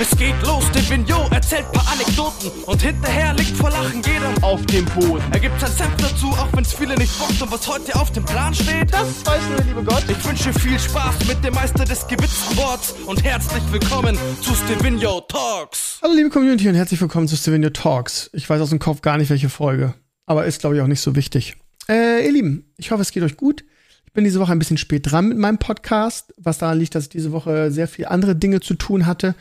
Es 0.00 0.16
geht 0.16 0.40
los, 0.46 0.62
der 0.70 0.88
Vignot 0.88 1.32
erzählt 1.32 1.72
paar 1.72 1.84
Anekdoten 1.92 2.52
und 2.66 2.80
hinterher 2.80 3.34
liegt 3.34 3.56
vor 3.56 3.68
Lachen 3.70 4.00
jeder 4.06 4.32
auf 4.42 4.64
dem 4.66 4.84
Boden. 4.84 5.24
Er 5.32 5.40
gibt 5.40 5.58
sein 5.58 5.72
Senf 5.72 5.96
dazu, 5.96 6.28
auch 6.28 6.46
wenn's 6.52 6.72
viele 6.72 6.94
nicht 6.94 7.18
bockt 7.18 7.42
und 7.42 7.50
was 7.50 7.66
heute 7.66 7.96
auf 7.96 8.12
dem 8.12 8.24
Plan 8.24 8.54
steht. 8.54 8.92
Das 8.92 9.26
weiß 9.26 9.48
nur 9.48 9.56
der 9.56 9.66
liebe 9.66 9.82
Gott. 9.82 10.04
Ich 10.08 10.24
wünsche 10.24 10.52
viel 10.52 10.78
Spaß 10.78 11.26
mit 11.26 11.42
dem 11.42 11.52
Meister 11.52 11.84
des 11.84 12.06
gewitzten 12.06 12.56
Worts 12.58 12.94
und 13.06 13.24
herzlich 13.24 13.62
willkommen 13.72 14.16
zu 14.40 14.54
Stevino 14.54 15.20
Talks. 15.22 15.98
Hallo 16.00 16.14
liebe 16.14 16.30
Community 16.30 16.68
und 16.68 16.76
herzlich 16.76 17.00
willkommen 17.00 17.26
zu 17.26 17.36
Stevino 17.36 17.70
Talks. 17.70 18.30
Ich 18.32 18.48
weiß 18.48 18.60
aus 18.60 18.70
dem 18.70 18.78
Kopf 18.78 19.02
gar 19.02 19.18
nicht, 19.18 19.30
welche 19.30 19.48
Folge, 19.48 19.94
aber 20.26 20.46
ist 20.46 20.60
glaube 20.60 20.76
ich 20.76 20.82
auch 20.82 20.86
nicht 20.86 21.00
so 21.00 21.16
wichtig. 21.16 21.56
Äh, 21.88 22.24
ihr 22.24 22.30
Lieben, 22.30 22.72
ich 22.76 22.92
hoffe, 22.92 23.02
es 23.02 23.10
geht 23.10 23.24
euch 23.24 23.36
gut. 23.36 23.64
Ich 24.08 24.14
bin 24.14 24.24
diese 24.24 24.40
Woche 24.40 24.52
ein 24.52 24.58
bisschen 24.58 24.78
spät 24.78 25.10
dran 25.10 25.28
mit 25.28 25.36
meinem 25.36 25.58
Podcast, 25.58 26.32
was 26.38 26.56
daran 26.56 26.78
liegt, 26.78 26.94
dass 26.94 27.04
ich 27.04 27.08
diese 27.10 27.30
Woche 27.30 27.70
sehr 27.70 27.86
viel 27.86 28.06
andere 28.06 28.34
Dinge 28.34 28.60
zu 28.60 28.72
tun 28.72 29.04
hatte 29.04 29.34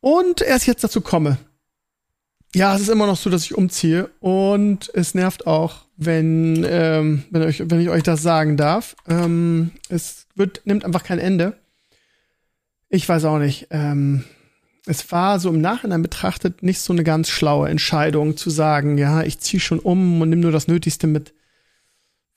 und 0.00 0.42
erst 0.42 0.66
jetzt 0.66 0.84
dazu 0.84 1.00
komme. 1.00 1.38
Ja, 2.54 2.74
es 2.74 2.82
ist 2.82 2.90
immer 2.90 3.06
noch 3.06 3.16
so, 3.16 3.30
dass 3.30 3.44
ich 3.44 3.54
umziehe 3.54 4.10
und 4.20 4.90
es 4.92 5.14
nervt 5.14 5.46
auch, 5.46 5.86
wenn, 5.96 6.66
ähm, 6.68 7.22
wenn, 7.30 7.40
euch, 7.40 7.62
wenn 7.64 7.80
ich 7.80 7.88
euch 7.88 8.02
das 8.02 8.22
sagen 8.22 8.58
darf. 8.58 8.96
Ähm, 9.08 9.70
es 9.88 10.26
wird, 10.34 10.60
nimmt 10.66 10.84
einfach 10.84 11.02
kein 11.02 11.18
Ende. 11.18 11.54
Ich 12.90 13.08
weiß 13.08 13.24
auch 13.24 13.38
nicht. 13.38 13.68
Ähm, 13.70 14.24
es 14.84 15.10
war 15.10 15.40
so 15.40 15.48
im 15.48 15.62
Nachhinein 15.62 16.02
betrachtet 16.02 16.62
nicht 16.62 16.80
so 16.80 16.92
eine 16.92 17.02
ganz 17.02 17.30
schlaue 17.30 17.70
Entscheidung 17.70 18.36
zu 18.36 18.50
sagen, 18.50 18.98
ja, 18.98 19.22
ich 19.22 19.38
ziehe 19.38 19.60
schon 19.60 19.78
um 19.78 20.20
und 20.20 20.28
nehme 20.28 20.42
nur 20.42 20.52
das 20.52 20.68
Nötigste 20.68 21.06
mit. 21.06 21.32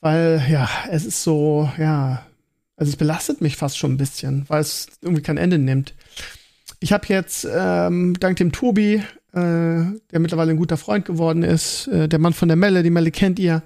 Weil, 0.04 0.46
ja, 0.50 0.70
es 0.92 1.06
ist 1.06 1.24
so, 1.24 1.72
ja, 1.78 2.26
also 2.76 2.90
es 2.90 2.98
belastet 2.98 3.40
mich 3.40 3.56
fast 3.56 3.78
schon 3.78 3.94
ein 3.94 3.98
bisschen, 3.98 4.44
weil 4.50 4.60
es 4.60 4.88
irgendwie 5.02 5.22
kein 5.22 5.38
Ende 5.38 5.58
nimmt. 5.58 5.94
Ich 6.82 6.92
habe 6.92 7.06
jetzt 7.08 7.48
ähm, 7.50 8.14
dank 8.20 8.36
dem 8.36 8.52
Tobi, 8.52 8.96
äh, 8.96 9.02
der 9.32 10.20
mittlerweile 10.20 10.52
ein 10.52 10.58
guter 10.58 10.76
Freund 10.76 11.06
geworden 11.06 11.42
ist, 11.42 11.88
äh, 11.88 12.10
der 12.10 12.20
Mann 12.20 12.34
von 12.34 12.50
der 12.50 12.58
Melle, 12.58 12.84
die 12.84 12.90
Melle 12.90 13.12
kennt 13.12 13.40
ihr 13.40 13.64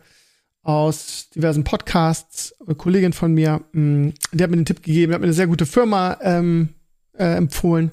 aus 0.61 1.31
diversen 1.33 1.63
Podcasts, 1.63 2.53
eine 2.63 2.75
Kollegin 2.75 3.13
von 3.13 3.33
mir, 3.33 3.61
mh, 3.71 3.81
mm, 3.81 4.13
der 4.33 4.43
hat 4.43 4.51
mir 4.51 4.57
den 4.57 4.65
Tipp 4.65 4.83
gegeben, 4.83 5.13
hat 5.13 5.21
mir 5.21 5.25
eine 5.25 5.33
sehr 5.33 5.47
gute 5.47 5.65
Firma 5.65 6.19
ähm, 6.21 6.69
äh, 7.17 7.35
empfohlen. 7.35 7.89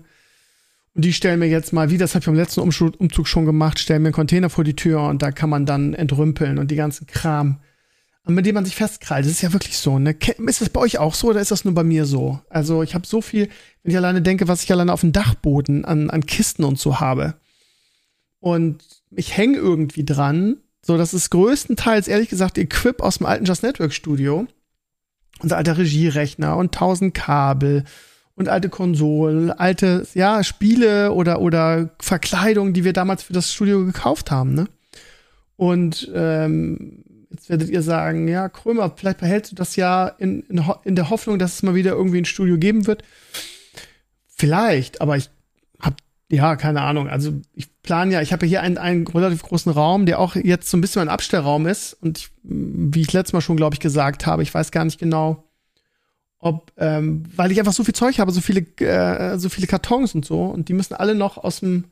Und 0.94 1.06
die 1.06 1.14
stellen 1.14 1.38
mir 1.38 1.48
jetzt 1.48 1.72
mal, 1.72 1.88
wie 1.88 1.96
das 1.96 2.14
habe 2.14 2.20
ich 2.20 2.26
beim 2.26 2.34
letzten 2.34 2.60
Umzug 2.60 3.26
schon 3.26 3.46
gemacht, 3.46 3.78
stellen 3.78 4.02
mir 4.02 4.08
einen 4.08 4.14
Container 4.14 4.50
vor 4.50 4.64
die 4.64 4.76
Tür 4.76 5.04
und 5.04 5.22
da 5.22 5.32
kann 5.32 5.48
man 5.48 5.64
dann 5.64 5.94
entrümpeln 5.94 6.58
und 6.58 6.70
die 6.70 6.76
ganzen 6.76 7.06
Kram 7.06 7.60
mit 8.26 8.46
dem 8.46 8.54
man 8.54 8.64
sich 8.64 8.74
festkrallt. 8.74 9.24
Das 9.24 9.32
ist 9.32 9.42
ja 9.42 9.52
wirklich 9.52 9.76
so. 9.76 9.98
Ne? 9.98 10.16
Ist 10.46 10.60
das 10.60 10.70
bei 10.70 10.80
euch 10.80 10.98
auch 10.98 11.14
so 11.14 11.28
oder 11.28 11.40
ist 11.40 11.50
das 11.50 11.64
nur 11.64 11.74
bei 11.74 11.84
mir 11.84 12.06
so? 12.06 12.40
Also 12.48 12.82
ich 12.82 12.94
habe 12.94 13.06
so 13.06 13.20
viel, 13.20 13.48
wenn 13.82 13.90
ich 13.90 13.96
alleine 13.96 14.22
denke, 14.22 14.48
was 14.48 14.62
ich 14.62 14.72
alleine 14.72 14.92
auf 14.92 15.02
dem 15.02 15.12
Dachboden 15.12 15.84
an, 15.84 16.08
an 16.08 16.24
Kisten 16.24 16.64
und 16.64 16.78
so 16.78 17.00
habe. 17.00 17.34
Und 18.40 18.82
ich 19.10 19.36
hänge 19.36 19.58
irgendwie 19.58 20.04
dran. 20.04 20.56
So, 20.82 20.96
das 20.96 21.14
ist 21.14 21.30
größtenteils, 21.30 22.08
ehrlich 22.08 22.28
gesagt, 22.28 22.58
Equip 22.58 23.02
aus 23.02 23.18
dem 23.18 23.26
alten 23.26 23.44
Just 23.44 23.62
Network 23.62 23.92
Studio. 23.92 24.46
Unser 25.40 25.56
alter 25.56 25.76
Regierechner 25.76 26.56
und 26.56 26.74
tausend 26.74 27.12
Kabel 27.14 27.84
und 28.36 28.48
alte 28.48 28.68
Konsolen, 28.68 29.50
alte, 29.50 30.06
ja, 30.14 30.42
Spiele 30.42 31.12
oder, 31.12 31.40
oder 31.40 31.90
Verkleidung, 32.00 32.72
die 32.72 32.84
wir 32.84 32.92
damals 32.92 33.22
für 33.22 33.32
das 33.32 33.52
Studio 33.52 33.84
gekauft 33.84 34.30
haben, 34.30 34.54
ne? 34.54 34.66
Und 35.56 36.10
ähm, 36.14 37.04
Jetzt 37.34 37.48
werdet 37.48 37.68
ihr 37.68 37.82
sagen, 37.82 38.28
ja, 38.28 38.48
Krömer, 38.48 38.92
vielleicht 38.94 39.18
behältst 39.18 39.50
du 39.50 39.56
das 39.56 39.74
ja 39.74 40.06
in, 40.06 40.42
in, 40.44 40.64
in, 40.84 40.94
der 40.94 41.10
Hoffnung, 41.10 41.40
dass 41.40 41.54
es 41.54 41.62
mal 41.64 41.74
wieder 41.74 41.90
irgendwie 41.90 42.18
ein 42.18 42.26
Studio 42.26 42.58
geben 42.58 42.86
wird. 42.86 43.02
Vielleicht, 44.28 45.00
aber 45.00 45.16
ich 45.16 45.30
habe 45.80 45.96
ja 46.30 46.54
keine 46.54 46.82
Ahnung. 46.82 47.08
Also 47.08 47.32
ich 47.52 47.82
plane 47.82 48.14
ja, 48.14 48.22
ich 48.22 48.32
habe 48.32 48.46
ja 48.46 48.50
hier 48.50 48.62
einen, 48.62 48.78
einen 48.78 49.04
relativ 49.04 49.42
großen 49.42 49.72
Raum, 49.72 50.06
der 50.06 50.20
auch 50.20 50.36
jetzt 50.36 50.70
so 50.70 50.76
ein 50.76 50.80
bisschen 50.80 51.02
ein 51.02 51.08
Abstellraum 51.08 51.66
ist. 51.66 51.94
Und 51.94 52.18
ich, 52.18 52.30
wie 52.44 53.00
ich 53.00 53.12
letztes 53.12 53.32
Mal 53.32 53.40
schon, 53.40 53.56
glaube 53.56 53.74
ich, 53.74 53.80
gesagt 53.80 54.26
habe, 54.26 54.44
ich 54.44 54.54
weiß 54.54 54.70
gar 54.70 54.84
nicht 54.84 55.00
genau, 55.00 55.42
ob, 56.38 56.70
ähm, 56.76 57.24
weil 57.34 57.50
ich 57.50 57.58
einfach 57.58 57.72
so 57.72 57.82
viel 57.82 57.96
Zeug 57.96 58.20
habe, 58.20 58.30
so 58.30 58.40
viele, 58.40 58.60
äh, 58.78 59.38
so 59.40 59.48
viele 59.48 59.66
Kartons 59.66 60.14
und 60.14 60.24
so, 60.24 60.44
und 60.44 60.68
die 60.68 60.74
müssen 60.74 60.94
alle 60.94 61.16
noch 61.16 61.36
aus 61.36 61.60
dem, 61.60 61.86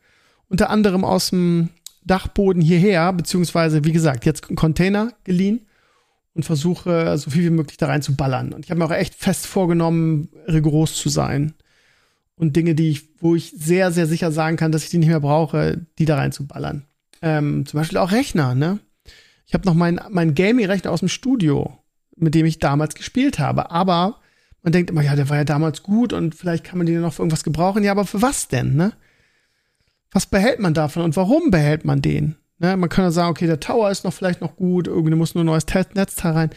unter 0.48 0.70
anderem 0.70 1.04
aus 1.04 1.30
dem 1.30 1.70
Dachboden 2.04 2.62
hierher, 2.62 3.12
beziehungsweise 3.12 3.84
wie 3.84 3.92
gesagt, 3.92 4.24
jetzt 4.24 4.48
einen 4.48 4.56
Container 4.56 5.12
geliehen 5.24 5.66
und 6.34 6.44
versuche 6.44 7.16
so 7.18 7.30
viel 7.30 7.44
wie 7.44 7.50
möglich 7.50 7.76
da 7.76 7.86
rein 7.86 8.02
zu 8.02 8.16
ballern. 8.16 8.52
Und 8.52 8.64
ich 8.64 8.70
habe 8.70 8.78
mir 8.78 8.86
auch 8.86 8.90
echt 8.90 9.14
fest 9.14 9.46
vorgenommen, 9.46 10.28
rigoros 10.46 10.96
zu 10.96 11.08
sein. 11.08 11.54
Und 12.34 12.56
Dinge, 12.56 12.74
die 12.74 12.90
ich, 12.90 13.08
wo 13.20 13.34
ich 13.34 13.52
sehr, 13.56 13.92
sehr 13.92 14.06
sicher 14.06 14.32
sagen 14.32 14.56
kann, 14.56 14.72
dass 14.72 14.84
ich 14.84 14.90
die 14.90 14.98
nicht 14.98 15.08
mehr 15.08 15.20
brauche, 15.20 15.86
die 15.98 16.06
da 16.06 16.16
rein 16.16 16.32
zu 16.32 16.46
ballern. 16.46 16.86
Ähm, 17.20 17.66
zum 17.66 17.78
Beispiel 17.78 17.98
auch 17.98 18.10
Rechner, 18.10 18.54
ne? 18.54 18.80
Ich 19.46 19.54
habe 19.54 19.66
noch 19.66 19.74
meinen 19.74 20.00
mein 20.10 20.34
Gaming-Rechner 20.34 20.90
aus 20.90 21.00
dem 21.00 21.08
Studio, 21.08 21.78
mit 22.16 22.34
dem 22.34 22.46
ich 22.46 22.58
damals 22.58 22.94
gespielt 22.94 23.38
habe. 23.38 23.70
Aber 23.70 24.18
man 24.62 24.72
denkt 24.72 24.90
immer, 24.90 25.02
ja, 25.02 25.14
der 25.14 25.28
war 25.28 25.36
ja 25.36 25.44
damals 25.44 25.82
gut 25.82 26.12
und 26.12 26.34
vielleicht 26.34 26.64
kann 26.64 26.78
man 26.78 26.86
den 26.86 27.00
noch 27.00 27.12
für 27.12 27.22
irgendwas 27.22 27.44
gebrauchen. 27.44 27.84
Ja, 27.84 27.92
aber 27.92 28.06
für 28.06 28.22
was 28.22 28.48
denn, 28.48 28.74
ne? 28.74 28.92
Was 30.12 30.26
behält 30.26 30.60
man 30.60 30.74
davon 30.74 31.02
und 31.02 31.16
warum 31.16 31.50
behält 31.50 31.84
man 31.84 32.02
den? 32.02 32.36
Ne, 32.58 32.76
man 32.76 32.88
kann 32.88 33.04
ja 33.04 33.10
sagen, 33.10 33.30
okay, 33.30 33.48
der 33.48 33.58
Tower 33.58 33.90
ist 33.90 34.04
noch 34.04 34.12
vielleicht 34.12 34.40
noch 34.40 34.54
gut, 34.54 34.86
irgendwie 34.86 35.16
muss 35.16 35.34
nur 35.34 35.42
ein 35.42 35.46
neues 35.46 35.66
Netzteil 35.94 36.32
rein. 36.32 36.50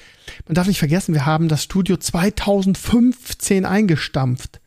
Man 0.46 0.54
darf 0.54 0.68
nicht 0.68 0.78
vergessen, 0.78 1.16
wir 1.16 1.26
haben 1.26 1.48
das 1.48 1.64
Studio 1.64 1.98
2015 1.98 3.66
eingestampft. 3.66 4.62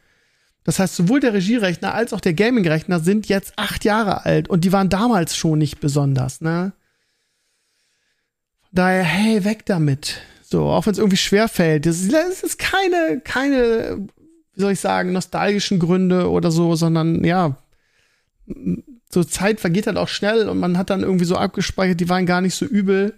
Das 0.65 0.81
heißt, 0.81 0.97
sowohl 0.97 1.21
der 1.21 1.34
Regierechner 1.34 1.94
als 1.94 2.12
auch 2.12 2.21
der 2.21 2.34
Gaming-Rechner 2.34 2.99
sind 2.99 3.28
jetzt 3.28 3.53
acht 3.56 3.84
Jahre 3.84 4.25
alt 4.25 4.49
und 4.49 4.65
die 4.65 4.72
waren 4.72 4.88
damals 4.88 5.37
schon 5.37 5.59
nicht 5.60 5.78
besonders, 5.78 6.41
ne? 6.41 6.72
Daher, 8.72 9.05
hey, 9.05 9.44
weg 9.44 9.65
damit. 9.65 10.20
So, 10.43 10.66
auch 10.66 10.87
wenn 10.87 10.93
es 10.93 10.99
irgendwie 10.99 11.16
schwer 11.16 11.49
fällt. 11.49 11.87
Das 11.87 12.00
ist 12.00 12.59
keine, 12.59 13.20
keine, 13.22 14.09
wie 14.55 14.60
soll 14.60 14.72
ich 14.72 14.81
sagen, 14.81 15.12
nostalgischen 15.12 15.78
Gründe 15.78 16.31
oder 16.31 16.50
so, 16.50 16.75
sondern 16.75 17.22
ja, 17.25 17.56
so 19.10 19.25
Zeit 19.25 19.60
vergeht 19.60 19.86
halt 19.86 19.97
auch 19.97 20.09
schnell 20.09 20.48
und 20.48 20.59
man 20.59 20.76
hat 20.78 20.91
dann 20.91 21.03
irgendwie 21.03 21.25
so 21.25 21.36
abgespeichert, 21.36 22.00
die 22.00 22.09
waren 22.09 22.26
gar 22.26 22.41
nicht 22.41 22.54
so 22.54 22.66
übel. 22.66 23.14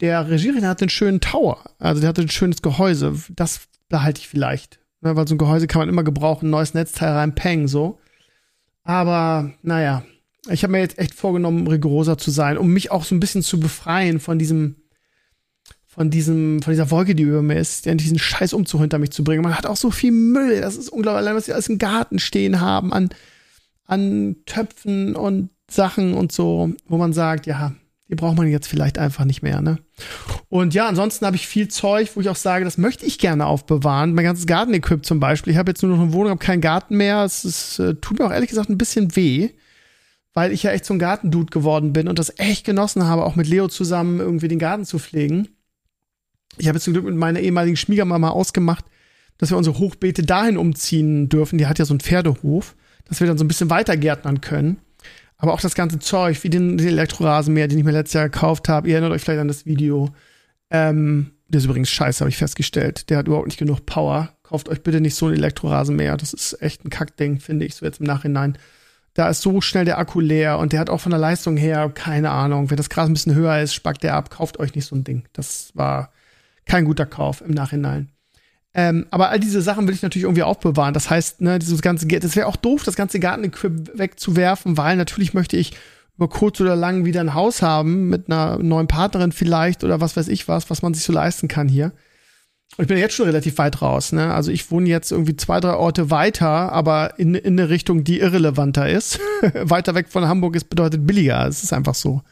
Der 0.00 0.28
Regierender 0.28 0.68
hat 0.68 0.80
einen 0.80 0.90
schönen 0.90 1.20
Tower, 1.20 1.64
also 1.78 2.00
der 2.00 2.08
hatte 2.08 2.22
ein 2.22 2.30
schönes 2.30 2.62
Gehäuse. 2.62 3.16
Das 3.30 3.62
behalte 3.88 4.20
ich 4.20 4.28
vielleicht. 4.28 4.78
Ne, 5.00 5.14
weil 5.14 5.28
so 5.28 5.34
ein 5.34 5.38
Gehäuse 5.38 5.66
kann 5.66 5.80
man 5.80 5.88
immer 5.88 6.04
gebrauchen, 6.04 6.50
neues 6.50 6.74
Netzteil 6.74 7.12
rein, 7.12 7.34
peng, 7.34 7.68
so. 7.68 8.00
Aber, 8.82 9.52
naja, 9.62 10.02
ich 10.50 10.62
habe 10.62 10.72
mir 10.72 10.80
jetzt 10.80 10.98
echt 10.98 11.14
vorgenommen, 11.14 11.66
rigoroser 11.66 12.18
zu 12.18 12.30
sein, 12.30 12.58
um 12.58 12.72
mich 12.72 12.90
auch 12.90 13.04
so 13.04 13.14
ein 13.14 13.20
bisschen 13.20 13.42
zu 13.42 13.60
befreien 13.60 14.18
von 14.18 14.38
diesem, 14.38 14.76
von 15.86 16.10
diesem, 16.10 16.62
von 16.62 16.72
dieser 16.72 16.90
Wolke, 16.90 17.14
die 17.14 17.22
über 17.22 17.42
mir 17.42 17.58
ist, 17.58 17.86
diesen 17.86 18.18
scheiß 18.18 18.52
Umzug 18.54 18.80
hinter 18.80 18.98
mich 18.98 19.10
zu 19.10 19.22
bringen. 19.22 19.42
Man 19.42 19.56
hat 19.56 19.66
auch 19.66 19.76
so 19.76 19.90
viel 19.90 20.10
Müll, 20.12 20.60
das 20.60 20.76
ist 20.76 20.88
unglaublich, 20.88 21.18
allein 21.18 21.36
was 21.36 21.46
wir 21.46 21.54
alles 21.54 21.68
im 21.68 21.78
Garten 21.78 22.18
stehen 22.18 22.60
haben 22.60 22.92
an 22.92 23.10
an 23.88 24.36
Töpfen 24.46 25.16
und 25.16 25.50
Sachen 25.68 26.14
und 26.14 26.30
so, 26.30 26.70
wo 26.86 26.98
man 26.98 27.12
sagt, 27.12 27.46
ja, 27.46 27.72
die 28.08 28.14
braucht 28.14 28.36
man 28.36 28.48
jetzt 28.48 28.68
vielleicht 28.68 28.98
einfach 28.98 29.24
nicht 29.24 29.42
mehr, 29.42 29.60
ne? 29.60 29.78
Und 30.48 30.72
ja, 30.72 30.88
ansonsten 30.88 31.26
habe 31.26 31.36
ich 31.36 31.46
viel 31.46 31.68
Zeug, 31.68 32.10
wo 32.14 32.20
ich 32.20 32.28
auch 32.28 32.36
sage, 32.36 32.64
das 32.64 32.78
möchte 32.78 33.04
ich 33.04 33.18
gerne 33.18 33.46
aufbewahren. 33.46 34.14
Mein 34.14 34.24
ganzes 34.24 34.46
Garten-Equip 34.46 35.04
zum 35.04 35.20
Beispiel. 35.20 35.52
Ich 35.52 35.58
habe 35.58 35.70
jetzt 35.70 35.82
nur 35.82 35.94
noch 35.94 36.02
eine 36.02 36.12
Wohnung, 36.12 36.30
habe 36.30 36.44
keinen 36.44 36.62
Garten 36.62 36.96
mehr. 36.96 37.24
Es 37.24 37.44
ist, 37.44 37.78
äh, 37.78 37.94
tut 37.96 38.18
mir 38.18 38.26
auch 38.26 38.32
ehrlich 38.32 38.48
gesagt 38.48 38.70
ein 38.70 38.78
bisschen 38.78 39.14
weh, 39.16 39.50
weil 40.32 40.52
ich 40.52 40.62
ja 40.62 40.70
echt 40.70 40.86
so 40.86 40.94
ein 40.94 40.98
Gartendude 40.98 41.50
geworden 41.50 41.92
bin 41.92 42.08
und 42.08 42.18
das 42.18 42.32
echt 42.38 42.64
genossen 42.64 43.04
habe, 43.04 43.24
auch 43.24 43.36
mit 43.36 43.46
Leo 43.46 43.68
zusammen 43.68 44.20
irgendwie 44.20 44.48
den 44.48 44.58
Garten 44.58 44.86
zu 44.86 44.98
pflegen. 44.98 45.48
Ich 46.56 46.68
habe 46.68 46.76
jetzt 46.76 46.84
zum 46.84 46.94
Glück 46.94 47.04
mit 47.04 47.16
meiner 47.16 47.40
ehemaligen 47.40 47.76
Schwiegermama 47.76 48.30
ausgemacht, 48.30 48.86
dass 49.36 49.50
wir 49.50 49.58
unsere 49.58 49.78
Hochbeete 49.78 50.22
dahin 50.22 50.56
umziehen 50.56 51.28
dürfen. 51.28 51.58
Die 51.58 51.66
hat 51.66 51.78
ja 51.78 51.84
so 51.84 51.92
einen 51.92 52.00
Pferdehof 52.00 52.74
dass 53.06 53.20
wir 53.20 53.26
dann 53.26 53.38
so 53.38 53.44
ein 53.44 53.48
bisschen 53.48 53.70
weiter 53.70 53.96
gärtnern 53.96 54.40
können. 54.40 54.78
Aber 55.36 55.52
auch 55.52 55.60
das 55.60 55.74
ganze 55.74 55.98
Zeug, 55.98 56.42
wie 56.42 56.50
den, 56.50 56.78
den 56.78 56.88
Elektrorasenmäher, 56.88 57.68
den 57.68 57.78
ich 57.78 57.84
mir 57.84 57.92
letztes 57.92 58.14
Jahr 58.14 58.28
gekauft 58.28 58.68
habe. 58.68 58.88
Ihr 58.88 58.94
erinnert 58.94 59.12
euch 59.12 59.22
vielleicht 59.22 59.40
an 59.40 59.48
das 59.48 59.66
Video. 59.66 60.10
Ähm, 60.70 61.30
der 61.46 61.58
ist 61.58 61.64
übrigens 61.64 61.90
scheiße, 61.90 62.20
habe 62.20 62.28
ich 62.28 62.36
festgestellt. 62.36 63.08
Der 63.08 63.18
hat 63.18 63.28
überhaupt 63.28 63.46
nicht 63.46 63.58
genug 63.58 63.86
Power. 63.86 64.34
Kauft 64.42 64.68
euch 64.68 64.82
bitte 64.82 65.00
nicht 65.00 65.14
so 65.14 65.28
ein 65.28 65.34
Elektrorasenmäher. 65.34 66.16
Das 66.16 66.32
ist 66.32 66.60
echt 66.60 66.84
ein 66.84 66.90
Kackding, 66.90 67.38
finde 67.40 67.64
ich, 67.64 67.76
so 67.76 67.86
jetzt 67.86 68.00
im 68.00 68.06
Nachhinein. 68.06 68.58
Da 69.14 69.28
ist 69.28 69.40
so 69.40 69.60
schnell 69.60 69.84
der 69.84 69.98
Akku 69.98 70.20
leer 70.20 70.58
und 70.58 70.72
der 70.72 70.80
hat 70.80 70.90
auch 70.90 71.00
von 71.00 71.10
der 71.10 71.18
Leistung 71.18 71.56
her 71.56 71.90
keine 71.92 72.30
Ahnung. 72.30 72.70
Wenn 72.70 72.76
das 72.76 72.90
Gras 72.90 73.08
ein 73.08 73.14
bisschen 73.14 73.34
höher 73.34 73.60
ist, 73.60 73.74
spackt 73.74 74.02
der 74.02 74.14
ab. 74.14 74.30
Kauft 74.30 74.58
euch 74.58 74.74
nicht 74.74 74.86
so 74.86 74.94
ein 74.94 75.04
Ding. 75.04 75.24
Das 75.32 75.70
war 75.74 76.12
kein 76.66 76.84
guter 76.84 77.06
Kauf 77.06 77.40
im 77.40 77.52
Nachhinein. 77.52 78.10
Ähm, 78.78 79.06
aber 79.10 79.30
all 79.30 79.40
diese 79.40 79.60
Sachen 79.60 79.88
will 79.88 79.94
ich 79.94 80.02
natürlich 80.02 80.22
irgendwie 80.22 80.44
aufbewahren. 80.44 80.94
Das 80.94 81.10
heißt, 81.10 81.40
ne, 81.40 81.58
dieses 81.58 81.82
ganze 81.82 82.06
das 82.06 82.36
wäre 82.36 82.46
auch 82.46 82.54
doof, 82.54 82.84
das 82.84 82.94
ganze 82.94 83.18
Gartenequip 83.18 83.98
wegzuwerfen, 83.98 84.76
weil 84.76 84.96
natürlich 84.96 85.34
möchte 85.34 85.56
ich 85.56 85.72
über 86.16 86.28
kurz 86.28 86.60
oder 86.60 86.76
lang 86.76 87.04
wieder 87.04 87.20
ein 87.20 87.34
Haus 87.34 87.60
haben 87.60 88.08
mit 88.08 88.30
einer 88.30 88.56
neuen 88.58 88.86
Partnerin 88.86 89.32
vielleicht 89.32 89.82
oder 89.82 90.00
was 90.00 90.16
weiß 90.16 90.28
ich 90.28 90.46
was, 90.46 90.70
was 90.70 90.80
man 90.80 90.94
sich 90.94 91.02
so 91.02 91.12
leisten 91.12 91.48
kann 91.48 91.66
hier. 91.66 91.86
Und 92.76 92.84
ich 92.84 92.88
bin 92.88 92.98
jetzt 92.98 93.14
schon 93.14 93.26
relativ 93.26 93.58
weit 93.58 93.82
raus, 93.82 94.12
ne? 94.12 94.32
Also 94.32 94.52
ich 94.52 94.70
wohne 94.70 94.88
jetzt 94.88 95.10
irgendwie 95.10 95.34
zwei, 95.34 95.58
drei 95.58 95.74
Orte 95.74 96.12
weiter, 96.12 96.70
aber 96.70 97.18
in, 97.18 97.34
in 97.34 97.58
eine 97.58 97.70
Richtung, 97.70 98.04
die 98.04 98.20
irrelevanter 98.20 98.88
ist. 98.88 99.18
weiter 99.54 99.96
weg 99.96 100.06
von 100.08 100.28
Hamburg 100.28 100.54
ist 100.54 100.70
bedeutet 100.70 101.04
billiger. 101.04 101.48
Es 101.48 101.64
ist 101.64 101.72
einfach 101.72 101.96
so. 101.96 102.22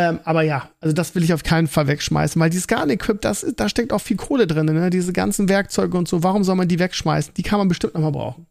Ähm, 0.00 0.18
aber 0.24 0.40
ja, 0.40 0.70
also 0.80 0.94
das 0.94 1.14
will 1.14 1.22
ich 1.22 1.34
auf 1.34 1.42
keinen 1.42 1.66
Fall 1.66 1.86
wegschmeißen, 1.86 2.40
weil 2.40 2.48
dieses 2.48 2.66
Garn-Equip, 2.66 3.20
das, 3.20 3.44
da 3.54 3.68
steckt 3.68 3.92
auch 3.92 4.00
viel 4.00 4.16
Kohle 4.16 4.46
drin, 4.46 4.64
ne? 4.64 4.88
Diese 4.88 5.12
ganzen 5.12 5.50
Werkzeuge 5.50 5.98
und 5.98 6.08
so. 6.08 6.22
Warum 6.22 6.42
soll 6.42 6.56
man 6.56 6.68
die 6.68 6.78
wegschmeißen? 6.78 7.34
Die 7.34 7.42
kann 7.42 7.58
man 7.58 7.68
bestimmt 7.68 7.92
noch 7.92 8.00
mal 8.00 8.10
brauchen. 8.10 8.46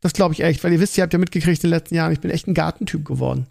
Das 0.00 0.14
glaube 0.14 0.32
ich 0.32 0.40
echt, 0.40 0.64
weil 0.64 0.72
ihr 0.72 0.80
wisst, 0.80 0.96
ihr 0.96 1.02
habt 1.02 1.12
ja 1.12 1.18
mitgekriegt 1.18 1.62
in 1.62 1.68
den 1.68 1.76
letzten 1.76 1.94
Jahren, 1.94 2.12
ich 2.12 2.20
bin 2.20 2.30
echt 2.30 2.46
ein 2.46 2.54
Gartentyp 2.54 3.04
geworden. 3.04 3.48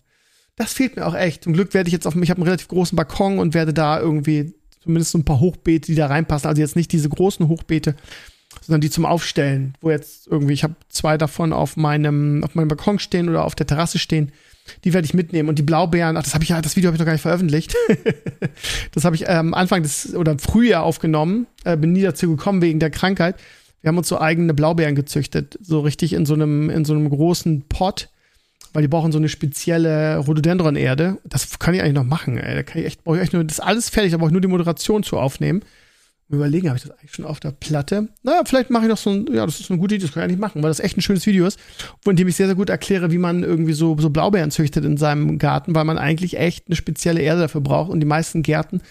Das 0.55 0.73
fehlt 0.73 0.95
mir 0.95 1.05
auch 1.05 1.13
echt. 1.13 1.43
Zum 1.43 1.53
Glück 1.53 1.75
werde 1.75 1.89
ich 1.89 1.93
jetzt 1.93 2.07
auf, 2.07 2.15
ich 2.15 2.29
habe 2.31 2.39
einen 2.39 2.47
relativ 2.47 2.69
großen 2.69 2.95
Balkon 2.95 3.37
und 3.37 3.53
werde 3.53 3.73
da 3.73 3.99
irgendwie 3.99 4.55
zumindest 4.81 5.11
so 5.11 5.19
ein 5.19 5.25
paar 5.25 5.39
Hochbeete, 5.39 5.87
die 5.91 5.95
da 5.95 6.07
reinpassen. 6.07 6.47
Also 6.47 6.59
jetzt 6.59 6.75
nicht 6.75 6.91
diese 6.91 7.09
großen 7.09 7.47
Hochbeete, 7.47 7.95
sondern 8.61 8.81
die 8.81 8.89
zum 8.89 9.05
Aufstellen, 9.05 9.75
wo 9.81 9.91
jetzt 9.91 10.25
irgendwie, 10.27 10.53
ich 10.53 10.63
habe 10.63 10.75
zwei 10.89 11.19
davon 11.19 11.53
auf 11.53 11.77
meinem, 11.77 12.43
auf 12.43 12.55
meinem 12.55 12.67
Balkon 12.67 12.97
stehen 12.97 13.29
oder 13.29 13.45
auf 13.45 13.55
der 13.55 13.67
Terrasse 13.67 13.99
stehen. 13.99 14.31
Die 14.83 14.93
werde 14.93 15.05
ich 15.05 15.13
mitnehmen. 15.13 15.49
Und 15.49 15.59
die 15.59 15.63
Blaubeeren, 15.63 16.17
ach, 16.17 16.23
das 16.23 16.33
habe 16.33 16.43
ich 16.43 16.49
ja, 16.49 16.61
das 16.61 16.75
Video 16.75 16.87
habe 16.87 16.95
ich 16.95 16.99
noch 16.99 17.05
gar 17.05 17.13
nicht 17.13 17.21
veröffentlicht. 17.21 17.75
das 18.93 19.05
habe 19.05 19.15
ich 19.15 19.25
ähm, 19.27 19.53
Anfang 19.53 19.83
des 19.83 20.15
oder 20.15 20.37
Frühjahr 20.39 20.83
aufgenommen, 20.83 21.47
äh, 21.63 21.77
bin 21.77 21.91
nie 21.91 22.01
dazu 22.01 22.29
gekommen 22.29 22.61
wegen 22.61 22.79
der 22.79 22.89
Krankheit. 22.89 23.35
Wir 23.81 23.89
haben 23.89 23.97
uns 23.97 24.07
so 24.07 24.19
eigene 24.19 24.53
Blaubeeren 24.53 24.95
gezüchtet, 24.95 25.59
so 25.61 25.81
richtig 25.81 26.13
in 26.13 26.25
so 26.25 26.33
einem, 26.33 26.69
in 26.69 26.85
so 26.85 26.93
einem 26.93 27.09
großen 27.09 27.63
Pot 27.67 28.09
weil 28.73 28.81
die 28.81 28.87
brauchen 28.87 29.11
so 29.11 29.19
eine 29.19 29.29
spezielle 29.29 30.17
Rhododendron-Erde. 30.17 31.19
Das 31.23 31.59
kann 31.59 31.75
ich 31.75 31.81
eigentlich 31.81 31.93
noch 31.93 32.03
machen, 32.03 32.37
ey. 32.37 32.55
Da 32.55 32.63
kann 32.63 32.81
ich 32.81 32.87
echt, 32.87 33.03
brauche 33.03 33.17
ich 33.17 33.23
echt 33.23 33.33
nur, 33.33 33.43
das 33.43 33.59
ist 33.59 33.63
alles 33.63 33.89
fertig, 33.89 34.11
da 34.11 34.17
brauche 34.17 34.29
ich 34.29 34.33
nur 34.33 34.41
die 34.41 34.47
Moderation 34.47 35.03
zu 35.03 35.17
aufnehmen. 35.17 35.61
Überlegen, 36.33 36.69
habe 36.69 36.77
ich 36.77 36.83
das 36.83 36.91
eigentlich 36.91 37.13
schon 37.13 37.25
auf 37.25 37.39
der 37.39 37.51
Platte? 37.51 38.09
Naja, 38.23 38.41
vielleicht 38.45 38.69
mache 38.69 38.83
ich 38.83 38.89
noch 38.89 38.97
so 38.97 39.09
ein, 39.09 39.27
ja, 39.33 39.45
das 39.45 39.59
ist 39.59 39.69
eine 39.69 39.79
gute 39.79 39.95
Idee, 39.95 40.05
das 40.05 40.13
kann 40.13 40.23
ich 40.23 40.25
eigentlich 40.25 40.39
machen, 40.39 40.61
weil 40.61 40.69
das 40.69 40.79
echt 40.79 40.97
ein 40.97 41.01
schönes 41.01 41.25
Video 41.25 41.45
ist, 41.45 41.59
in 42.05 42.15
dem 42.15 42.27
ich 42.27 42.35
sehr, 42.35 42.47
sehr 42.47 42.55
gut 42.55 42.69
erkläre, 42.69 43.11
wie 43.11 43.17
man 43.17 43.43
irgendwie 43.43 43.73
so, 43.73 43.97
so 43.99 44.09
Blaubeeren 44.09 44.51
züchtet 44.51 44.85
in 44.85 44.97
seinem 44.97 45.37
Garten, 45.37 45.75
weil 45.75 45.85
man 45.85 45.97
eigentlich 45.97 46.37
echt 46.37 46.67
eine 46.67 46.75
spezielle 46.75 47.21
Erde 47.21 47.41
dafür 47.41 47.61
braucht 47.61 47.91
und 47.91 47.99
die 47.99 48.05
meisten 48.05 48.43
Gärten 48.43 48.81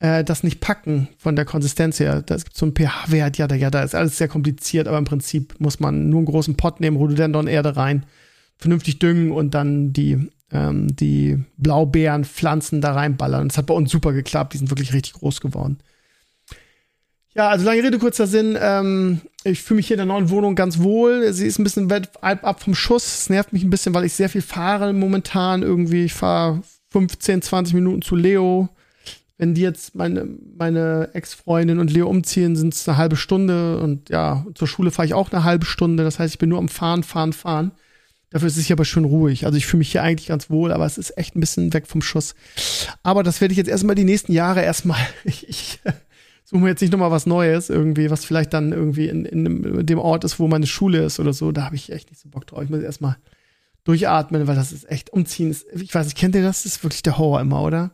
äh, 0.00 0.24
das 0.24 0.42
nicht 0.42 0.60
packen 0.60 1.08
von 1.18 1.36
der 1.36 1.44
Konsistenz 1.44 2.00
her. 2.00 2.22
Da 2.22 2.36
gibt 2.36 2.56
so 2.56 2.66
ein 2.66 2.74
pH-Wert, 2.74 3.38
ja, 3.38 3.46
da, 3.46 3.54
ja, 3.54 3.70
da 3.70 3.82
ist 3.82 3.94
alles 3.94 4.18
sehr 4.18 4.28
kompliziert, 4.28 4.88
aber 4.88 4.98
im 4.98 5.04
Prinzip 5.04 5.54
muss 5.58 5.78
man 5.78 6.08
nur 6.08 6.18
einen 6.18 6.26
großen 6.26 6.56
Pot 6.56 6.80
nehmen, 6.80 6.96
Rhododendron-Erde 6.96 7.76
rein, 7.76 8.06
vernünftig 8.56 8.98
düngen 8.98 9.30
und 9.30 9.54
dann 9.54 9.92
die, 9.92 10.28
ähm, 10.50 10.94
die 10.96 11.44
Blaubeerenpflanzen 11.58 12.80
da 12.80 12.92
reinballern. 12.92 13.48
Das 13.48 13.58
hat 13.58 13.66
bei 13.66 13.74
uns 13.74 13.90
super 13.90 14.12
geklappt. 14.12 14.54
Die 14.54 14.58
sind 14.58 14.70
wirklich 14.70 14.92
richtig 14.92 15.14
groß 15.14 15.40
geworden. 15.40 15.78
Ja, 17.34 17.48
also 17.48 17.64
lange 17.64 17.82
Rede, 17.82 17.98
kurzer 17.98 18.26
Sinn. 18.26 18.58
Ähm, 18.60 19.20
ich 19.44 19.62
fühle 19.62 19.76
mich 19.76 19.86
hier 19.86 19.94
in 19.94 19.98
der 19.98 20.06
neuen 20.06 20.30
Wohnung 20.30 20.56
ganz 20.56 20.80
wohl. 20.80 21.32
Sie 21.32 21.46
ist 21.46 21.58
ein 21.58 21.64
bisschen 21.64 21.88
weit 21.88 22.10
ab 22.22 22.62
vom 22.62 22.74
Schuss. 22.74 23.04
Es 23.04 23.30
nervt 23.30 23.52
mich 23.52 23.62
ein 23.62 23.70
bisschen, 23.70 23.94
weil 23.94 24.04
ich 24.04 24.14
sehr 24.14 24.28
viel 24.28 24.42
fahre 24.42 24.92
momentan. 24.92 25.62
Irgendwie, 25.62 26.04
ich 26.04 26.14
fahre 26.14 26.62
15, 26.90 27.42
20 27.42 27.74
Minuten 27.74 28.02
zu 28.02 28.16
Leo. 28.16 28.68
Wenn 29.38 29.54
die 29.54 29.62
jetzt 29.62 29.94
meine, 29.94 30.28
meine 30.58 31.10
Ex-Freundin 31.14 31.78
und 31.78 31.90
Leo 31.90 32.08
umziehen, 32.08 32.56
sind 32.56 32.74
es 32.74 32.86
eine 32.88 32.98
halbe 32.98 33.16
Stunde. 33.16 33.78
Und 33.78 34.10
ja, 34.10 34.44
zur 34.54 34.66
Schule 34.68 34.90
fahre 34.90 35.06
ich 35.06 35.14
auch 35.14 35.30
eine 35.32 35.44
halbe 35.44 35.66
Stunde. 35.66 36.02
Das 36.02 36.18
heißt, 36.18 36.34
ich 36.34 36.38
bin 36.38 36.48
nur 36.48 36.58
am 36.58 36.68
Fahren, 36.68 37.04
Fahren, 37.04 37.32
Fahren. 37.32 37.70
Dafür 38.30 38.48
ist 38.48 38.56
es 38.56 38.66
hier 38.66 38.74
aber 38.74 38.84
schön 38.84 39.04
ruhig. 39.04 39.46
Also 39.46 39.56
ich 39.56 39.66
fühle 39.66 39.78
mich 39.78 39.92
hier 39.92 40.02
eigentlich 40.02 40.28
ganz 40.28 40.50
wohl, 40.50 40.72
aber 40.72 40.84
es 40.84 40.98
ist 40.98 41.16
echt 41.16 41.36
ein 41.36 41.40
bisschen 41.40 41.72
weg 41.72 41.86
vom 41.86 42.02
Schuss. 42.02 42.34
Aber 43.02 43.22
das 43.22 43.40
werde 43.40 43.52
ich 43.52 43.58
jetzt 43.58 43.70
erstmal 43.70 43.94
die 43.94 44.04
nächsten 44.04 44.32
Jahre 44.32 44.62
erstmal. 44.62 45.00
Ich, 45.24 45.48
ich 45.48 45.80
suche 46.50 46.62
mir 46.62 46.70
jetzt 46.70 46.80
nicht 46.80 46.90
nochmal 46.90 47.12
was 47.12 47.26
Neues, 47.26 47.70
irgendwie, 47.70 48.10
was 48.10 48.24
vielleicht 48.24 48.52
dann 48.52 48.72
irgendwie 48.72 49.08
in, 49.08 49.24
in 49.24 49.86
dem 49.86 49.98
Ort 50.00 50.24
ist, 50.24 50.40
wo 50.40 50.48
meine 50.48 50.66
Schule 50.66 51.04
ist 51.04 51.20
oder 51.20 51.32
so. 51.32 51.52
Da 51.52 51.64
habe 51.64 51.76
ich 51.76 51.92
echt 51.92 52.10
nicht 52.10 52.20
so 52.20 52.28
Bock 52.28 52.46
drauf. 52.46 52.64
Ich 52.64 52.70
muss 52.70 52.82
erstmal 52.82 53.16
durchatmen, 53.84 54.48
weil 54.48 54.56
das 54.56 54.72
ist 54.72 54.90
echt 54.90 55.12
umziehen. 55.12 55.56
Ich 55.74 55.94
weiß 55.94 56.06
nicht, 56.06 56.18
kennt 56.18 56.34
ihr 56.34 56.42
das? 56.42 56.64
Das 56.64 56.72
ist 56.72 56.82
wirklich 56.82 57.04
der 57.04 57.18
Horror 57.18 57.40
immer, 57.40 57.62
oder? 57.62 57.92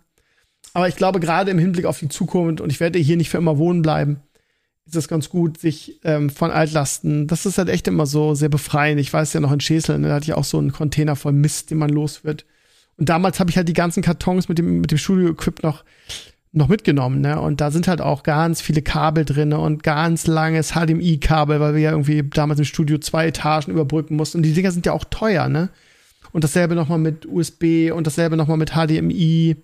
Aber 0.73 0.89
ich 0.89 0.97
glaube, 0.97 1.21
gerade 1.21 1.51
im 1.51 1.59
Hinblick 1.59 1.85
auf 1.85 1.99
die 1.99 2.09
Zukunft, 2.09 2.63
und 2.63 2.73
ich 2.73 2.81
werde 2.81 2.99
hier 2.99 3.19
nicht 3.19 3.29
für 3.29 3.39
immer 3.39 3.59
wohnen 3.59 3.83
bleiben, 3.83 4.21
ist 4.87 4.97
es 4.97 5.07
ganz 5.07 5.29
gut, 5.29 5.59
sich 5.59 6.01
ähm, 6.05 6.31
von 6.31 6.51
Altlasten, 6.51 7.27
das 7.27 7.45
ist 7.45 7.59
halt 7.59 7.69
echt 7.69 7.89
immer 7.89 8.07
so 8.07 8.35
sehr 8.35 8.49
befreiend. 8.49 9.01
Ich 9.01 9.13
weiß 9.13 9.35
ja 9.35 9.41
noch 9.41 9.53
in 9.53 9.61
Schäsel, 9.61 9.99
ne, 9.99 10.09
da 10.09 10.15
hatte 10.15 10.25
ich 10.25 10.35
auch 10.35 10.45
so 10.45 10.59
einen 10.59 10.73
Container 10.73 11.15
voll 11.15 11.33
Mist, 11.33 11.71
den 11.71 11.79
man 11.79 11.91
los 11.91 12.25
wird. 12.25 12.47
Und 12.97 13.11
damals 13.11 13.39
habe 13.39 13.51
ich 13.51 13.59
halt 13.59 13.69
die 13.69 13.75
ganzen 13.75 14.03
Kartons 14.03 14.49
mit 14.49 14.57
dem, 14.57 14.81
mit 14.81 14.91
dem 14.91 14.99
Studio-Equip 14.99 15.63
noch, 15.63 15.85
noch 16.57 16.69
mitgenommen, 16.69 17.21
ne? 17.21 17.41
Und 17.41 17.61
da 17.61 17.71
sind 17.71 17.87
halt 17.87 18.01
auch 18.01 18.23
ganz 18.23 18.61
viele 18.61 18.83
Kabel 18.83 19.25
drin 19.25 19.53
und 19.53 19.83
ganz 19.83 20.27
langes 20.27 20.73
HDMI-Kabel, 20.73 21.61
weil 21.61 21.75
wir 21.75 21.81
ja 21.81 21.91
irgendwie 21.91 22.23
damals 22.23 22.59
im 22.59 22.65
Studio 22.65 22.99
zwei 22.99 23.27
Etagen 23.27 23.73
überbrücken 23.73 24.17
mussten. 24.17 24.39
Und 24.39 24.43
die 24.45 24.55
Dinger 24.55 24.73
sind 24.73 24.87
ja 24.87 24.93
auch 24.93 25.05
teuer, 25.05 25.49
ne? 25.49 25.69
Und 26.33 26.45
dasselbe 26.45 26.75
nochmal 26.75 26.99
mit 26.99 27.27
USB 27.27 27.93
und 27.93 28.07
dasselbe 28.07 28.37
nochmal 28.37 28.57
mit 28.57 28.73
HDMI 28.73 29.57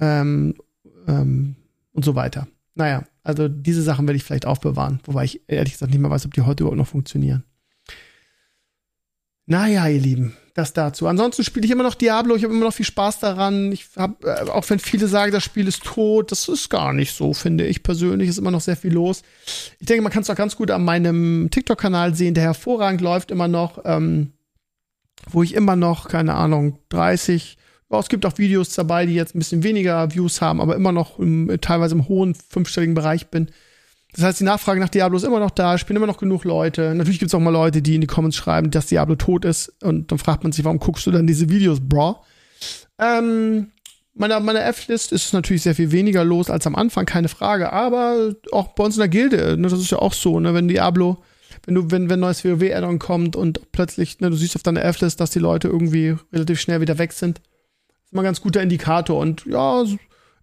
ähm, 0.00 0.54
ähm, 1.06 1.56
und 1.92 2.04
so 2.04 2.14
weiter. 2.14 2.46
Naja, 2.74 3.04
also 3.22 3.48
diese 3.48 3.82
Sachen 3.82 4.06
werde 4.06 4.16
ich 4.16 4.24
vielleicht 4.24 4.46
aufbewahren, 4.46 5.00
wobei 5.04 5.24
ich 5.24 5.42
ehrlich 5.48 5.74
gesagt 5.74 5.92
nicht 5.92 6.00
mehr 6.00 6.10
weiß, 6.10 6.26
ob 6.26 6.34
die 6.34 6.42
heute 6.42 6.62
überhaupt 6.62 6.78
noch 6.78 6.86
funktionieren. 6.86 7.44
Naja, 9.46 9.88
ihr 9.88 10.00
Lieben, 10.00 10.36
das 10.54 10.72
dazu. 10.72 11.06
Ansonsten 11.06 11.44
spiele 11.44 11.64
ich 11.64 11.72
immer 11.72 11.82
noch 11.82 11.94
Diablo, 11.94 12.34
ich 12.34 12.44
habe 12.44 12.54
immer 12.54 12.66
noch 12.66 12.74
viel 12.74 12.86
Spaß 12.86 13.20
daran. 13.20 13.72
Ich 13.72 13.86
habe, 13.96 14.26
äh, 14.26 14.48
auch 14.50 14.68
wenn 14.68 14.78
viele 14.78 15.06
sagen, 15.06 15.32
das 15.32 15.44
Spiel 15.44 15.68
ist 15.68 15.84
tot, 15.84 16.32
das 16.32 16.48
ist 16.48 16.68
gar 16.70 16.92
nicht 16.92 17.14
so, 17.14 17.32
finde 17.34 17.66
ich 17.66 17.82
persönlich. 17.82 18.28
Ist 18.28 18.38
immer 18.38 18.50
noch 18.50 18.60
sehr 18.60 18.76
viel 18.76 18.92
los. 18.92 19.22
Ich 19.78 19.86
denke, 19.86 20.02
man 20.02 20.12
kann 20.12 20.22
es 20.22 20.30
auch 20.30 20.36
ganz 20.36 20.56
gut 20.56 20.70
an 20.70 20.84
meinem 20.84 21.48
TikTok-Kanal 21.50 22.14
sehen, 22.14 22.34
der 22.34 22.44
hervorragend 22.44 23.00
läuft 23.00 23.30
immer 23.30 23.48
noch, 23.48 23.80
ähm, 23.84 24.32
wo 25.28 25.42
ich 25.42 25.54
immer 25.54 25.76
noch, 25.76 26.08
keine 26.08 26.34
Ahnung, 26.34 26.78
30, 26.88 27.58
ja, 27.90 27.98
es 27.98 28.08
gibt 28.08 28.24
auch 28.24 28.38
Videos 28.38 28.74
dabei, 28.74 29.06
die 29.06 29.14
jetzt 29.14 29.34
ein 29.34 29.40
bisschen 29.40 29.62
weniger 29.62 30.14
Views 30.14 30.40
haben, 30.40 30.60
aber 30.60 30.76
immer 30.76 30.92
noch 30.92 31.18
im, 31.18 31.58
teilweise 31.60 31.94
im 31.94 32.08
hohen 32.08 32.34
fünfstelligen 32.34 32.94
Bereich 32.94 33.28
bin. 33.28 33.50
Das 34.14 34.24
heißt, 34.24 34.40
die 34.40 34.44
Nachfrage 34.44 34.80
nach 34.80 34.88
Diablo 34.88 35.16
ist 35.16 35.24
immer 35.24 35.40
noch 35.40 35.50
da, 35.50 35.78
spielen 35.78 35.96
immer 35.96 36.06
noch 36.06 36.18
genug 36.18 36.44
Leute. 36.44 36.94
Natürlich 36.94 37.18
gibt 37.18 37.30
es 37.30 37.34
auch 37.34 37.40
mal 37.40 37.50
Leute, 37.50 37.80
die 37.80 37.94
in 37.94 38.00
die 38.00 38.06
Comments 38.06 38.36
schreiben, 38.36 38.70
dass 38.70 38.86
Diablo 38.86 39.14
tot 39.14 39.44
ist. 39.44 39.72
Und 39.82 40.10
dann 40.10 40.18
fragt 40.18 40.42
man 40.42 40.52
sich, 40.52 40.64
warum 40.64 40.78
guckst 40.78 41.06
du 41.06 41.10
dann 41.10 41.26
diese 41.26 41.48
Videos, 41.48 41.78
bro? 41.80 42.16
Ähm, 42.98 43.68
meiner 44.14 44.40
meine 44.40 44.62
F-List 44.62 45.12
ist 45.12 45.32
natürlich 45.32 45.62
sehr 45.62 45.74
viel 45.74 45.92
weniger 45.92 46.24
los 46.24 46.50
als 46.50 46.66
am 46.66 46.74
Anfang, 46.74 47.06
keine 47.06 47.28
Frage. 47.28 47.72
Aber 47.72 48.34
auch 48.52 48.68
bei 48.68 48.84
uns 48.84 48.96
in 48.96 49.00
der 49.00 49.08
Gilde, 49.08 49.56
ne, 49.56 49.68
das 49.68 49.80
ist 49.80 49.90
ja 49.90 49.98
auch 49.98 50.12
so, 50.12 50.40
ne, 50.40 50.54
wenn 50.54 50.68
Diablo, 50.68 51.22
wenn 51.64 51.74
du, 51.74 51.90
wenn, 51.90 52.10
wenn 52.10 52.20
neues 52.20 52.44
WoW-Addon 52.44 52.98
kommt 52.98 53.36
und 53.36 53.72
plötzlich, 53.72 54.20
ne, 54.20 54.30
du 54.30 54.36
siehst 54.36 54.56
auf 54.56 54.62
deiner 54.62 54.84
F-List, 54.84 55.20
dass 55.20 55.30
die 55.30 55.38
Leute 55.38 55.68
irgendwie 55.68 56.16
relativ 56.32 56.60
schnell 56.60 56.80
wieder 56.80 56.98
weg 56.98 57.12
sind, 57.12 57.38
ist 58.04 58.12
immer 58.12 58.22
ein 58.22 58.26
ganz 58.26 58.40
guter 58.40 58.62
Indikator. 58.62 59.18
Und 59.18 59.46
ja, 59.46 59.84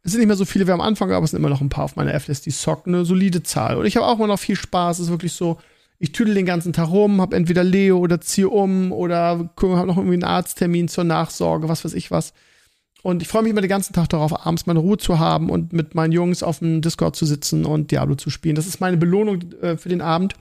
es 0.07 0.13
sind 0.13 0.21
nicht 0.21 0.27
mehr 0.27 0.37
so 0.37 0.45
viele 0.45 0.65
wie 0.65 0.71
am 0.71 0.79
Anfang, 0.79 1.11
aber 1.11 1.25
es 1.25 1.31
sind 1.31 1.39
immer 1.39 1.49
noch 1.49 1.59
ein 1.59 1.67
paar 1.67 1.83
auf 1.83 1.97
meiner 1.97 2.13
F-List, 2.13 2.45
die 2.45 2.51
zocken, 2.51 2.95
eine 2.95 3.03
solide 3.03 3.43
Zahl. 3.43 3.75
Und 3.75 3.85
ich 3.85 3.97
habe 3.97 4.05
auch 4.05 4.15
immer 4.15 4.27
noch 4.27 4.39
viel 4.39 4.55
Spaß. 4.55 4.99
Es 4.99 5.07
ist 5.07 5.11
wirklich 5.11 5.33
so, 5.33 5.57
ich 5.99 6.13
tüdel 6.13 6.33
den 6.33 6.45
ganzen 6.45 6.71
Tag 6.71 6.87
rum, 6.87 7.19
habe 7.19 7.35
entweder 7.35 7.65
Leo 7.65 7.97
oder 7.97 8.21
ziehe 8.21 8.47
um 8.47 8.93
oder 8.93 9.49
habe 9.61 9.85
noch 9.85 9.97
irgendwie 9.97 10.13
einen 10.13 10.23
Arzttermin 10.23 10.87
zur 10.87 11.03
Nachsorge, 11.03 11.67
was 11.67 11.83
weiß 11.83 11.93
ich 11.93 12.09
was. 12.09 12.31
Und 13.03 13.21
ich 13.21 13.27
freue 13.27 13.43
mich 13.43 13.51
immer 13.51 13.59
den 13.59 13.69
ganzen 13.69 13.91
Tag 13.91 14.07
darauf, 14.07 14.45
abends 14.45 14.65
meine 14.65 14.79
Ruhe 14.79 14.97
zu 14.97 15.19
haben 15.19 15.49
und 15.49 15.73
mit 15.73 15.93
meinen 15.93 16.13
Jungs 16.13 16.41
auf 16.41 16.59
dem 16.59 16.81
Discord 16.81 17.17
zu 17.17 17.25
sitzen 17.25 17.65
und 17.65 17.91
Diablo 17.91 18.15
zu 18.15 18.29
spielen. 18.29 18.55
Das 18.55 18.65
ist 18.65 18.79
meine 18.79 18.95
Belohnung 18.95 19.51
äh, 19.61 19.75
für 19.75 19.89
den 19.89 19.99
Abend. 19.99 20.35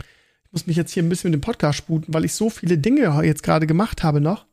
Ich 0.00 0.50
muss 0.52 0.66
mich 0.66 0.76
jetzt 0.76 0.90
hier 0.90 1.04
ein 1.04 1.08
bisschen 1.08 1.30
mit 1.30 1.40
dem 1.40 1.44
Podcast 1.44 1.78
sputen, 1.78 2.12
weil 2.12 2.24
ich 2.24 2.34
so 2.34 2.50
viele 2.50 2.78
Dinge 2.78 3.16
jetzt 3.22 3.44
gerade 3.44 3.68
gemacht 3.68 4.02
habe 4.02 4.20
noch 4.20 4.44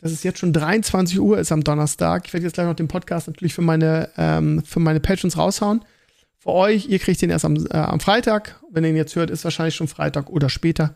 dass 0.00 0.12
es 0.12 0.22
jetzt 0.22 0.38
schon 0.38 0.52
23 0.52 1.18
Uhr 1.20 1.38
ist 1.38 1.52
am 1.52 1.64
Donnerstag. 1.64 2.26
Ich 2.26 2.32
werde 2.32 2.44
jetzt 2.46 2.54
gleich 2.54 2.66
noch 2.66 2.76
den 2.76 2.88
Podcast 2.88 3.26
natürlich 3.26 3.54
für 3.54 3.62
meine, 3.62 4.10
ähm, 4.16 4.62
für 4.64 4.80
meine 4.80 5.00
Patrons 5.00 5.36
raushauen. 5.36 5.84
Für 6.38 6.50
euch, 6.50 6.88
ihr 6.88 7.00
kriegt 7.00 7.20
den 7.20 7.30
erst 7.30 7.44
am, 7.44 7.66
äh, 7.66 7.76
am 7.76 7.98
Freitag. 7.98 8.60
Wenn 8.70 8.84
ihr 8.84 8.90
ihn 8.90 8.96
jetzt 8.96 9.16
hört, 9.16 9.30
ist 9.30 9.44
wahrscheinlich 9.44 9.74
schon 9.74 9.88
Freitag 9.88 10.30
oder 10.30 10.48
später. 10.48 10.94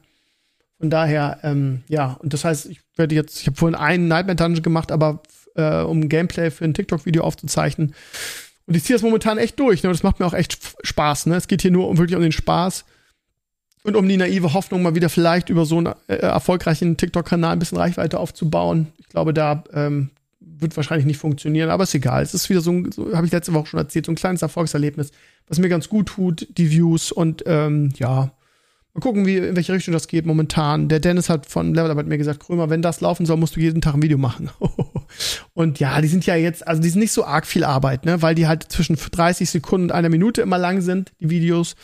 Von 0.79 0.89
daher, 0.89 1.41
ähm, 1.43 1.83
ja, 1.89 2.17
und 2.21 2.33
das 2.33 2.45
heißt, 2.45 2.67
ich 2.67 2.81
werde 2.97 3.15
jetzt, 3.15 3.41
ich 3.41 3.47
habe 3.47 3.57
vorhin 3.57 3.75
einen 3.75 4.09
Nightmare 4.09 4.37
Dungeon 4.37 4.63
gemacht, 4.63 4.93
aber 4.93 5.23
äh, 5.57 5.81
um 5.81 6.09
Gameplay 6.09 6.51
für 6.51 6.65
ein 6.65 6.75
TikTok-Video 6.75 7.25
aufzuzeichnen. 7.25 7.95
Und 8.67 8.77
ich 8.77 8.85
ziehe 8.85 8.95
das 8.95 9.03
momentan 9.03 9.39
echt 9.39 9.59
durch. 9.59 9.83
Ne? 9.83 9.91
Das 9.91 10.05
macht 10.05 10.21
mir 10.21 10.27
auch 10.27 10.35
echt 10.35 10.59
Spaß. 10.83 11.27
Ne? 11.27 11.37
Es 11.37 11.49
geht 11.49 11.63
hier 11.63 11.73
nur 11.73 11.89
um 11.89 11.99
wirklich 11.99 12.17
um 12.17 12.23
den 12.23 12.33
Spaß 12.33 12.85
und 13.85 13.97
um 13.97 14.09
die 14.09 14.17
naive 14.17 14.55
Hoffnung, 14.55 14.83
mal 14.83 14.95
wieder 14.95 15.09
vielleicht 15.09 15.49
über 15.49 15.65
so 15.65 15.79
einen 15.79 15.95
äh, 16.07 16.17
erfolgreichen 16.17 16.97
TikTok-Kanal 16.97 17.53
ein 17.53 17.59
bisschen 17.59 17.79
Reichweite 17.79 18.19
aufzubauen. 18.21 18.89
Ich 18.99 19.09
glaube, 19.09 19.35
da 19.35 19.65
ähm, 19.73 20.11
wird 20.41 20.77
wahrscheinlich 20.77 21.07
nicht 21.07 21.19
funktionieren, 21.19 21.71
aber 21.71 21.85
ist 21.85 21.95
egal. 21.95 22.23
Es 22.23 22.35
ist 22.35 22.49
wieder 22.49 22.61
so, 22.61 22.73
ein, 22.73 22.93
so 22.93 23.15
habe 23.17 23.27
ich 23.27 23.33
letzte 23.33 23.55
Woche 23.55 23.67
schon 23.67 23.79
erzählt, 23.79 24.07
so 24.07 24.13
ein 24.13 24.17
kleines 24.17 24.43
Erfolgserlebnis, 24.43 25.11
was 25.49 25.59
mir 25.59 25.69
ganz 25.69 25.89
gut 25.89 26.07
tut, 26.07 26.47
die 26.57 26.71
Views 26.71 27.11
und 27.11 27.43
ähm, 27.47 27.93
ja, 27.97 28.33
Mal 28.95 29.01
gucken, 29.01 29.25
wie, 29.25 29.39
in 29.39 29.57
welche 29.57 29.73
Richtung 29.73 29.93
das 29.95 30.07
geht 30.07 30.27
momentan. 30.27 30.89
Der 30.89 31.01
Dennis 31.01 31.31
hat 31.31 31.47
von 31.47 31.75
Level 31.75 31.97
hat 31.97 32.07
mir 32.07 32.19
gesagt, 32.19 32.41
Krömer, 32.41 32.69
wenn 32.69 32.83
das 32.83 33.01
laufen 33.01 33.25
soll, 33.25 33.39
musst 33.39 33.57
du 33.57 33.61
jeden 33.61 33.81
Tag 33.81 33.95
ein 33.95 34.03
Video 34.03 34.19
machen. 34.19 34.51
und 35.55 35.81
ja, 35.81 35.99
die 36.03 36.09
sind 36.09 36.27
ja 36.27 36.37
jetzt, 36.37 36.67
also 36.69 36.83
die 36.83 36.91
sind 36.91 37.01
nicht 37.01 37.13
so 37.13 37.25
arg 37.25 37.47
viel 37.47 37.65
Arbeit, 37.65 38.05
ne, 38.05 38.21
weil 38.21 38.35
die 38.35 38.47
halt 38.47 38.65
zwischen 38.71 38.97
30 38.97 39.49
Sekunden 39.49 39.87
und 39.87 39.93
einer 39.93 40.11
Minute 40.11 40.43
immer 40.43 40.59
lang 40.59 40.83
sind, 40.83 41.13
die 41.21 41.31
Videos. 41.31 41.75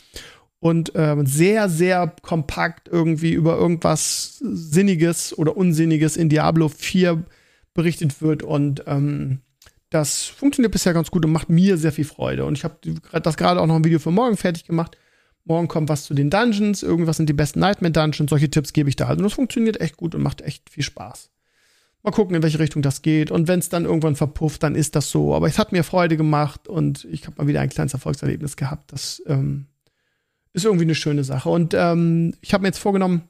Und 0.60 0.94
äh, 0.96 1.16
sehr, 1.24 1.68
sehr 1.68 2.12
kompakt 2.22 2.88
irgendwie 2.88 3.32
über 3.32 3.56
irgendwas 3.56 4.38
Sinniges 4.38 5.36
oder 5.36 5.56
Unsinniges 5.56 6.16
in 6.16 6.28
Diablo 6.28 6.68
4 6.68 7.24
berichtet 7.74 8.20
wird. 8.20 8.42
Und 8.42 8.82
ähm, 8.86 9.40
das 9.90 10.24
funktioniert 10.24 10.72
bisher 10.72 10.94
ganz 10.94 11.10
gut 11.12 11.24
und 11.24 11.30
macht 11.30 11.48
mir 11.48 11.76
sehr 11.76 11.92
viel 11.92 12.04
Freude. 12.04 12.44
Und 12.44 12.58
ich 12.58 12.64
habe 12.64 12.76
das 13.22 13.36
gerade 13.36 13.60
auch 13.60 13.66
noch 13.66 13.76
ein 13.76 13.84
Video 13.84 14.00
für 14.00 14.10
morgen 14.10 14.36
fertig 14.36 14.64
gemacht 14.64 14.96
morgen 15.48 15.66
kommt 15.66 15.88
was 15.88 16.04
zu 16.04 16.14
den 16.14 16.30
Dungeons, 16.30 16.82
irgendwas 16.82 17.16
sind 17.16 17.28
die 17.28 17.34
besten 17.34 17.60
Nightmare 17.60 17.92
Dungeons, 17.92 18.30
solche 18.30 18.50
Tipps 18.50 18.72
gebe 18.72 18.88
ich 18.88 18.96
da. 18.96 19.06
Also 19.06 19.22
das 19.22 19.32
funktioniert 19.32 19.80
echt 19.80 19.96
gut 19.96 20.14
und 20.14 20.22
macht 20.22 20.42
echt 20.42 20.70
viel 20.70 20.84
Spaß. 20.84 21.30
Mal 22.04 22.12
gucken, 22.12 22.36
in 22.36 22.42
welche 22.42 22.60
Richtung 22.60 22.82
das 22.82 23.02
geht. 23.02 23.30
Und 23.32 23.48
wenn 23.48 23.58
es 23.58 23.70
dann 23.70 23.84
irgendwann 23.84 24.14
verpufft, 24.14 24.62
dann 24.62 24.76
ist 24.76 24.94
das 24.94 25.10
so. 25.10 25.34
Aber 25.34 25.48
es 25.48 25.58
hat 25.58 25.72
mir 25.72 25.82
Freude 25.82 26.16
gemacht 26.16 26.68
und 26.68 27.04
ich 27.10 27.26
habe 27.26 27.34
mal 27.38 27.48
wieder 27.48 27.60
ein 27.60 27.70
kleines 27.70 27.92
Erfolgserlebnis 27.92 28.56
gehabt. 28.56 28.92
Das 28.92 29.20
ähm, 29.26 29.66
ist 30.58 30.64
irgendwie 30.64 30.84
eine 30.84 30.94
schöne 30.94 31.24
Sache. 31.24 31.48
Und 31.48 31.74
ähm, 31.74 32.34
ich 32.40 32.52
habe 32.52 32.62
mir 32.62 32.68
jetzt 32.68 32.78
vorgenommen, 32.78 33.22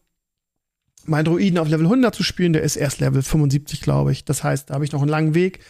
meinen 1.04 1.24
Druiden 1.24 1.58
auf 1.58 1.68
Level 1.68 1.86
100 1.86 2.14
zu 2.14 2.22
spielen. 2.22 2.52
Der 2.52 2.62
ist 2.62 2.76
erst 2.76 3.00
Level 3.00 3.22
75, 3.22 3.80
glaube 3.80 4.12
ich. 4.12 4.24
Das 4.24 4.44
heißt, 4.44 4.70
da 4.70 4.74
habe 4.74 4.84
ich 4.84 4.92
noch 4.92 5.00
einen 5.00 5.10
langen 5.10 5.34
Weg. 5.34 5.60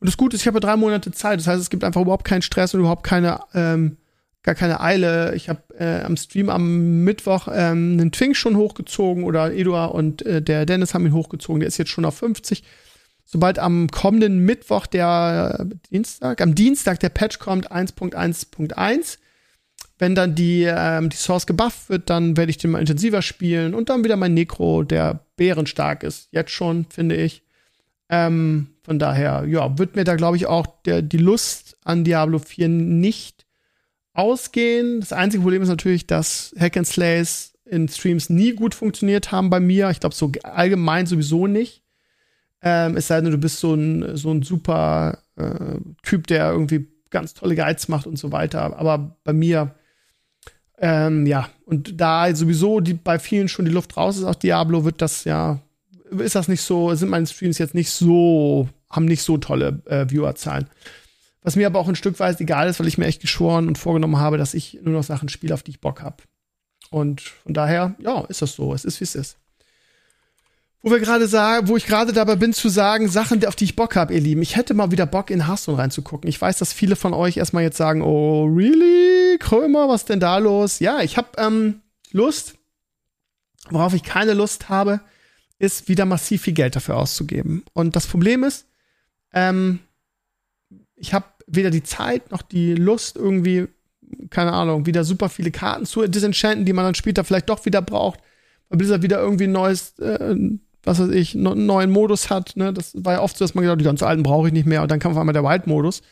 Und 0.00 0.08
das 0.08 0.16
Gute 0.16 0.36
ist, 0.36 0.42
ich 0.42 0.48
habe 0.48 0.60
drei 0.60 0.76
Monate 0.76 1.12
Zeit. 1.12 1.38
Das 1.38 1.46
heißt, 1.46 1.60
es 1.60 1.70
gibt 1.70 1.84
einfach 1.84 2.00
überhaupt 2.00 2.24
keinen 2.24 2.42
Stress 2.42 2.74
und 2.74 2.80
überhaupt 2.80 3.04
keine 3.04 3.40
ähm, 3.54 3.98
gar 4.42 4.54
keine 4.54 4.80
Eile. 4.80 5.34
Ich 5.34 5.48
habe 5.48 5.62
äh, 5.78 6.02
am 6.02 6.16
Stream 6.16 6.48
am 6.48 7.04
Mittwoch 7.04 7.48
ähm, 7.48 7.98
einen 7.98 8.12
Twink 8.12 8.36
schon 8.36 8.56
hochgezogen 8.56 9.24
oder 9.24 9.52
Eduard 9.52 9.92
und 9.92 10.22
äh, 10.22 10.40
der 10.40 10.66
Dennis 10.66 10.94
haben 10.94 11.06
ihn 11.06 11.12
hochgezogen. 11.12 11.60
Der 11.60 11.68
ist 11.68 11.78
jetzt 11.78 11.90
schon 11.90 12.04
auf 12.04 12.16
50. 12.16 12.62
Sobald 13.24 13.58
am 13.58 13.88
kommenden 13.90 14.40
Mittwoch 14.40 14.86
der 14.86 15.66
Dienstag, 15.90 16.40
am 16.40 16.54
Dienstag 16.54 16.98
der 17.00 17.10
Patch 17.10 17.38
kommt 17.38 17.70
1.1.1, 17.70 19.18
wenn 20.00 20.14
dann 20.14 20.34
die, 20.34 20.64
ähm, 20.66 21.10
die 21.10 21.16
Source 21.16 21.46
gebufft 21.46 21.90
wird, 21.90 22.08
dann 22.08 22.38
werde 22.38 22.48
ich 22.48 22.56
den 22.56 22.70
mal 22.70 22.78
intensiver 22.78 23.20
spielen 23.20 23.74
und 23.74 23.90
dann 23.90 24.02
wieder 24.02 24.16
mein 24.16 24.32
Necro, 24.32 24.82
der 24.82 25.26
bärenstark 25.36 26.02
ist. 26.02 26.28
Jetzt 26.32 26.52
schon, 26.52 26.86
finde 26.86 27.16
ich. 27.16 27.44
Ähm, 28.08 28.68
von 28.82 28.98
daher, 28.98 29.44
ja, 29.46 29.78
wird 29.78 29.96
mir 29.96 30.04
da, 30.04 30.16
glaube 30.16 30.38
ich, 30.38 30.46
auch 30.46 30.66
der, 30.86 31.02
die 31.02 31.18
Lust 31.18 31.76
an 31.84 32.02
Diablo 32.02 32.38
4 32.38 32.68
nicht 32.68 33.46
ausgehen. 34.14 35.00
Das 35.00 35.12
einzige 35.12 35.42
Problem 35.42 35.60
ist 35.60 35.68
natürlich, 35.68 36.06
dass 36.06 36.54
Hack 36.58 36.78
and 36.78 36.86
Slays 36.86 37.52
in 37.66 37.86
Streams 37.86 38.30
nie 38.30 38.54
gut 38.54 38.74
funktioniert 38.74 39.30
haben 39.30 39.50
bei 39.50 39.60
mir. 39.60 39.90
Ich 39.90 40.00
glaube, 40.00 40.14
so 40.14 40.32
allgemein 40.42 41.06
sowieso 41.06 41.46
nicht. 41.46 41.82
Ähm, 42.62 42.96
es 42.96 43.06
sei 43.06 43.20
denn, 43.20 43.32
du 43.32 43.38
bist 43.38 43.60
so 43.60 43.74
ein, 43.74 44.16
so 44.16 44.30
ein 44.30 44.42
super 44.42 45.18
äh, 45.36 45.76
Typ, 46.02 46.26
der 46.26 46.52
irgendwie 46.52 46.88
ganz 47.10 47.34
tolle 47.34 47.54
Guides 47.54 47.88
macht 47.88 48.06
und 48.06 48.18
so 48.18 48.32
weiter. 48.32 48.78
Aber 48.78 49.18
bei 49.24 49.34
mir, 49.34 49.74
ähm, 50.80 51.26
ja, 51.26 51.48
und 51.66 52.00
da 52.00 52.34
sowieso 52.34 52.80
die, 52.80 52.94
bei 52.94 53.18
vielen 53.18 53.48
schon 53.48 53.66
die 53.66 53.70
Luft 53.70 53.96
raus 53.96 54.16
ist 54.16 54.24
aus 54.24 54.38
Diablo, 54.38 54.84
wird 54.84 55.02
das 55.02 55.24
ja, 55.24 55.60
ist 56.10 56.34
das 56.34 56.48
nicht 56.48 56.62
so, 56.62 56.94
sind 56.94 57.10
meine 57.10 57.26
Streams 57.26 57.58
jetzt 57.58 57.74
nicht 57.74 57.90
so, 57.90 58.68
haben 58.88 59.04
nicht 59.04 59.22
so 59.22 59.36
tolle 59.36 59.82
äh, 59.84 60.08
Viewerzahlen. 60.08 60.68
Was 61.42 61.56
mir 61.56 61.66
aber 61.66 61.78
auch 61.78 61.88
ein 61.88 61.96
Stück 61.96 62.18
weit 62.18 62.40
egal 62.40 62.68
ist, 62.68 62.80
weil 62.80 62.88
ich 62.88 62.98
mir 62.98 63.06
echt 63.06 63.20
geschworen 63.20 63.68
und 63.68 63.78
vorgenommen 63.78 64.18
habe, 64.18 64.38
dass 64.38 64.54
ich 64.54 64.78
nur 64.82 64.94
noch 64.94 65.04
Sachen 65.04 65.28
spiele, 65.28 65.54
auf 65.54 65.62
die 65.62 65.70
ich 65.70 65.80
Bock 65.80 66.02
habe. 66.02 66.16
Und 66.90 67.20
von 67.20 67.54
daher, 67.54 67.94
ja, 67.98 68.24
ist 68.28 68.42
das 68.42 68.54
so. 68.54 68.74
Es 68.74 68.84
ist, 68.84 69.00
wie 69.00 69.04
es 69.04 69.14
ist. 69.14 69.38
Wo 70.82 70.90
wir 70.90 71.00
gerade 71.00 71.26
sagen, 71.26 71.68
wo 71.68 71.76
ich 71.76 71.86
gerade 71.86 72.12
dabei 72.12 72.36
bin 72.36 72.54
zu 72.54 72.70
sagen, 72.70 73.08
Sachen, 73.08 73.44
auf 73.44 73.54
die 73.54 73.64
ich 73.64 73.76
Bock 73.76 73.96
habe, 73.96 74.14
ihr 74.14 74.20
Lieben. 74.20 74.40
Ich 74.40 74.56
hätte 74.56 74.72
mal 74.72 74.90
wieder 74.90 75.04
Bock, 75.04 75.30
in 75.30 75.46
Hearthstone 75.46 75.76
reinzugucken. 75.76 76.28
Ich 76.28 76.40
weiß, 76.40 76.58
dass 76.58 76.72
viele 76.72 76.96
von 76.96 77.12
euch 77.12 77.36
erstmal 77.36 77.62
jetzt 77.62 77.76
sagen, 77.76 78.00
oh, 78.00 78.44
really? 78.44 79.36
Krömer, 79.38 79.88
was 79.88 80.06
denn 80.06 80.20
da 80.20 80.38
los? 80.38 80.78
Ja, 80.78 81.00
ich 81.00 81.16
habe 81.18 81.28
ähm, 81.36 81.80
Lust. 82.12 82.54
Worauf 83.68 83.92
ich 83.92 84.02
keine 84.02 84.32
Lust 84.32 84.70
habe, 84.70 85.00
ist 85.58 85.88
wieder 85.88 86.06
massiv 86.06 86.42
viel 86.42 86.54
Geld 86.54 86.74
dafür 86.74 86.96
auszugeben. 86.96 87.62
Und 87.74 87.94
das 87.94 88.06
Problem 88.06 88.42
ist, 88.42 88.66
ähm, 89.34 89.80
ich 90.96 91.12
habe 91.12 91.26
weder 91.46 91.70
die 91.70 91.82
Zeit 91.82 92.30
noch 92.30 92.42
die 92.42 92.74
Lust, 92.74 93.16
irgendwie, 93.16 93.68
keine 94.30 94.52
Ahnung, 94.52 94.86
wieder 94.86 95.04
super 95.04 95.28
viele 95.28 95.50
Karten 95.50 95.84
zu 95.84 96.06
disenchanten, 96.06 96.64
die 96.64 96.72
man 96.72 96.84
dann 96.86 96.94
später 96.94 97.24
vielleicht 97.24 97.48
doch 97.48 97.64
wieder 97.66 97.82
braucht, 97.82 98.20
weil 98.68 98.78
Blizzard 98.78 99.02
wieder 99.02 99.20
irgendwie 99.20 99.44
ein 99.44 99.52
neues, 99.52 99.98
äh, 99.98 100.34
was 100.82 100.98
weiß 100.98 101.10
ich, 101.10 101.34
einen 101.34 101.66
neuen 101.66 101.90
Modus 101.90 102.30
hat. 102.30 102.56
Ne? 102.56 102.72
Das 102.72 102.92
war 102.94 103.14
ja 103.14 103.20
oft 103.20 103.36
so, 103.36 103.44
dass 103.44 103.54
man 103.54 103.62
gedacht, 103.62 103.80
die 103.80 103.84
ganz 103.84 104.02
alten 104.02 104.22
brauche 104.22 104.48
ich 104.48 104.52
nicht 104.52 104.66
mehr 104.66 104.82
und 104.82 104.90
dann 104.90 104.98
kam 104.98 105.12
auf 105.12 105.18
einmal 105.18 105.32
der 105.32 105.44
Wild-Modus. 105.44 106.02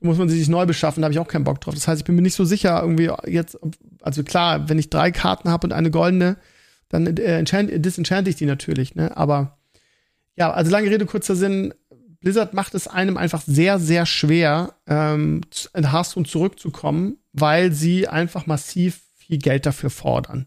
Da 0.00 0.06
muss 0.06 0.18
man 0.18 0.28
sich 0.28 0.48
neu 0.48 0.66
beschaffen, 0.66 1.02
da 1.02 1.06
habe 1.06 1.12
ich 1.12 1.18
auch 1.18 1.28
keinen 1.28 1.44
Bock 1.44 1.60
drauf. 1.60 1.74
Das 1.74 1.88
heißt, 1.88 2.00
ich 2.00 2.04
bin 2.04 2.14
mir 2.14 2.22
nicht 2.22 2.34
so 2.34 2.44
sicher, 2.44 2.80
irgendwie 2.80 3.10
jetzt, 3.26 3.58
also 4.02 4.22
klar, 4.22 4.68
wenn 4.68 4.78
ich 4.78 4.90
drei 4.90 5.10
Karten 5.10 5.50
habe 5.50 5.66
und 5.66 5.72
eine 5.72 5.90
goldene, 5.90 6.36
dann 6.88 7.06
äh, 7.06 7.80
disenchante 7.80 8.30
ich 8.30 8.36
die 8.36 8.46
natürlich, 8.46 8.94
ne? 8.94 9.16
Aber 9.16 9.58
ja, 10.36 10.52
also 10.52 10.70
lange 10.70 10.90
Rede, 10.90 11.06
kurzer 11.06 11.36
Sinn, 11.36 11.74
Blizzard 12.20 12.54
macht 12.54 12.74
es 12.74 12.88
einem 12.88 13.16
einfach 13.16 13.42
sehr, 13.42 13.78
sehr 13.78 14.06
schwer, 14.06 14.74
ähm, 14.86 15.42
in 15.74 15.92
Hearthstone 15.92 16.26
zurückzukommen, 16.26 17.18
weil 17.32 17.72
sie 17.72 18.08
einfach 18.08 18.46
massiv 18.46 19.00
viel 19.14 19.38
Geld 19.38 19.66
dafür 19.66 19.90
fordern. 19.90 20.46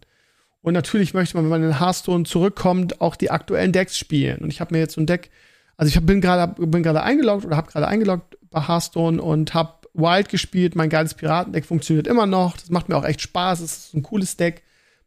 Und 0.67 0.73
natürlich 0.73 1.13
möchte 1.13 1.37
man, 1.37 1.45
wenn 1.45 1.61
man 1.61 1.63
in 1.63 1.79
Hearthstone 1.79 2.25
zurückkommt, 2.25 2.99
auch 2.99 3.15
die 3.15 3.31
aktuellen 3.31 3.71
Decks 3.71 3.97
spielen. 3.97 4.39
Und 4.39 4.49
ich 4.49 4.59
habe 4.59 4.75
mir 4.75 4.79
jetzt 4.79 4.95
so 4.95 5.01
ein 5.01 5.05
Deck, 5.05 5.31
also 5.77 5.87
ich 5.87 6.05
bin 6.05 6.19
gerade 6.19 6.61
bin 6.61 6.85
eingeloggt 6.85 7.45
oder 7.45 7.55
habe 7.55 7.71
gerade 7.71 7.87
eingeloggt 7.87 8.37
bei 8.49 8.67
Hearthstone 8.67 9.21
und 9.21 9.53
habe 9.53 9.87
Wild 9.93 10.27
gespielt. 10.27 10.75
Mein 10.75 10.89
geiles 10.89 11.13
Piratendeck 11.13 11.65
funktioniert 11.65 12.05
immer 12.05 12.25
noch. 12.25 12.57
Das 12.57 12.69
macht 12.69 12.89
mir 12.89 12.97
auch 12.97 13.05
echt 13.05 13.21
Spaß. 13.21 13.61
Es 13.61 13.77
ist 13.77 13.93
ein 13.93 14.03
cooles 14.03 14.35
Deck. 14.35 14.63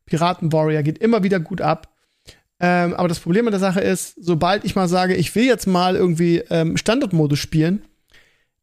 Piraten 0.07 0.51
Warrior 0.51 0.83
geht 0.83 0.97
immer 0.97 1.25
wieder 1.25 1.41
gut 1.41 1.61
ab. 1.61 1.89
Ähm, 2.59 2.95
aber 2.95 3.09
das 3.09 3.21
Problem 3.21 3.47
an 3.47 3.53
der 3.53 3.61
Sache 3.61 3.83
ist, 3.83 4.15
sobald 4.19 4.65
ich 4.65 4.77
mal 4.77 4.89
sage, 4.89 5.15
ich 5.15 5.35
will 5.35 5.45
jetzt 5.45 5.67
mal 5.67 5.95
irgendwie 5.95 6.39
ähm, 6.49 6.79
Standardmodus 6.79 7.39
spielen, 7.39 7.83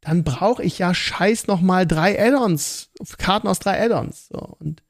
dann 0.02 0.24
brauche 0.24 0.64
ich 0.64 0.80
ja 0.80 0.96
scheiß 0.96 1.46
noch 1.46 1.62
mal 1.62 1.86
drei 1.86 2.20
Add-ons, 2.20 2.90
Karten 3.20 3.48
aus 3.48 3.60
drei 3.60 3.86
Add-ons. 3.86 4.30
So. 4.30 4.40
Und 4.60 4.82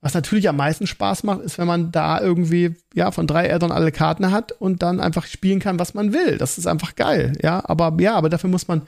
was 0.00 0.14
natürlich 0.14 0.48
am 0.48 0.56
meisten 0.56 0.86
Spaß 0.86 1.24
macht, 1.24 1.40
ist, 1.40 1.58
wenn 1.58 1.66
man 1.66 1.90
da 1.90 2.20
irgendwie 2.20 2.74
ja 2.94 3.10
von 3.10 3.26
drei 3.26 3.52
Add-on 3.52 3.72
alle 3.72 3.90
Karten 3.90 4.30
hat 4.30 4.52
und 4.52 4.82
dann 4.82 5.00
einfach 5.00 5.26
spielen 5.26 5.58
kann, 5.58 5.78
was 5.78 5.94
man 5.94 6.12
will. 6.12 6.38
Das 6.38 6.56
ist 6.56 6.66
einfach 6.66 6.94
geil, 6.94 7.32
ja. 7.42 7.62
Aber 7.64 7.96
ja, 8.00 8.14
aber 8.14 8.28
dafür 8.28 8.48
muss 8.48 8.68
man, 8.68 8.82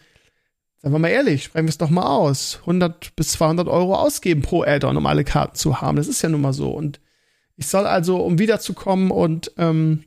sagen 0.79 0.95
wir 0.95 1.00
mal 1.00 1.09
ehrlich, 1.09 1.45
sprechen 1.45 1.67
wir 1.67 1.71
es 1.71 1.79
doch 1.79 1.90
mal 1.90 2.07
aus, 2.07 2.59
100 2.61 3.17
bis 3.17 3.33
200 3.33 3.67
Euro 3.67 3.97
ausgeben 3.97 4.43
pro 4.43 4.62
Add-on, 4.62 4.97
um 4.97 5.07
alle 5.07 5.25
Karten 5.25 5.57
zu 5.57 5.81
haben. 5.81 5.97
Das 5.97 6.07
ist 6.07 6.23
ja 6.23 6.29
nun 6.29 6.43
mal 6.43 6.52
so. 6.52 6.71
Und 6.71 7.00
ich 7.57 7.67
soll 7.67 7.87
also, 7.87 8.19
um 8.19 8.38
wiederzukommen 8.38 9.11
und 9.11 9.52
ähm, 9.59 10.05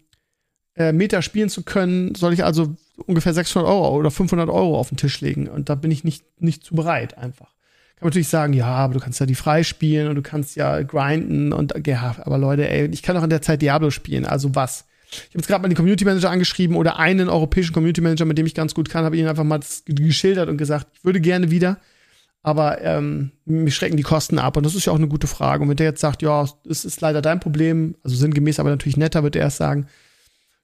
äh, 0.75 0.93
Meta 0.93 1.21
spielen 1.21 1.49
zu 1.49 1.63
können, 1.63 2.15
soll 2.15 2.33
ich 2.33 2.45
also 2.45 2.75
ungefähr 3.05 3.33
600 3.33 3.69
Euro 3.69 3.95
oder 3.97 4.09
500 4.09 4.49
Euro 4.49 4.79
auf 4.79 4.87
den 4.87 4.97
Tisch 4.97 5.19
legen. 5.19 5.49
Und 5.49 5.69
da 5.69 5.75
bin 5.75 5.91
ich 5.91 6.05
nicht, 6.05 6.23
nicht 6.41 6.63
zu 6.63 6.75
bereit, 6.75 7.17
einfach. 7.17 7.53
Kann 7.95 8.05
man 8.05 8.09
natürlich 8.09 8.27
sagen, 8.27 8.53
ja, 8.53 8.67
aber 8.67 8.93
du 8.93 8.99
kannst 8.99 9.19
ja 9.19 9.25
die 9.25 9.35
frei 9.35 9.63
spielen 9.63 10.07
und 10.07 10.15
du 10.15 10.21
kannst 10.21 10.55
ja 10.55 10.81
grinden 10.81 11.53
und, 11.53 11.73
ja, 11.85 12.15
aber 12.23 12.37
Leute, 12.37 12.69
ey, 12.69 12.87
ich 12.87 13.01
kann 13.01 13.15
auch 13.17 13.23
in 13.23 13.29
der 13.29 13.41
Zeit 13.41 13.61
Diablo 13.61 13.91
spielen, 13.91 14.25
also 14.25 14.55
was? 14.55 14.85
Ich 15.09 15.19
habe 15.19 15.37
jetzt 15.37 15.47
gerade 15.47 15.61
mal 15.61 15.69
den 15.69 15.75
Community 15.75 16.05
Manager 16.05 16.31
angeschrieben 16.31 16.75
oder 16.75 16.97
einen 16.97 17.29
europäischen 17.29 17.71
Community 17.71 18.01
Manager, 18.01 18.25
mit 18.25 18.37
dem 18.37 18.47
ich 18.47 18.55
ganz 18.55 18.73
gut 18.73 18.89
kann, 18.89 19.05
habe 19.05 19.15
ihnen 19.15 19.27
einfach 19.27 19.43
mal 19.43 19.59
geschildert 19.85 20.49
und 20.49 20.57
gesagt, 20.57 20.87
ich 20.95 21.05
würde 21.05 21.21
gerne 21.21 21.51
wieder 21.51 21.77
aber 22.43 22.81
ähm, 22.81 23.31
mir 23.45 23.71
schrecken 23.71 23.95
die 23.95 24.03
Kosten 24.03 24.37
ab 24.37 24.57
und 24.57 24.65
das 24.65 24.75
ist 24.75 24.85
ja 24.85 24.91
auch 24.91 24.97
eine 24.97 25.07
gute 25.07 25.27
Frage. 25.27 25.63
Und 25.63 25.69
wenn 25.69 25.77
der 25.77 25.87
jetzt 25.87 26.01
sagt, 26.01 26.21
ja, 26.21 26.45
es 26.69 26.83
ist 26.83 26.99
leider 26.99 27.21
dein 27.21 27.39
Problem, 27.39 27.95
also 28.03 28.17
sinngemäß, 28.17 28.59
aber 28.59 28.69
natürlich 28.69 28.97
netter, 28.97 29.23
wird 29.23 29.37
er 29.37 29.43
erst 29.43 29.57
sagen, 29.57 29.87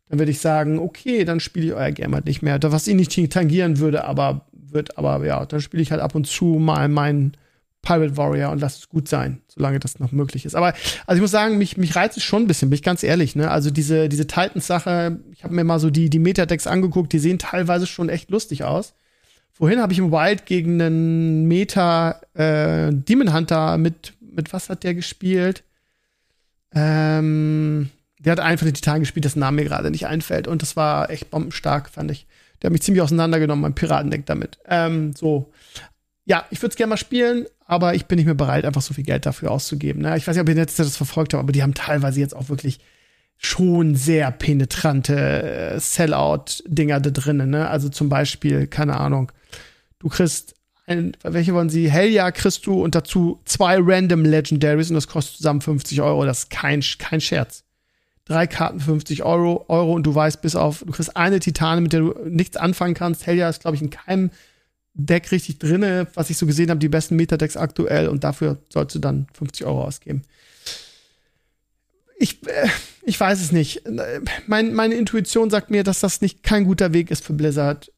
dann 0.09 0.19
würde 0.19 0.31
ich 0.31 0.39
sagen, 0.39 0.77
okay, 0.77 1.24
dann 1.24 1.39
spiele 1.39 1.67
ich 1.67 1.74
euer 1.74 1.91
Game 1.91 2.13
halt 2.13 2.25
nicht 2.25 2.41
mehr. 2.41 2.59
Was 2.62 2.88
ihn 2.88 2.98
nicht 2.98 3.31
tangieren 3.31 3.79
würde, 3.79 4.03
aber 4.03 4.45
wird, 4.73 4.97
aber 4.97 5.25
ja, 5.25 5.45
dann 5.45 5.61
spiele 5.61 5.83
ich 5.83 5.91
halt 5.91 6.01
ab 6.01 6.15
und 6.15 6.27
zu 6.27 6.45
mal 6.45 6.88
meinen 6.89 7.35
Pirate 7.81 8.17
Warrior 8.17 8.51
und 8.51 8.59
lass 8.59 8.77
es 8.77 8.89
gut 8.89 9.07
sein, 9.07 9.41
solange 9.47 9.79
das 9.79 9.99
noch 9.99 10.11
möglich 10.11 10.45
ist. 10.45 10.55
Aber 10.55 10.73
also 11.07 11.17
ich 11.17 11.21
muss 11.21 11.31
sagen, 11.31 11.57
mich, 11.57 11.77
mich 11.77 11.95
reizt 11.95 12.17
es 12.17 12.23
schon 12.23 12.43
ein 12.43 12.47
bisschen, 12.47 12.69
bin 12.69 12.75
ich 12.75 12.83
ganz 12.83 13.03
ehrlich, 13.03 13.35
ne? 13.35 13.49
Also 13.49 13.71
diese, 13.71 14.09
diese 14.09 14.27
Titans-Sache, 14.27 15.19
ich 15.31 15.43
habe 15.43 15.53
mir 15.53 15.63
mal 15.63 15.79
so 15.79 15.89
die, 15.89 16.09
die 16.09 16.19
Metadecks 16.19 16.67
angeguckt, 16.67 17.13
die 17.13 17.19
sehen 17.19 17.39
teilweise 17.39 17.88
schon 17.88 18.09
echt 18.09 18.29
lustig 18.31 18.63
aus. 18.63 18.93
Vorhin 19.51 19.81
habe 19.81 19.93
ich 19.93 19.99
im 19.99 20.11
Wild 20.11 20.45
gegen 20.45 20.81
einen 20.81 21.45
Meta 21.45 22.21
äh, 22.33 22.91
Demon 22.91 23.33
Hunter 23.33 23.77
mit, 23.77 24.13
mit 24.19 24.53
was 24.53 24.69
hat 24.69 24.83
der 24.83 24.93
gespielt? 24.93 25.63
Ähm, 26.73 27.89
der 28.19 28.33
hat 28.33 28.39
einfach 28.39 28.65
den 28.65 28.75
Titan 28.75 28.99
gespielt, 28.99 29.25
dessen 29.25 29.39
Name 29.39 29.61
mir 29.61 29.67
gerade 29.67 29.91
nicht 29.91 30.07
einfällt. 30.07 30.47
Und 30.47 30.61
das 30.61 30.75
war 30.75 31.09
echt 31.09 31.29
bombenstark, 31.29 31.89
fand 31.89 32.11
ich. 32.11 32.27
Der 32.62 32.68
hat 32.68 32.74
mich 32.74 32.82
ziemlich 32.82 33.01
auseinandergenommen, 33.01 33.62
mein 33.62 33.75
Piratendeck 33.75 34.25
damit. 34.25 34.60
Ähm, 34.68 35.13
so. 35.13 35.51
Ja, 36.25 36.46
ich 36.51 36.62
würde 36.62 36.72
es 36.72 36.75
gerne 36.75 36.92
mal 36.92 36.98
spielen, 36.98 37.46
aber 37.66 37.96
ich 37.96 38.06
bin 38.06 38.18
nicht 38.18 38.25
mehr 38.25 38.36
bereit, 38.36 38.66
einfach 38.66 38.82
so 38.82 38.94
viel 38.94 39.04
Geld 39.04 39.25
dafür 39.25 39.51
auszugeben. 39.51 40.01
Ne? 40.01 40.16
Ich 40.18 40.28
weiß 40.28 40.36
nicht, 40.36 40.42
ob 40.42 40.50
ihr 40.50 40.56
jetzt 40.56 40.78
das 40.78 40.96
verfolgt 40.96 41.34
habt, 41.34 41.42
aber 41.42 41.51
die 41.51 41.63
haben 41.63 41.74
teilweise 41.74 42.20
jetzt 42.20 42.36
auch 42.36 42.50
wirklich 42.50 42.80
schon 43.38 43.96
sehr 43.96 44.32
penetrante 44.32 45.16
äh, 45.16 45.80
Sellout-Dinger 45.80 47.00
da 47.00 47.10
drinnen. 47.10 47.50
Ne? 47.50 47.68
Also 47.68 47.89
zum 47.89 48.10
Beispiel, 48.10 48.68
keine 48.68 49.00
Ahnung, 49.00 49.32
du 50.00 50.10
kriegst 50.10 50.56
ein, 50.89 51.16
welche 51.24 51.54
wollen 51.54 51.70
sie? 51.70 51.89
Helljahr 51.89 52.32
kriegst 52.32 52.66
du 52.66 52.84
und 52.84 52.96
dazu 52.96 53.39
zwei 53.46 53.78
Random 53.80 54.25
Legendaries 54.25 54.89
und 54.89 54.96
das 54.96 55.08
kostet 55.08 55.38
zusammen 55.38 55.62
50 55.62 56.01
Euro. 56.01 56.25
Das 56.25 56.39
ist 56.39 56.50
kein, 56.50 56.82
kein 56.98 57.22
Scherz. 57.22 57.63
Drei 58.29 58.45
Karten 58.45 58.79
50 58.79 59.24
Euro, 59.24 59.65
Euro 59.69 59.93
und 59.93 60.03
du 60.03 60.13
weißt 60.13 60.43
bis 60.43 60.55
auf, 60.55 60.83
du 60.86 60.91
kriegst 60.91 61.17
eine 61.17 61.39
Titane, 61.39 61.81
mit 61.81 61.93
der 61.93 62.01
du 62.01 62.13
nichts 62.29 62.57
anfangen 62.57 62.93
kannst. 62.93 63.25
Helljahr 63.25 63.50
ist, 63.50 63.62
glaube 63.62 63.75
ich, 63.75 63.81
in 63.81 63.89
keinem 63.89 64.29
Deck 64.93 65.31
richtig 65.31 65.57
drinne, 65.57 66.05
was 66.13 66.29
ich 66.29 66.38
so 66.38 66.45
gesehen 66.45 66.69
habe, 66.69 66.79
die 66.79 66.89
besten 66.89 67.15
Metadecks 67.15 67.57
aktuell 67.57 68.07
und 68.07 68.24
dafür 68.24 68.59
sollst 68.71 68.93
du 68.93 69.00
dann 69.00 69.25
50 69.33 69.65
Euro 69.65 69.83
ausgeben. 69.83 70.21
Ich, 72.19 72.45
äh, 72.48 72.67
ich 73.01 73.19
weiß 73.19 73.41
es 73.41 73.51
nicht. 73.51 73.81
Mein, 74.45 74.75
meine 74.75 74.93
Intuition 74.93 75.50
sagt 75.50 75.71
mir, 75.71 75.83
dass 75.83 76.00
das 76.00 76.21
nicht 76.21 76.43
kein 76.43 76.65
guter 76.65 76.93
Weg 76.93 77.09
ist 77.09 77.25
für 77.25 77.33
Blizzard. 77.33 77.91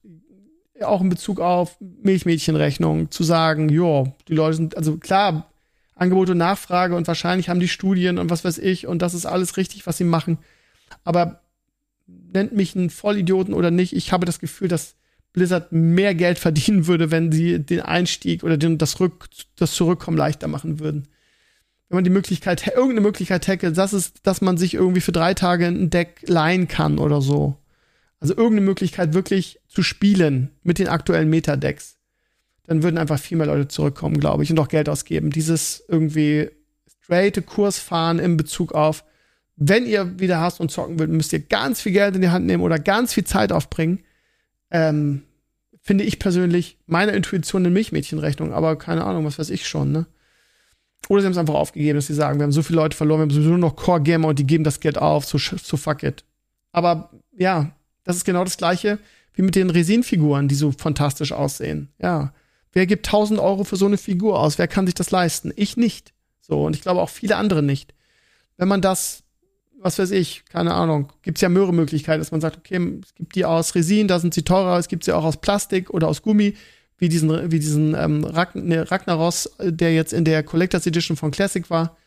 Auch 0.81 1.01
in 1.01 1.09
Bezug 1.09 1.41
auf 1.41 1.75
Milchmädchenrechnung 1.81 3.11
zu 3.11 3.25
sagen, 3.25 3.67
ja, 3.67 4.05
die 4.29 4.33
Leute 4.33 4.55
sind, 4.55 4.77
also 4.77 4.95
klar, 4.95 5.50
Angebot 6.01 6.31
und 6.31 6.38
Nachfrage 6.38 6.96
und 6.96 7.08
wahrscheinlich 7.08 7.48
haben 7.48 7.60
die 7.60 7.67
Studien 7.67 8.17
und 8.17 8.31
was 8.31 8.43
weiß 8.43 8.58
ich 8.58 8.88
und 8.88 9.01
das 9.01 9.13
ist 9.13 9.27
alles 9.27 9.55
richtig, 9.55 9.86
was 9.86 9.98
sie 9.98 10.03
machen. 10.03 10.39
Aber 11.03 11.41
nennt 12.08 12.53
mich 12.53 12.75
einen 12.75 12.89
Vollidioten 12.89 13.53
oder 13.53 13.70
nicht, 13.70 13.96
ich 13.96 14.12
habe 14.12 14.25
das 14.25 14.39
Gefühl, 14.39 14.67
dass 14.67 14.96
Blizzard 15.31 15.72
mehr 15.72 16.15
Geld 16.15 16.39
verdienen 16.39 16.88
würde, 16.88 17.12
wenn 17.12 17.31
sie 17.31 17.60
den 17.60 17.81
Einstieg 17.81 18.43
oder 18.43 18.58
den, 18.58 18.79
das, 18.79 19.00
Rück, 19.00 19.29
das 19.55 19.74
Zurückkommen 19.74 20.17
leichter 20.17 20.48
machen 20.48 20.79
würden. 20.79 21.08
Wenn 21.88 21.98
man 21.98 22.03
die 22.03 22.10
Möglichkeit, 22.10 22.65
irgendeine 22.67 23.01
Möglichkeit 23.01 23.48
hätte, 23.48 23.72
das 23.72 23.93
ist, 23.93 24.22
dass 24.24 24.41
man 24.41 24.58
sich 24.58 24.74
irgendwie 24.74 25.01
für 25.01 25.12
drei 25.12 25.34
Tage 25.36 25.67
ein 25.67 25.89
Deck 25.91 26.24
leihen 26.25 26.67
kann 26.67 26.98
oder 26.98 27.22
so. 27.22 27.58
Also 28.20 28.36
irgendeine 28.36 28.65
Möglichkeit 28.65 29.13
wirklich 29.13 29.60
zu 29.67 29.84
spielen 29.84 30.50
mit 30.63 30.79
den 30.79 30.88
aktuellen 30.88 31.29
Metadecks. 31.29 31.98
Dann 32.71 32.83
würden 32.83 32.97
einfach 32.97 33.19
viel 33.19 33.37
mehr 33.37 33.47
Leute 33.47 33.67
zurückkommen, 33.67 34.19
glaube 34.19 34.43
ich, 34.43 34.51
und 34.51 34.59
auch 34.59 34.69
Geld 34.69 34.87
ausgeben. 34.87 35.29
Dieses 35.29 35.83
irgendwie 35.89 36.49
straighte 37.03 37.41
Kurs 37.41 37.79
fahren 37.79 38.17
in 38.17 38.37
Bezug 38.37 38.71
auf, 38.71 39.03
wenn 39.57 39.85
ihr 39.85 40.19
wieder 40.19 40.39
hast 40.39 40.61
und 40.61 40.71
zocken 40.71 40.97
wollt, 40.97 41.09
müsst 41.09 41.33
ihr 41.33 41.41
ganz 41.41 41.81
viel 41.81 41.91
Geld 41.91 42.15
in 42.15 42.21
die 42.21 42.29
Hand 42.29 42.45
nehmen 42.45 42.63
oder 42.63 42.79
ganz 42.79 43.13
viel 43.13 43.25
Zeit 43.25 43.51
aufbringen 43.51 43.99
ähm, 44.71 45.23
finde 45.81 46.03
ich 46.03 46.17
persönlich 46.17 46.77
meine 46.87 47.11
Intuition 47.11 47.65
in 47.65 47.73
Milchmädchenrechnung, 47.73 48.53
aber 48.53 48.77
keine 48.77 49.03
Ahnung, 49.03 49.25
was 49.25 49.37
weiß 49.37 49.49
ich 49.49 49.67
schon, 49.67 49.91
ne? 49.91 50.07
Oder 51.09 51.21
sie 51.21 51.25
haben 51.25 51.31
es 51.33 51.37
einfach 51.37 51.55
aufgegeben, 51.55 51.97
dass 51.97 52.07
sie 52.07 52.13
sagen, 52.13 52.39
wir 52.39 52.43
haben 52.43 52.51
so 52.51 52.61
viele 52.61 52.77
Leute 52.77 52.95
verloren, 52.95 53.19
wir 53.19 53.23
haben 53.23 53.31
sowieso 53.31 53.49
nur 53.49 53.57
noch 53.57 53.75
Core-Gamer 53.75 54.29
und 54.29 54.39
die 54.39 54.47
geben 54.47 54.63
das 54.63 54.79
Geld 54.79 54.97
auf, 54.97 55.25
so, 55.25 55.37
so 55.37 55.77
fuck 55.77 56.03
it. 56.03 56.23
Aber 56.71 57.11
ja, 57.35 57.71
das 58.03 58.15
ist 58.15 58.23
genau 58.23 58.43
das 58.43 58.57
Gleiche 58.57 58.99
wie 59.33 59.41
mit 59.41 59.55
den 59.55 59.69
Resin-Figuren, 59.69 60.47
die 60.47 60.55
so 60.55 60.71
fantastisch 60.71 61.31
aussehen. 61.31 61.89
Ja. 61.99 62.33
Wer 62.73 62.85
gibt 62.85 63.07
1000 63.07 63.39
Euro 63.39 63.63
für 63.63 63.75
so 63.75 63.85
eine 63.85 63.97
Figur 63.97 64.39
aus? 64.39 64.57
Wer 64.57 64.67
kann 64.67 64.85
sich 64.85 64.95
das 64.95 65.11
leisten? 65.11 65.51
Ich 65.55 65.77
nicht. 65.77 66.13
So, 66.41 66.65
und 66.65 66.75
ich 66.75 66.81
glaube 66.81 67.01
auch 67.01 67.09
viele 67.09 67.35
andere 67.35 67.61
nicht. 67.61 67.93
Wenn 68.57 68.67
man 68.67 68.81
das 68.81 69.23
was 69.81 69.97
weiß 69.97 70.11
ich, 70.11 70.45
keine 70.45 70.73
Ahnung, 70.73 71.11
gibt 71.23 71.39
es 71.39 71.41
ja 71.41 71.49
mehrere 71.49 71.73
Möglichkeiten, 71.73 72.19
dass 72.19 72.31
man 72.31 72.39
sagt, 72.39 72.57
okay, 72.57 72.99
es 73.01 73.15
gibt 73.15 73.35
die 73.35 73.45
aus 73.45 73.73
Resin, 73.73 74.07
da 74.07 74.19
sind 74.19 74.33
sie 74.33 74.43
teurer, 74.43 74.77
es 74.77 74.87
gibt 74.87 75.03
sie 75.03 75.11
auch 75.11 75.23
aus 75.23 75.37
Plastik 75.37 75.89
oder 75.89 76.07
aus 76.07 76.21
Gummi, 76.21 76.53
wie 76.99 77.09
diesen, 77.09 77.51
wie 77.51 77.59
diesen 77.59 77.95
ähm, 77.95 78.23
Ragn 78.23 78.67
ne, 78.67 78.89
Ragnaros, 78.89 79.49
der 79.59 79.93
jetzt 79.93 80.13
in 80.13 80.23
der 80.23 80.43
Collectors 80.43 80.85
Edition 80.85 81.17
von 81.17 81.31
Classic 81.31 81.67
war. 81.71 81.97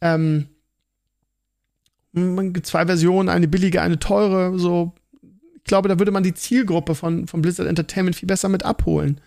Ähm, 0.00 0.48
zwei 2.64 2.86
Versionen, 2.86 3.28
eine 3.28 3.46
billige, 3.46 3.80
eine 3.80 4.00
teure, 4.00 4.58
so. 4.58 4.92
Ich 5.54 5.64
glaube, 5.64 5.88
da 5.88 5.98
würde 6.00 6.10
man 6.10 6.24
die 6.24 6.34
Zielgruppe 6.34 6.94
von, 6.96 7.28
von 7.28 7.42
Blizzard 7.42 7.68
Entertainment 7.68 8.16
viel 8.16 8.26
besser 8.26 8.48
mit 8.48 8.64
abholen. 8.64 9.20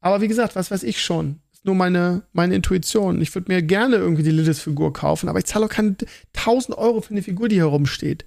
Aber 0.00 0.20
wie 0.20 0.28
gesagt, 0.28 0.56
was 0.56 0.70
weiß 0.70 0.82
ich 0.82 1.00
schon 1.02 1.40
nur 1.62 1.74
meine, 1.74 2.22
meine 2.32 2.54
Intuition. 2.54 3.20
Ich 3.20 3.34
würde 3.34 3.52
mir 3.52 3.62
gerne 3.62 3.96
irgendwie 3.96 4.22
die 4.22 4.30
Lilith-Figur 4.30 4.92
kaufen, 4.92 5.28
aber 5.28 5.38
ich 5.38 5.44
zahle 5.44 5.66
auch 5.66 5.70
keine 5.70 5.96
1000 6.34 6.76
Euro 6.76 7.00
für 7.00 7.10
eine 7.10 7.22
Figur, 7.22 7.48
die 7.48 7.56
hier 7.56 7.64
rumsteht. 7.64 8.24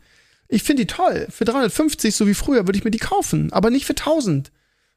Ich 0.47 0.63
finde 0.63 0.83
die 0.83 0.87
toll. 0.87 1.27
Für 1.29 1.45
350, 1.45 2.15
so 2.15 2.27
wie 2.27 2.35
früher, 2.35 2.67
würde 2.67 2.77
ich 2.77 2.83
mir 2.83 2.91
die 2.91 2.99
kaufen, 2.99 3.51
aber 3.51 3.69
nicht 3.69 3.85
für 3.85 3.93
1000. 3.93 4.51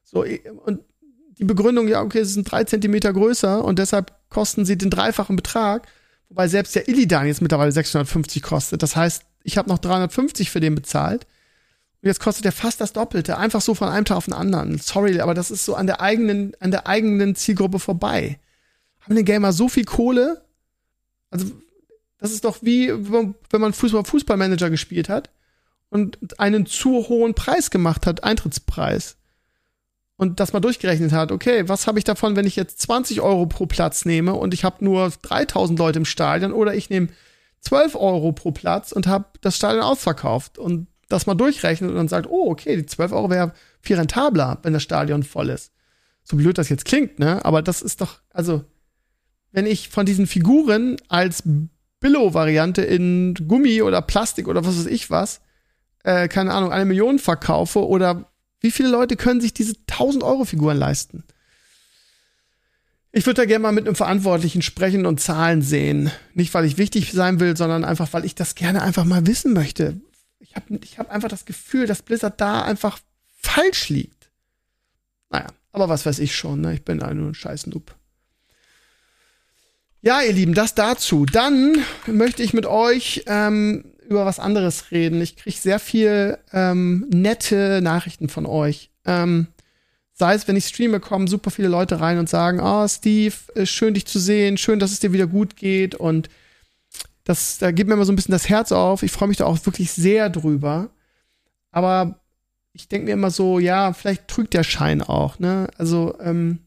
So, 0.05 0.25
und 0.65 0.81
die 1.39 1.45
Begründung, 1.45 1.89
ja, 1.89 2.03
okay, 2.03 2.25
sie 2.25 2.35
sind 2.35 2.51
drei 2.51 2.65
Zentimeter 2.65 3.13
größer 3.13 3.65
und 3.65 3.79
deshalb 3.79 4.13
kosten 4.29 4.65
sie 4.65 4.77
den 4.77 4.91
dreifachen 4.91 5.37
Betrag. 5.37 5.87
Wobei 6.29 6.49
selbst 6.49 6.75
der 6.75 6.89
Illidan 6.89 7.27
jetzt 7.27 7.43
mittlerweile 7.43 7.73
650 7.73 8.43
kostet. 8.43 8.83
Das 8.83 8.97
heißt, 8.97 9.23
ich 9.45 9.59
habe 9.59 9.69
noch 9.69 9.79
350 9.79 10.51
für 10.51 10.61
den 10.61 10.75
bezahlt. 10.75 11.27
Und 12.03 12.09
jetzt 12.09 12.21
kostet 12.21 12.45
er 12.45 12.53
fast 12.53 12.81
das 12.81 12.93
Doppelte, 12.93 13.39
einfach 13.39 13.61
so 13.61 13.75
von 13.75 13.89
einem 13.89 14.05
Tag 14.05 14.17
auf 14.17 14.27
den 14.27 14.35
anderen. 14.35 14.79
Sorry, 14.79 15.21
aber 15.21 15.35
das 15.35 15.51
ist 15.51 15.65
so 15.65 15.75
an 15.75 15.87
der 15.87 16.01
eigenen, 16.01 16.55
an 16.61 16.71
der 16.71 16.87
eigenen 16.87 17.35
Zielgruppe 17.35 17.79
vorbei. 17.79 18.39
Haben 19.01 19.17
den 19.17 19.25
Gamer 19.25 19.53
so 19.53 19.69
viel 19.69 19.85
Kohle? 19.85 20.45
Also, 21.31 21.47
das 22.19 22.33
ist 22.33 22.45
doch 22.45 22.59
wie, 22.63 22.93
wenn 22.93 23.61
man 23.61 23.73
Fußball, 23.73 24.05
Fußballmanager 24.05 24.71
gespielt 24.71 25.09
hat 25.09 25.31
und 25.91 26.39
einen 26.39 26.67
zu 26.67 27.09
hohen 27.09 27.35
Preis 27.35 27.71
gemacht 27.71 28.07
hat, 28.07 28.25
Eintrittspreis. 28.25 29.17
Und 30.17 30.41
das 30.41 30.53
mal 30.53 30.61
durchgerechnet 30.61 31.13
hat, 31.13 31.31
okay, 31.31 31.69
was 31.69 31.87
habe 31.87 31.99
ich 31.99 32.05
davon, 32.05 32.37
wenn 32.37 32.47
ich 32.47 32.57
jetzt 32.57 32.81
20 32.81 33.21
Euro 33.21 33.47
pro 33.47 33.67
Platz 33.67 34.07
nehme 34.07 34.35
und 34.35 34.55
ich 34.55 34.65
habe 34.65 34.85
nur 34.85 35.11
3000 35.23 35.79
Leute 35.79 35.99
im 35.99 36.05
Stadion 36.07 36.53
oder 36.53 36.75
ich 36.75 36.89
nehme 36.89 37.09
12 37.61 37.97
Euro 37.97 38.33
pro 38.33 38.51
Platz 38.51 38.93
und 38.93 39.07
habe 39.07 39.27
das 39.43 39.57
Stadion 39.57 39.83
ausverkauft. 39.83 40.57
Und 40.59 40.87
das 41.09 41.27
mal 41.27 41.35
durchrechnet 41.35 41.91
und 41.91 41.97
dann 41.97 42.09
sagt, 42.09 42.29
oh, 42.29 42.51
okay, 42.51 42.77
die 42.77 42.87
12 42.87 43.13
Euro 43.13 43.31
wäre 43.31 43.53
viel 43.81 43.97
rentabler, 43.97 44.59
wenn 44.63 44.73
das 44.73 44.83
Stadion 44.83 45.23
voll 45.23 45.51
ist. 45.51 45.73
So 46.25 46.37
blöd 46.37 46.59
das 46.59 46.69
jetzt 46.69 46.85
klingt, 46.85 47.19
ne? 47.19 47.45
Aber 47.45 47.63
das 47.63 47.83
ist 47.83 48.01
doch, 48.01 48.19
also, 48.31 48.65
wenn 49.53 49.67
ich 49.67 49.89
von 49.89 50.07
diesen 50.07 50.27
Figuren 50.27 50.97
als 51.09 51.45
Billo-Variante 52.01 52.83
in 52.83 53.35
Gummi 53.47 53.83
oder 53.83 54.03
Plastik 54.03 54.49
oder 54.49 54.65
was 54.65 54.77
weiß 54.77 54.87
ich 54.87 55.11
was, 55.11 55.41
äh, 56.03 56.29
keine 56.29 56.53
Ahnung, 56.53 56.73
eine 56.73 56.85
Million 56.85 57.19
verkaufe 57.19 57.87
oder 57.87 58.31
wie 58.61 58.73
viele 58.73 58.89
Leute 58.89 59.17
können 59.17 59.41
sich 59.41 59.55
diese 59.55 59.75
1000 59.87 60.25
Euro 60.25 60.45
Figuren 60.45 60.77
leisten? 60.77 61.25
Ich 63.13 63.25
würde 63.25 63.43
da 63.43 63.47
gerne 63.47 63.63
mal 63.63 63.73
mit 63.73 63.87
einem 63.87 63.95
Verantwortlichen 63.95 64.61
sprechen 64.61 65.07
und 65.07 65.21
Zahlen 65.21 65.63
sehen. 65.63 66.11
Nicht, 66.35 66.53
weil 66.53 66.67
ich 66.67 66.77
wichtig 66.77 67.13
sein 67.13 67.41
will, 67.41 67.57
sondern 67.57 67.85
einfach, 67.85 68.13
weil 68.13 68.27
ich 68.27 68.35
das 68.35 68.57
gerne 68.57 68.83
einfach 68.83 69.05
mal 69.05 69.27
wissen 69.27 69.55
möchte 69.55 70.01
habe 70.57 70.79
ich 70.83 70.99
hab 70.99 71.11
einfach 71.11 71.29
das 71.29 71.45
Gefühl, 71.45 71.87
dass 71.87 72.03
Blizzard 72.03 72.41
da 72.41 72.63
einfach 72.63 72.99
falsch 73.37 73.89
liegt. 73.89 74.31
Naja, 75.31 75.47
aber 75.73 75.89
was 75.89 76.07
weiß 76.07 76.19
ich 76.19 76.35
schon, 76.35 76.61
ne? 76.61 76.75
Ich 76.75 76.85
bin 76.85 76.99
da 76.99 77.13
nur 77.13 77.29
ein 77.31 77.35
scheiß 77.35 77.67
Noob. 77.69 77.95
Ja, 80.03 80.23
ihr 80.23 80.33
Lieben, 80.33 80.55
das 80.55 80.75
dazu. 80.75 81.27
Dann 81.27 81.77
möchte 82.07 82.43
ich 82.43 82.55
mit 82.55 82.67
euch 82.67 83.25
ähm, 83.27 83.93
über 84.09 84.25
was 84.25 84.39
anderes 84.39 84.91
reden. 84.91 85.21
Ich 85.21 85.37
kriege 85.37 85.57
sehr 85.57 85.79
viel 85.79 86.39
ähm, 86.53 87.07
nette 87.13 87.81
Nachrichten 87.83 88.29
von 88.29 88.47
euch. 88.47 88.91
Ähm, 89.05 89.49
sei 90.13 90.35
es, 90.35 90.47
wenn 90.47 90.57
ich 90.57 90.67
streame, 90.67 91.01
kommen 91.01 91.27
super 91.27 91.51
viele 91.51 91.69
Leute 91.69 92.01
rein 92.01 92.19
und 92.19 92.29
sagen, 92.29 92.61
oh, 92.61 92.87
Steve, 92.89 93.35
schön 93.65 93.95
dich 93.95 94.07
zu 94.07 94.19
sehen, 94.19 94.57
schön, 94.57 94.79
dass 94.79 94.93
es 94.93 95.01
dir 95.01 95.13
wieder 95.13 95.27
gut 95.27 95.57
geht 95.57 95.95
und 95.95 96.29
das, 97.27 97.59
da 97.59 97.73
gibt 97.73 97.89
mir 97.89 97.95
immer 97.95 98.05
so 98.05 98.13
ein 98.13 98.17
bisschen 98.17 98.33
das 98.33 98.49
Herz 98.49 98.71
auf. 98.71 99.03
Ich 99.03 99.11
freue 99.11 99.29
mich 99.29 99.37
da 99.37 99.47
auch 99.47 99.59
wirklich 99.67 99.91
sehr 99.91 100.31
drüber. 100.31 100.91
Aber 101.73 102.21
ich 102.73 102.89
denke 102.89 103.07
mir 103.07 103.13
immer 103.15 103.33
so, 103.33 103.59
ja, 103.59 103.93
vielleicht 103.93 104.29
trügt 104.29 104.55
der 104.55 104.63
Schein 104.63 105.03
auch, 105.03 105.41
ne? 105.41 105.67
Also, 105.77 106.17
ähm, 106.21 106.61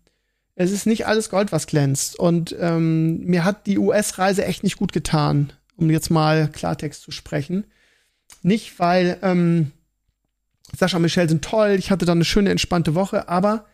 es 0.56 0.72
ist 0.72 0.86
nicht 0.86 1.08
alles 1.08 1.30
Gold, 1.30 1.54
was 1.54 1.66
glänzt. 1.66 2.20
Und 2.20 2.54
ähm, 2.60 3.22
mir 3.22 3.46
hat 3.46 3.68
die 3.68 3.78
US-Reise 3.78 4.44
echt 4.44 4.64
nicht 4.64 4.76
gut 4.76 4.92
getan, 4.92 5.54
um 5.78 5.90
jetzt 5.90 6.10
mal 6.10 6.50
Klartext 6.50 7.04
zu 7.04 7.12
sprechen. 7.12 7.64
Nicht, 8.44 8.80
weil 8.80 9.18
ähm, 9.22 9.72
Sascha 10.78 10.98
und 10.98 11.04
Michelle 11.04 11.30
sind 11.30 11.46
toll, 11.46 11.78
ich 11.80 11.90
hatte 11.90 12.06
da 12.06 12.12
eine 12.12 12.26
schöne, 12.26 12.50
entspannte 12.50 12.96
Woche, 12.96 13.30
aber 13.30 13.66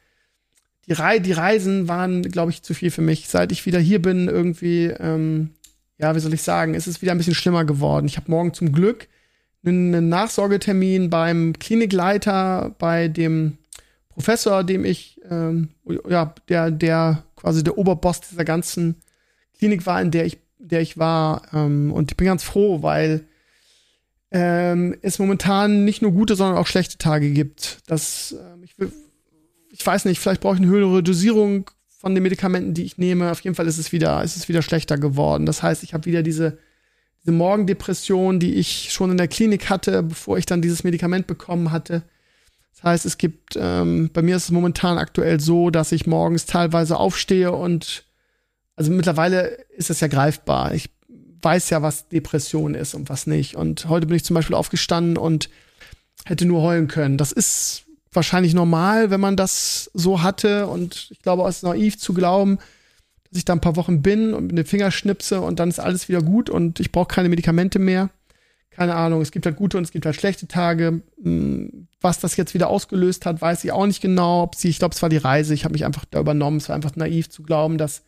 die, 0.87 0.93
Re 0.93 1.19
die 1.19 1.31
Reisen 1.31 1.87
waren, 1.87 2.21
glaube 2.21 2.51
ich, 2.51 2.61
zu 2.61 2.75
viel 2.75 2.91
für 2.91 3.01
mich. 3.01 3.27
Seit 3.27 3.51
ich 3.51 3.65
wieder 3.65 3.79
hier 3.79 3.99
bin, 3.99 4.27
irgendwie, 4.27 4.85
ähm, 4.85 5.54
ja, 5.97 6.15
wie 6.15 6.19
soll 6.19 6.33
ich 6.33 6.41
sagen, 6.41 6.73
es 6.73 6.87
ist 6.87 7.01
wieder 7.01 7.13
ein 7.13 7.17
bisschen 7.17 7.35
schlimmer 7.35 7.65
geworden. 7.65 8.05
Ich 8.05 8.17
habe 8.17 8.31
morgen 8.31 8.53
zum 8.53 8.71
Glück 8.71 9.07
einen 9.65 10.09
Nachsorgetermin 10.09 11.09
beim 11.09 11.53
Klinikleiter, 11.53 12.75
bei 12.77 13.07
dem 13.07 13.57
Professor, 14.09 14.63
dem 14.63 14.85
ich, 14.85 15.19
ähm, 15.29 15.69
ja, 16.07 16.33
der, 16.47 16.71
der 16.71 17.23
quasi 17.35 17.63
der 17.63 17.77
Oberboss 17.77 18.21
dieser 18.21 18.45
ganzen 18.45 19.01
Klinik 19.57 19.85
war, 19.85 20.01
in 20.01 20.11
der 20.11 20.25
ich, 20.25 20.37
der 20.59 20.81
ich 20.81 20.97
war. 20.97 21.41
Ähm, 21.53 21.91
und 21.91 22.11
ich 22.11 22.17
bin 22.17 22.27
ganz 22.27 22.43
froh, 22.43 22.81
weil 22.81 23.25
ähm, 24.31 24.95
es 25.01 25.19
momentan 25.19 25.83
nicht 25.83 26.01
nur 26.01 26.11
gute, 26.11 26.35
sondern 26.35 26.57
auch 26.57 26.67
schlechte 26.67 26.97
Tage 26.97 27.31
gibt. 27.31 27.79
Das, 27.87 28.35
ähm, 28.39 28.63
ich, 28.63 28.75
ich 29.71 29.85
weiß 29.85 30.05
nicht, 30.05 30.19
vielleicht 30.19 30.41
brauche 30.41 30.55
ich 30.55 30.61
eine 30.61 30.71
höhere 30.71 31.03
Dosierung 31.03 31.69
von 32.05 32.13
den 32.13 32.21
Medikamenten, 32.21 32.75
die 32.75 32.83
ich 32.83 32.99
nehme. 32.99 33.31
Auf 33.31 33.39
jeden 33.39 33.55
Fall 33.55 33.65
ist 33.65 33.79
es 33.79 33.91
wieder, 33.91 34.23
ist 34.23 34.35
es 34.35 34.47
wieder 34.47 34.61
schlechter 34.61 34.95
geworden. 34.95 35.47
Das 35.47 35.63
heißt, 35.63 35.81
ich 35.81 35.95
habe 35.95 36.05
wieder 36.05 36.21
diese, 36.21 36.59
diese 37.23 37.31
Morgendepression, 37.31 38.39
die 38.39 38.53
ich 38.53 38.89
schon 38.91 39.09
in 39.09 39.17
der 39.17 39.27
Klinik 39.27 39.71
hatte, 39.71 40.03
bevor 40.03 40.37
ich 40.37 40.45
dann 40.45 40.61
dieses 40.61 40.83
Medikament 40.83 41.25
bekommen 41.25 41.71
hatte. 41.71 42.03
Das 42.75 42.83
heißt, 42.83 43.05
es 43.07 43.17
gibt, 43.17 43.55
ähm, 43.59 44.11
bei 44.13 44.21
mir 44.21 44.35
ist 44.35 44.43
es 44.43 44.51
momentan 44.51 44.99
aktuell 44.99 45.39
so, 45.39 45.71
dass 45.71 45.91
ich 45.91 46.05
morgens 46.05 46.45
teilweise 46.45 46.97
aufstehe 46.97 47.51
und 47.51 48.05
also 48.75 48.91
mittlerweile 48.91 49.57
ist 49.75 49.89
es 49.89 49.99
ja 49.99 50.07
greifbar. 50.07 50.75
Ich 50.75 50.91
weiß 51.41 51.71
ja, 51.71 51.81
was 51.81 52.07
Depression 52.09 52.75
ist 52.75 52.93
und 52.93 53.09
was 53.09 53.25
nicht. 53.25 53.55
Und 53.55 53.89
heute 53.89 54.05
bin 54.05 54.15
ich 54.15 54.25
zum 54.25 54.35
Beispiel 54.35 54.55
aufgestanden 54.55 55.17
und 55.17 55.49
hätte 56.23 56.45
nur 56.45 56.61
heulen 56.61 56.87
können. 56.87 57.17
Das 57.17 57.31
ist 57.31 57.84
wahrscheinlich 58.15 58.53
normal, 58.53 59.09
wenn 59.09 59.19
man 59.19 59.35
das 59.35 59.89
so 59.93 60.21
hatte. 60.21 60.67
Und 60.67 61.09
ich 61.11 61.21
glaube, 61.21 61.47
es 61.47 61.57
ist 61.57 61.63
naiv 61.63 61.97
zu 61.97 62.13
glauben, 62.13 62.57
dass 63.29 63.37
ich 63.37 63.45
da 63.45 63.53
ein 63.53 63.61
paar 63.61 63.75
Wochen 63.75 64.01
bin 64.01 64.33
und 64.33 64.47
mit 64.47 64.57
den 64.57 64.65
Finger 64.65 64.91
schnipse 64.91 65.41
und 65.41 65.59
dann 65.59 65.69
ist 65.69 65.79
alles 65.79 66.07
wieder 66.09 66.21
gut 66.21 66.49
und 66.49 66.79
ich 66.79 66.91
brauche 66.91 67.07
keine 67.07 67.29
Medikamente 67.29 67.79
mehr. 67.79 68.09
Keine 68.69 68.95
Ahnung, 68.95 69.21
es 69.21 69.31
gibt 69.31 69.45
halt 69.45 69.55
gute 69.55 69.77
und 69.77 69.83
es 69.85 69.91
gibt 69.91 70.05
halt 70.05 70.17
schlechte 70.17 70.47
Tage. 70.47 71.01
Hm, 71.21 71.87
was 72.01 72.19
das 72.19 72.35
jetzt 72.35 72.53
wieder 72.53 72.69
ausgelöst 72.69 73.25
hat, 73.25 73.41
weiß 73.41 73.63
ich 73.63 73.71
auch 73.71 73.85
nicht 73.85 74.01
genau. 74.01 74.43
Ob 74.43 74.55
sie, 74.55 74.69
ich 74.69 74.79
glaube, 74.79 74.93
es 74.93 75.01
war 75.01 75.09
die 75.09 75.17
Reise. 75.17 75.53
Ich 75.53 75.63
habe 75.63 75.71
mich 75.71 75.85
einfach 75.85 76.03
da 76.05 76.19
übernommen. 76.19 76.57
Es 76.57 76.67
war 76.67 76.75
einfach 76.75 76.95
naiv 76.95 77.29
zu 77.29 77.41
glauben, 77.41 77.77
dass 77.77 78.03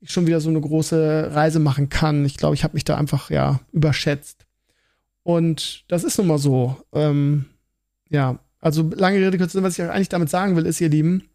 ich 0.00 0.12
schon 0.12 0.26
wieder 0.26 0.40
so 0.40 0.50
eine 0.50 0.60
große 0.60 1.30
Reise 1.32 1.58
machen 1.58 1.88
kann. 1.88 2.24
Ich 2.24 2.36
glaube, 2.36 2.54
ich 2.54 2.62
habe 2.62 2.74
mich 2.74 2.84
da 2.84 2.96
einfach 2.96 3.30
ja 3.30 3.60
überschätzt. 3.72 4.46
Und 5.24 5.84
das 5.88 6.04
ist 6.04 6.18
nun 6.18 6.28
mal 6.28 6.38
so. 6.38 6.76
Ähm, 6.92 7.46
ja, 8.08 8.38
also 8.64 8.90
lange 8.94 9.18
Rede, 9.18 9.36
kurz 9.36 9.54
was 9.54 9.78
ich 9.78 9.84
eigentlich 9.84 10.08
damit 10.08 10.30
sagen 10.30 10.56
will, 10.56 10.64
ist, 10.64 10.80
ihr 10.80 10.88
Lieben, 10.88 11.28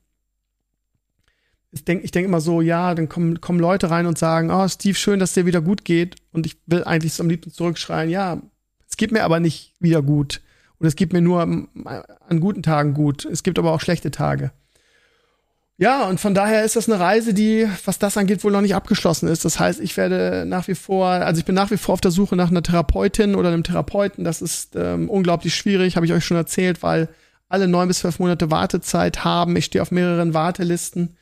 ich 1.72 1.86
denke 1.86 2.04
ich 2.04 2.10
denk 2.10 2.26
immer 2.26 2.42
so, 2.42 2.60
ja, 2.62 2.96
dann 2.96 3.08
kommen, 3.08 3.40
kommen 3.40 3.60
Leute 3.60 3.92
rein 3.92 4.08
und 4.08 4.18
sagen, 4.18 4.50
oh, 4.50 4.68
Steve, 4.68 4.96
schön, 4.96 5.20
dass 5.20 5.36
dir 5.36 5.46
wieder 5.46 5.62
gut 5.62 5.86
geht. 5.86 6.16
Und 6.32 6.48
ich 6.48 6.58
will 6.66 6.84
eigentlich 6.84 7.14
so 7.14 7.22
am 7.22 7.30
liebsten 7.30 7.52
zurückschreien, 7.52 8.10
ja, 8.10 8.42
es 8.90 8.98
geht 8.98 9.12
mir 9.12 9.24
aber 9.24 9.40
nicht 9.40 9.76
wieder 9.80 10.02
gut. 10.02 10.42
Und 10.80 10.88
es 10.88 10.96
geht 10.96 11.14
mir 11.14 11.22
nur 11.22 11.42
an 11.42 12.40
guten 12.40 12.64
Tagen 12.64 12.96
gut. 12.96 13.26
Es 13.26 13.44
gibt 13.44 13.60
aber 13.60 13.74
auch 13.74 13.82
schlechte 13.82 14.10
Tage. 14.10 14.52
Ja, 15.82 16.10
und 16.10 16.20
von 16.20 16.34
daher 16.34 16.66
ist 16.66 16.76
das 16.76 16.90
eine 16.90 17.00
Reise, 17.00 17.34
die, 17.34 17.66
was 17.86 18.00
das 18.00 18.18
angeht, 18.18 18.44
wohl 18.44 18.52
noch 18.52 18.60
nicht 18.60 18.76
abgeschlossen 18.76 19.30
ist. 19.30 19.46
Das 19.46 19.62
heißt, 19.62 19.80
ich 19.80 19.96
werde 19.96 20.44
nach 20.46 20.68
wie 20.68 20.76
vor, 20.76 21.08
also 21.08 21.40
ich 21.40 21.46
bin 21.46 21.56
nach 21.56 21.72
wie 21.72 21.78
vor 21.78 21.94
auf 21.94 22.02
der 22.02 22.12
Suche 22.12 22.36
nach 22.36 22.52
einer 22.52 22.62
Therapeutin 22.62 23.34
oder 23.34 23.48
einem 23.48 23.64
Therapeuten. 23.64 24.26
Das 24.26 24.42
ist 24.42 24.76
ähm, 24.76 25.10
unglaublich 25.10 25.56
schwierig, 25.56 25.96
habe 25.96 26.06
ich 26.06 26.12
euch 26.12 26.26
schon 26.26 26.36
erzählt, 26.36 26.84
weil 26.84 27.08
alle 27.48 27.70
neun 27.70 27.88
bis 27.88 28.00
zwölf 28.00 28.20
Monate 28.20 28.52
Wartezeit 28.52 29.24
haben. 29.24 29.56
Ich 29.56 29.66
stehe 29.66 29.82
auf 29.82 29.90
mehreren 29.90 30.34
Wartelisten 30.34 31.16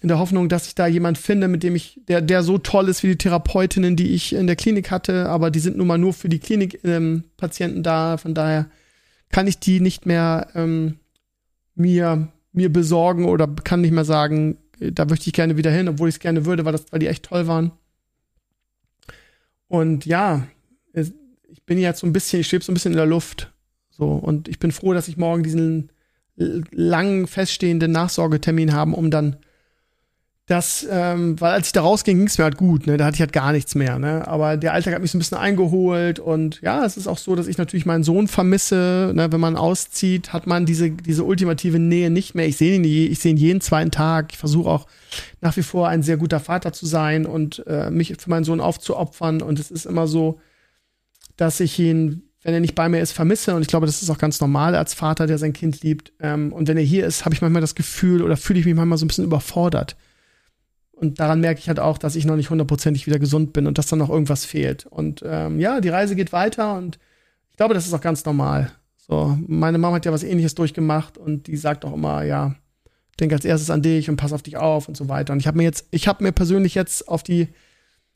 in 0.00 0.08
der 0.08 0.18
Hoffnung, 0.18 0.48
dass 0.48 0.66
ich 0.66 0.74
da 0.74 0.88
jemand 0.88 1.16
finde, 1.16 1.46
mit 1.46 1.62
dem 1.62 1.76
ich, 1.76 2.00
der, 2.08 2.20
der 2.20 2.42
so 2.42 2.58
toll 2.58 2.88
ist 2.88 3.04
wie 3.04 3.10
die 3.10 3.18
Therapeutinnen, 3.18 3.94
die 3.94 4.12
ich 4.12 4.34
in 4.34 4.48
der 4.48 4.56
Klinik 4.56 4.90
hatte, 4.90 5.28
aber 5.28 5.52
die 5.52 5.60
sind 5.60 5.76
nun 5.76 5.86
mal 5.86 5.98
nur 5.98 6.14
für 6.14 6.28
die 6.28 6.40
Klinikpatienten 6.40 7.78
ähm, 7.78 7.82
da. 7.84 8.16
Von 8.16 8.34
daher 8.34 8.66
kann 9.28 9.46
ich 9.46 9.60
die 9.60 9.78
nicht 9.78 10.04
mehr 10.04 10.48
ähm, 10.56 10.98
mir 11.76 12.26
mir 12.58 12.72
besorgen 12.72 13.24
oder 13.24 13.46
kann 13.46 13.80
nicht 13.80 13.92
mehr 13.92 14.04
sagen, 14.04 14.58
da 14.80 15.04
möchte 15.04 15.28
ich 15.28 15.32
gerne 15.32 15.56
wieder 15.56 15.70
hin, 15.70 15.88
obwohl 15.88 16.08
ich 16.08 16.16
es 16.16 16.20
gerne 16.20 16.44
würde, 16.44 16.64
weil, 16.64 16.72
das, 16.72 16.86
weil 16.90 17.00
die 17.00 17.06
echt 17.06 17.24
toll 17.24 17.46
waren. 17.46 17.72
Und 19.68 20.06
ja, 20.06 20.46
ich 20.92 21.62
bin 21.64 21.78
jetzt 21.78 22.00
so 22.00 22.06
ein 22.06 22.12
bisschen, 22.12 22.40
ich 22.40 22.48
schwebe 22.48 22.64
so 22.64 22.72
ein 22.72 22.74
bisschen 22.74 22.92
in 22.92 22.98
der 22.98 23.06
Luft. 23.06 23.52
So, 23.90 24.12
und 24.12 24.48
ich 24.48 24.58
bin 24.58 24.72
froh, 24.72 24.92
dass 24.92 25.08
ich 25.08 25.16
morgen 25.16 25.42
diesen 25.42 25.90
langen 26.36 27.26
feststehenden 27.26 27.92
Nachsorgetermin 27.92 28.72
habe, 28.72 28.92
um 28.92 29.10
dann 29.10 29.36
das, 30.48 30.86
ähm, 30.90 31.38
weil 31.42 31.52
als 31.52 31.66
ich 31.66 31.72
da 31.74 31.82
rausging, 31.82 32.16
ging 32.16 32.26
es 32.26 32.38
mir 32.38 32.44
halt 32.44 32.56
gut, 32.56 32.86
ne? 32.86 32.96
Da 32.96 33.04
hatte 33.04 33.16
ich 33.16 33.20
halt 33.20 33.34
gar 33.34 33.52
nichts 33.52 33.74
mehr, 33.74 33.98
ne? 33.98 34.26
Aber 34.26 34.56
der 34.56 34.72
Alltag 34.72 34.94
hat 34.94 35.02
mich 35.02 35.10
so 35.10 35.18
ein 35.18 35.20
bisschen 35.20 35.36
eingeholt 35.36 36.20
und 36.20 36.62
ja, 36.62 36.86
es 36.86 36.96
ist 36.96 37.06
auch 37.06 37.18
so, 37.18 37.36
dass 37.36 37.46
ich 37.46 37.58
natürlich 37.58 37.84
meinen 37.84 38.02
Sohn 38.02 38.28
vermisse, 38.28 39.12
ne? 39.14 39.30
Wenn 39.30 39.40
man 39.40 39.56
auszieht, 39.56 40.32
hat 40.32 40.46
man 40.46 40.64
diese, 40.64 40.90
diese 40.90 41.24
ultimative 41.24 41.78
Nähe 41.78 42.08
nicht 42.08 42.34
mehr. 42.34 42.46
Ich 42.46 42.56
sehe 42.56 42.76
ihn, 42.76 42.84
ich 42.84 43.18
sehe 43.18 43.32
ihn 43.32 43.36
jeden 43.36 43.60
zweiten 43.60 43.90
Tag. 43.90 44.32
Ich 44.32 44.38
versuche 44.38 44.70
auch 44.70 44.86
nach 45.42 45.54
wie 45.58 45.62
vor 45.62 45.88
ein 45.88 46.02
sehr 46.02 46.16
guter 46.16 46.40
Vater 46.40 46.72
zu 46.72 46.86
sein 46.86 47.26
und 47.26 47.62
äh, 47.66 47.90
mich 47.90 48.14
für 48.18 48.30
meinen 48.30 48.44
Sohn 48.44 48.62
aufzuopfern. 48.62 49.42
Und 49.42 49.58
es 49.58 49.70
ist 49.70 49.84
immer 49.84 50.06
so, 50.06 50.40
dass 51.36 51.60
ich 51.60 51.78
ihn, 51.78 52.22
wenn 52.42 52.54
er 52.54 52.60
nicht 52.60 52.74
bei 52.74 52.88
mir 52.88 53.00
ist, 53.00 53.12
vermisse. 53.12 53.54
Und 53.54 53.60
ich 53.60 53.68
glaube, 53.68 53.84
das 53.84 54.00
ist 54.00 54.08
auch 54.08 54.16
ganz 54.16 54.40
normal 54.40 54.74
als 54.74 54.94
Vater, 54.94 55.26
der 55.26 55.36
sein 55.36 55.52
Kind 55.52 55.82
liebt. 55.82 56.14
Ähm, 56.20 56.54
und 56.54 56.68
wenn 56.68 56.78
er 56.78 56.84
hier 56.84 57.06
ist, 57.06 57.26
habe 57.26 57.34
ich 57.34 57.42
manchmal 57.42 57.60
das 57.60 57.74
Gefühl 57.74 58.22
oder 58.22 58.38
fühle 58.38 58.60
ich 58.60 58.64
mich 58.64 58.74
manchmal 58.74 58.96
so 58.96 59.04
ein 59.04 59.08
bisschen 59.08 59.24
überfordert 59.24 59.94
und 61.00 61.20
daran 61.20 61.40
merke 61.40 61.60
ich 61.60 61.68
halt 61.68 61.78
auch, 61.78 61.96
dass 61.96 62.16
ich 62.16 62.24
noch 62.24 62.36
nicht 62.36 62.50
hundertprozentig 62.50 63.06
wieder 63.06 63.18
gesund 63.18 63.52
bin 63.52 63.66
und 63.66 63.78
dass 63.78 63.86
dann 63.86 64.00
noch 64.00 64.10
irgendwas 64.10 64.44
fehlt. 64.44 64.86
Und 64.86 65.22
ähm, 65.24 65.60
ja, 65.60 65.80
die 65.80 65.90
Reise 65.90 66.16
geht 66.16 66.32
weiter 66.32 66.76
und 66.76 66.98
ich 67.50 67.56
glaube, 67.56 67.74
das 67.74 67.86
ist 67.86 67.94
auch 67.94 68.00
ganz 68.00 68.24
normal. 68.24 68.72
So, 68.96 69.38
meine 69.46 69.78
Mama 69.78 69.96
hat 69.96 70.06
ja 70.06 70.12
was 70.12 70.24
ähnliches 70.24 70.54
durchgemacht 70.54 71.16
und 71.16 71.46
die 71.46 71.56
sagt 71.56 71.84
auch 71.84 71.94
immer, 71.94 72.24
ja, 72.24 72.56
denk 73.20 73.32
als 73.32 73.44
erstes 73.44 73.70
an 73.70 73.82
dich 73.82 74.10
und 74.10 74.16
pass 74.16 74.32
auf 74.32 74.42
dich 74.42 74.56
auf 74.56 74.88
und 74.88 74.96
so 74.96 75.08
weiter. 75.08 75.32
Und 75.32 75.40
ich 75.40 75.46
habe 75.46 75.56
mir 75.56 75.64
jetzt, 75.64 75.86
ich 75.92 76.08
habe 76.08 76.22
mir 76.24 76.32
persönlich 76.32 76.74
jetzt 76.74 77.08
auf 77.08 77.22
die, 77.22 77.48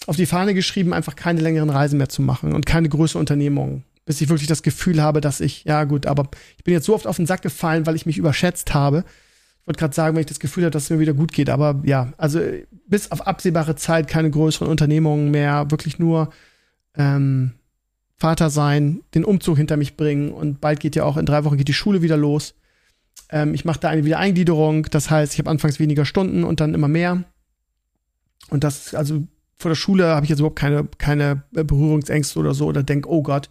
auf 0.06 0.16
die 0.16 0.26
Fahne 0.26 0.52
geschrieben, 0.52 0.92
einfach 0.92 1.16
keine 1.16 1.40
längeren 1.40 1.70
Reisen 1.70 1.98
mehr 1.98 2.08
zu 2.08 2.20
machen 2.20 2.52
und 2.52 2.66
keine 2.66 2.88
größere 2.88 3.18
Unternehmungen. 3.18 3.84
Bis 4.04 4.20
ich 4.20 4.28
wirklich 4.28 4.48
das 4.48 4.62
Gefühl 4.62 5.00
habe, 5.00 5.20
dass 5.20 5.40
ich, 5.40 5.64
ja 5.64 5.84
gut, 5.84 6.06
aber 6.06 6.28
ich 6.58 6.64
bin 6.64 6.74
jetzt 6.74 6.86
so 6.86 6.94
oft 6.94 7.06
auf 7.06 7.16
den 7.16 7.26
Sack 7.26 7.42
gefallen, 7.42 7.86
weil 7.86 7.94
ich 7.94 8.06
mich 8.06 8.18
überschätzt 8.18 8.74
habe, 8.74 9.04
ich 9.62 9.66
wollte 9.68 9.78
gerade 9.78 9.94
sagen, 9.94 10.16
wenn 10.16 10.22
ich 10.22 10.26
das 10.26 10.40
Gefühl 10.40 10.64
habe, 10.64 10.72
dass 10.72 10.84
es 10.84 10.90
mir 10.90 10.98
wieder 10.98 11.14
gut 11.14 11.32
geht, 11.32 11.48
aber 11.48 11.80
ja, 11.84 12.12
also 12.16 12.40
bis 12.88 13.12
auf 13.12 13.28
absehbare 13.28 13.76
Zeit 13.76 14.08
keine 14.08 14.28
größeren 14.28 14.66
Unternehmungen 14.66 15.30
mehr, 15.30 15.70
wirklich 15.70 16.00
nur 16.00 16.30
ähm, 16.96 17.52
Vater 18.16 18.50
sein, 18.50 19.02
den 19.14 19.24
Umzug 19.24 19.58
hinter 19.58 19.76
mich 19.76 19.96
bringen 19.96 20.32
und 20.32 20.60
bald 20.60 20.80
geht 20.80 20.96
ja 20.96 21.04
auch 21.04 21.16
in 21.16 21.26
drei 21.26 21.44
Wochen 21.44 21.58
geht 21.58 21.68
die 21.68 21.74
Schule 21.74 22.02
wieder 22.02 22.16
los. 22.16 22.54
Ähm, 23.30 23.54
ich 23.54 23.64
mache 23.64 23.78
da 23.78 23.88
eine 23.88 24.04
Wiedereingliederung, 24.04 24.86
das 24.90 25.10
heißt, 25.10 25.32
ich 25.32 25.38
habe 25.38 25.50
anfangs 25.50 25.78
weniger 25.78 26.06
Stunden 26.06 26.42
und 26.42 26.58
dann 26.58 26.74
immer 26.74 26.88
mehr. 26.88 27.22
Und 28.50 28.64
das, 28.64 28.96
also 28.96 29.22
vor 29.58 29.68
der 29.68 29.76
Schule 29.76 30.06
habe 30.08 30.26
ich 30.26 30.30
jetzt 30.30 30.40
überhaupt 30.40 30.58
keine, 30.58 30.88
keine 30.98 31.44
Berührungsängste 31.52 32.36
oder 32.40 32.52
so 32.52 32.66
oder 32.66 32.82
denk, 32.82 33.06
oh 33.06 33.22
Gott, 33.22 33.48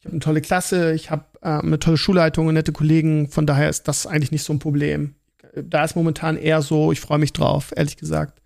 ich 0.00 0.04
habe 0.04 0.12
eine 0.12 0.20
tolle 0.20 0.42
Klasse, 0.42 0.92
ich 0.92 1.10
habe 1.10 1.24
äh, 1.40 1.48
eine 1.48 1.78
tolle 1.78 1.96
Schulleitung 1.96 2.46
und 2.46 2.54
nette 2.54 2.72
Kollegen, 2.72 3.28
von 3.28 3.46
daher 3.46 3.70
ist 3.70 3.88
das 3.88 4.06
eigentlich 4.06 4.32
nicht 4.32 4.44
so 4.44 4.52
ein 4.52 4.58
Problem 4.58 5.14
da 5.54 5.84
ist 5.84 5.96
momentan 5.96 6.36
eher 6.36 6.62
so, 6.62 6.92
ich 6.92 7.00
freue 7.00 7.18
mich 7.18 7.32
drauf, 7.32 7.72
ehrlich 7.76 7.96
gesagt. 7.96 8.40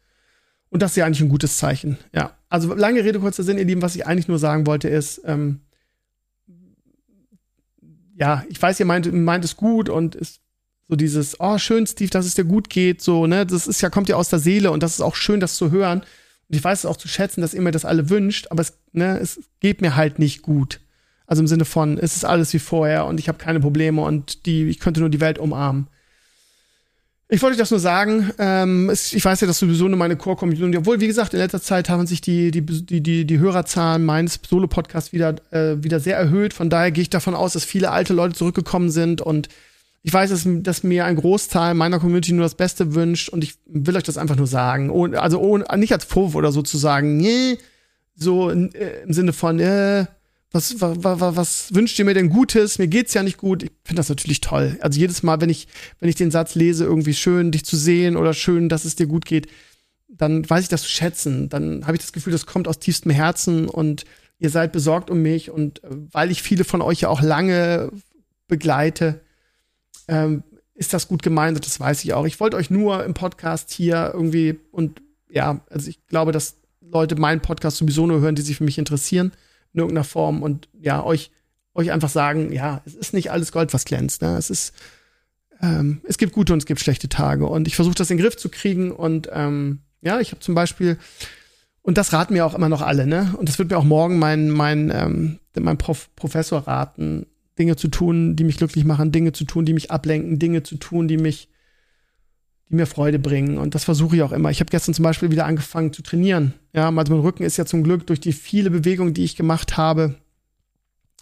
Und 0.71 0.83
das 0.83 0.93
ist 0.93 0.97
ja 0.97 1.07
eigentlich 1.07 1.21
ein 1.21 1.29
gutes 1.29 1.59
Zeichen. 1.59 1.99
Ja. 2.13 2.37
Also 2.49 2.75
lange 2.75 3.05
Rede, 3.05 3.21
kurzer 3.21 3.43
Sinn, 3.43 3.59
ihr 3.59 3.65
Lieben, 3.65 3.83
was 3.83 3.95
ich 3.95 4.07
eigentlich 4.07 4.29
nur 4.29 4.39
sagen 4.39 4.67
wollte, 4.67 4.89
ist, 4.89 5.23
ähm, 5.25 5.61
ja, 8.17 8.45
ich 8.49 8.61
weiß, 8.61 8.81
ihr 8.81 8.87
meint, 8.87 9.13
meint 9.13 9.45
es 9.45 9.57
gut 9.57 9.89
und 9.89 10.15
ist 10.15 10.41
so 10.89 10.97
dieses, 10.97 11.41
oh, 11.41 11.59
schön, 11.59 11.87
Steve, 11.87 12.11
dass 12.11 12.27
es 12.27 12.35
dir 12.35 12.45
gut 12.45 12.69
geht, 12.71 13.01
so, 13.01 13.27
ne, 13.27 13.47
das 13.47 13.67
ist 13.67 13.81
ja, 13.81 13.91
kommt 13.91 14.09
ja 14.09 14.17
aus 14.17 14.29
der 14.29 14.39
Seele 14.39 14.71
und 14.71 14.83
das 14.83 14.95
ist 14.95 15.01
auch 15.01 15.15
schön, 15.15 15.41
das 15.41 15.57
zu 15.57 15.71
hören. 15.71 16.01
Und 16.01 16.57
ich 16.57 16.63
weiß 16.63 16.81
es 16.81 16.87
auch 16.87 16.97
zu 16.97 17.09
schätzen, 17.09 17.41
dass 17.41 17.55
ihr 17.55 17.63
mir 17.63 17.71
das 17.71 17.85
alle 17.85 18.11
wünscht, 18.11 18.49
aber 18.51 18.61
es, 18.61 18.79
ne, 18.93 19.19
es 19.19 19.41
geht 19.61 19.81
mir 19.81 19.97
halt 19.97 20.19
nicht 20.19 20.43
gut. 20.43 20.81
Also 21.27 21.41
im 21.41 21.47
Sinne 21.47 21.65
von, 21.65 21.99
es 21.99 22.17
ist 22.17 22.25
alles 22.25 22.53
wie 22.53 22.59
vorher 22.59 23.07
und 23.07 23.19
ich 23.19 23.29
habe 23.29 23.39
keine 23.39 23.61
Probleme 23.61 24.03
und 24.03 24.45
die, 24.47 24.65
ich 24.65 24.79
könnte 24.79 25.01
nur 25.01 25.09
die 25.09 25.21
Welt 25.21 25.39
umarmen. 25.39 25.89
Ich 27.29 27.43
wollte 27.43 27.57
das 27.57 27.71
nur 27.71 27.81
sagen. 27.81 28.31
Ähm, 28.39 28.91
ich 28.91 29.25
weiß 29.25 29.41
ja, 29.41 29.47
dass 29.47 29.59
sowieso 29.59 29.89
nur 29.89 29.99
meine 29.99 30.17
Core-Community, 30.17 30.77
obwohl, 30.77 31.01
wie 31.01 31.07
gesagt, 31.07 31.33
in 31.33 31.41
letzter 31.41 31.63
Zeit 31.63 31.89
haben 31.89 32.07
sich 32.07 32.21
die, 32.21 32.51
die, 32.51 32.61
die, 32.61 33.01
die, 33.01 33.25
die 33.25 33.39
Hörerzahlen 33.39 34.05
meines 34.05 34.39
Solo-Podcasts 34.47 35.13
wieder, 35.13 35.37
äh, 35.51 35.83
wieder 35.83 36.01
sehr 36.01 36.17
erhöht. 36.17 36.53
Von 36.53 36.69
daher 36.69 36.91
gehe 36.91 37.03
ich 37.03 37.11
davon 37.11 37.35
aus, 37.35 37.55
dass 37.55 37.65
viele 37.65 37.91
alte 37.91 38.13
Leute 38.13 38.35
zurückgekommen 38.35 38.91
sind 38.91 39.23
und 39.23 39.49
ich 40.07 40.13
weiß, 40.13 40.29
dass, 40.29 40.47
dass 40.47 40.83
mir 40.83 41.07
ein 41.07 41.17
Großteil 41.17 41.73
meiner 41.73 41.99
Community 41.99 42.33
nur 42.33 42.45
das 42.45 42.57
Beste 42.57 42.95
wünscht 42.95 43.31
und 43.31 43.43
ich 43.43 43.55
will 43.65 43.97
euch 43.97 44.03
das 44.03 44.19
einfach 44.19 44.37
nur 44.37 44.47
sagen. 44.47 44.91
Oh, 44.91 45.07
also 45.07 45.41
oh, 45.41 45.57
nicht 45.77 45.95
als 45.95 46.05
Vorwurf 46.05 46.35
oder 46.35 46.53
so 46.53 46.61
zu 46.61 46.77
sagen, 46.77 47.17
nee, 47.17 47.57
so 48.15 48.51
äh, 48.51 49.03
im 49.03 49.13
Sinne 49.15 49.33
von, 49.33 49.59
äh, 49.61 50.05
was, 50.55 50.81
was, 50.81 50.97
was, 51.03 51.37
was 51.37 51.75
wünscht 51.75 51.99
ihr 51.99 52.05
mir 52.05 52.15
denn 52.15 52.31
Gutes? 52.31 52.79
Mir 52.79 52.87
geht's 52.87 53.13
ja 53.13 53.25
nicht 53.25 53.39
gut. 53.39 53.65
Ich 53.65 53.73
finde 53.85 53.99
das 53.99 54.09
natürlich 54.09 54.41
toll. 54.41 54.79
Also 54.81 55.01
jedes 55.01 55.25
Mal, 55.25 55.41
wenn 55.41 55.51
ich, 55.51 55.67
wenn 55.99 56.09
ich 56.09 56.15
den 56.15 56.31
Satz 56.31 56.55
lese, 56.55 56.85
irgendwie 56.85 57.13
schön, 57.13 57.51
dich 57.51 57.65
zu 57.65 57.77
sehen 57.77 58.17
oder 58.17 58.33
schön, 58.35 58.69
dass 58.69 58.85
es 58.85 58.95
dir 58.95 59.07
gut 59.07 59.25
geht, 59.25 59.49
dann 60.09 60.49
weiß 60.49 60.63
ich 60.63 60.69
das 60.69 60.83
zu 60.83 60.89
schätzen. 60.89 61.49
Dann 61.49 61.87
habe 61.87 61.97
ich 61.97 62.03
das 62.03 62.13
Gefühl, 62.13 62.33
das 62.33 62.47
kommt 62.47 62.69
aus 62.69 62.79
tiefstem 62.79 63.11
Herzen 63.11 63.69
und 63.69 64.05
ihr 64.39 64.49
seid 64.49 64.73
besorgt 64.73 65.11
um 65.11 65.23
mich 65.23 65.51
und 65.51 65.83
äh, 65.83 65.89
weil 65.91 66.31
ich 66.31 66.41
viele 66.41 66.63
von 66.63 66.83
euch 66.83 67.01
ja 67.01 67.09
auch 67.09 67.21
lange 67.21 67.91
begleite, 68.47 69.21
ähm, 70.07 70.45
ist 70.75 70.93
das 70.93 71.09
gut 71.09 71.23
gemeint 71.23 71.65
das 71.65 71.81
weiß 71.81 72.05
ich 72.05 72.15
auch. 72.15 72.27
Ich 72.27 72.39
wollte 72.39 72.57
euch 72.57 72.71
nur 72.71 73.05
im 73.05 73.15
Podcast 73.15 73.73
hier 73.73 74.13
irgendwie 74.15 74.61
und 74.71 75.03
ja, 75.29 75.65
also 75.69 75.89
ich 75.91 76.07
glaube, 76.07 76.31
dass 76.31 76.59
Leute 76.81 77.17
meinen 77.17 77.41
Podcast 77.41 77.79
sowieso 77.79 78.07
nur 78.07 78.21
hören, 78.21 78.37
die 78.37 78.43
sich 78.43 78.57
für 78.57 78.65
mich 78.65 78.79
interessieren 78.79 79.33
in 79.75 79.81
irgendeiner 79.81 80.05
Form 80.05 80.43
und 80.43 80.69
ja, 80.81 81.05
euch, 81.05 81.31
euch 81.75 81.91
einfach 81.93 82.09
sagen, 82.09 82.53
ja, 82.53 82.81
es 82.87 82.95
ist 82.95 83.13
nicht 83.13 83.31
alles 83.31 83.53
Gold, 83.53 83.75
was 83.75 83.85
glänzt. 83.85 84.23
Ne? 84.23 84.37
Es 84.37 84.49
ist, 84.49 84.73
ähm, 85.61 86.01
es 86.05 86.17
gibt 86.17 86.33
gute 86.33 86.53
und 86.53 86.61
es 86.61 86.67
gibt 86.67 86.81
schlechte 86.81 87.09
Tage. 87.09 87.47
Und 87.47 87.67
ich 87.67 87.77
versuche 87.77 87.97
das 87.97 88.11
in 88.11 88.17
den 88.17 88.25
Griff 88.25 88.37
zu 88.37 88.49
kriegen. 88.49 88.93
Und 88.93 89.29
ähm, 89.33 89.81
ja, 90.01 90.21
ich 90.21 90.31
habe 90.31 90.41
zum 90.41 90.55
Beispiel, 90.55 90.97
und 91.83 91.99
das 91.99 92.13
raten 92.13 92.35
mir 92.35 92.47
auch 92.47 92.55
immer 92.55 92.69
noch 92.69 92.83
alle, 92.83 93.07
ne? 93.07 93.35
Und 93.37 93.49
das 93.49 93.59
wird 93.59 93.71
mir 93.71 93.77
auch 93.77 93.85
morgen 93.85 94.19
mein, 94.19 94.51
mein, 94.51 94.91
ähm, 94.95 95.39
mein 95.59 95.77
Prof 95.77 96.09
Professor 96.17 96.61
raten, 96.61 97.27
Dinge 97.59 97.77
zu 97.77 97.89
tun, 97.89 98.37
die 98.37 98.45
mich 98.45 98.57
glücklich 98.57 98.85
machen, 98.85 99.13
Dinge 99.13 99.33
zu 99.33 99.45
tun, 99.45 99.65
die 99.65 99.75
mich 99.75 99.91
ablenken, 99.91 100.39
Dinge 100.39 100.63
zu 100.63 100.77
tun, 100.77 101.09
die 101.09 101.19
mich, 101.19 101.49
die 102.69 102.77
mir 102.77 102.87
Freude 102.87 103.19
bringen. 103.19 103.59
Und 103.59 103.75
das 103.75 103.85
versuche 103.85 104.17
ich 104.17 104.23
auch 104.23 104.33
immer. 104.33 104.51
Ich 104.51 104.61
habe 104.61 104.71
gestern 104.71 104.95
zum 104.95 105.03
Beispiel 105.03 105.31
wieder 105.31 105.47
angefangen 105.47 105.93
zu 105.93 106.03
trainieren. 106.03 106.55
Ja, 106.73 106.89
also 106.89 107.13
mein 107.13 107.21
Rücken 107.21 107.45
ist 107.45 107.57
ja 107.57 107.67
zum 107.67 107.85
Glück 107.85 108.07
durch 108.07 108.21
die 108.21 108.33
viele 108.33 108.71
Bewegungen, 108.71 109.15
die 109.15 109.25
ich 109.25 109.37
gemacht 109.37 109.77
habe, 109.77 110.15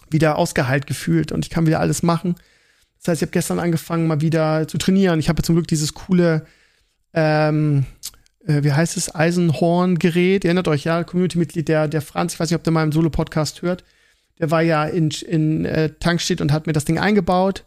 wieder 0.09 0.37
ausgeheilt 0.37 0.87
gefühlt 0.87 1.31
und 1.31 1.45
ich 1.45 1.49
kann 1.49 1.65
wieder 1.65 1.79
alles 1.79 2.03
machen. 2.03 2.35
Das 2.99 3.09
heißt, 3.09 3.21
ich 3.21 3.27
habe 3.27 3.33
gestern 3.33 3.59
angefangen, 3.59 4.07
mal 4.07 4.21
wieder 4.21 4.67
zu 4.67 4.77
trainieren. 4.77 5.19
Ich 5.19 5.27
habe 5.27 5.41
zum 5.41 5.55
Glück 5.55 5.67
dieses 5.67 5.93
coole, 5.93 6.45
ähm, 7.13 7.85
äh, 8.45 8.63
wie 8.63 8.71
heißt 8.71 8.95
es, 8.95 9.13
Eisenhorn-Gerät. 9.13 10.45
Ihr 10.45 10.49
erinnert 10.49 10.69
euch, 10.69 10.85
ja, 10.85 11.03
Community-Mitglied, 11.03 11.67
der, 11.67 11.89
der 11.89 12.01
Franz, 12.01 12.33
ich 12.33 12.39
weiß 12.39 12.49
nicht, 12.49 12.55
ob 12.55 12.63
der 12.63 12.71
mal 12.71 12.83
im 12.83 12.93
Solo-Podcast 12.93 13.61
hört. 13.61 13.83
Der 14.39 14.51
war 14.51 14.61
ja 14.61 14.85
in, 14.85 15.09
in 15.09 15.65
äh, 15.65 15.89
Tankstedt 15.99 16.39
und 16.39 16.53
hat 16.53 16.65
mir 16.65 16.73
das 16.73 16.85
Ding 16.85 16.97
eingebaut. 16.97 17.65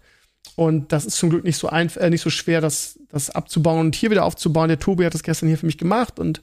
Und 0.57 0.91
das 0.91 1.05
ist 1.05 1.19
zum 1.19 1.29
Glück 1.29 1.45
nicht 1.45 1.59
so, 1.59 1.69
ein, 1.69 1.95
äh, 1.97 2.09
nicht 2.11 2.23
so 2.23 2.31
schwer, 2.31 2.61
das, 2.61 2.99
das 3.11 3.31
abzubauen 3.31 3.81
und 3.81 3.95
hier 3.95 4.11
wieder 4.11 4.25
aufzubauen. 4.25 4.69
Der 4.69 4.79
Tobi 4.79 5.05
hat 5.05 5.15
das 5.15 5.23
gestern 5.23 5.49
hier 5.49 5.59
für 5.59 5.67
mich 5.67 5.79
gemacht 5.79 6.19
und 6.19 6.43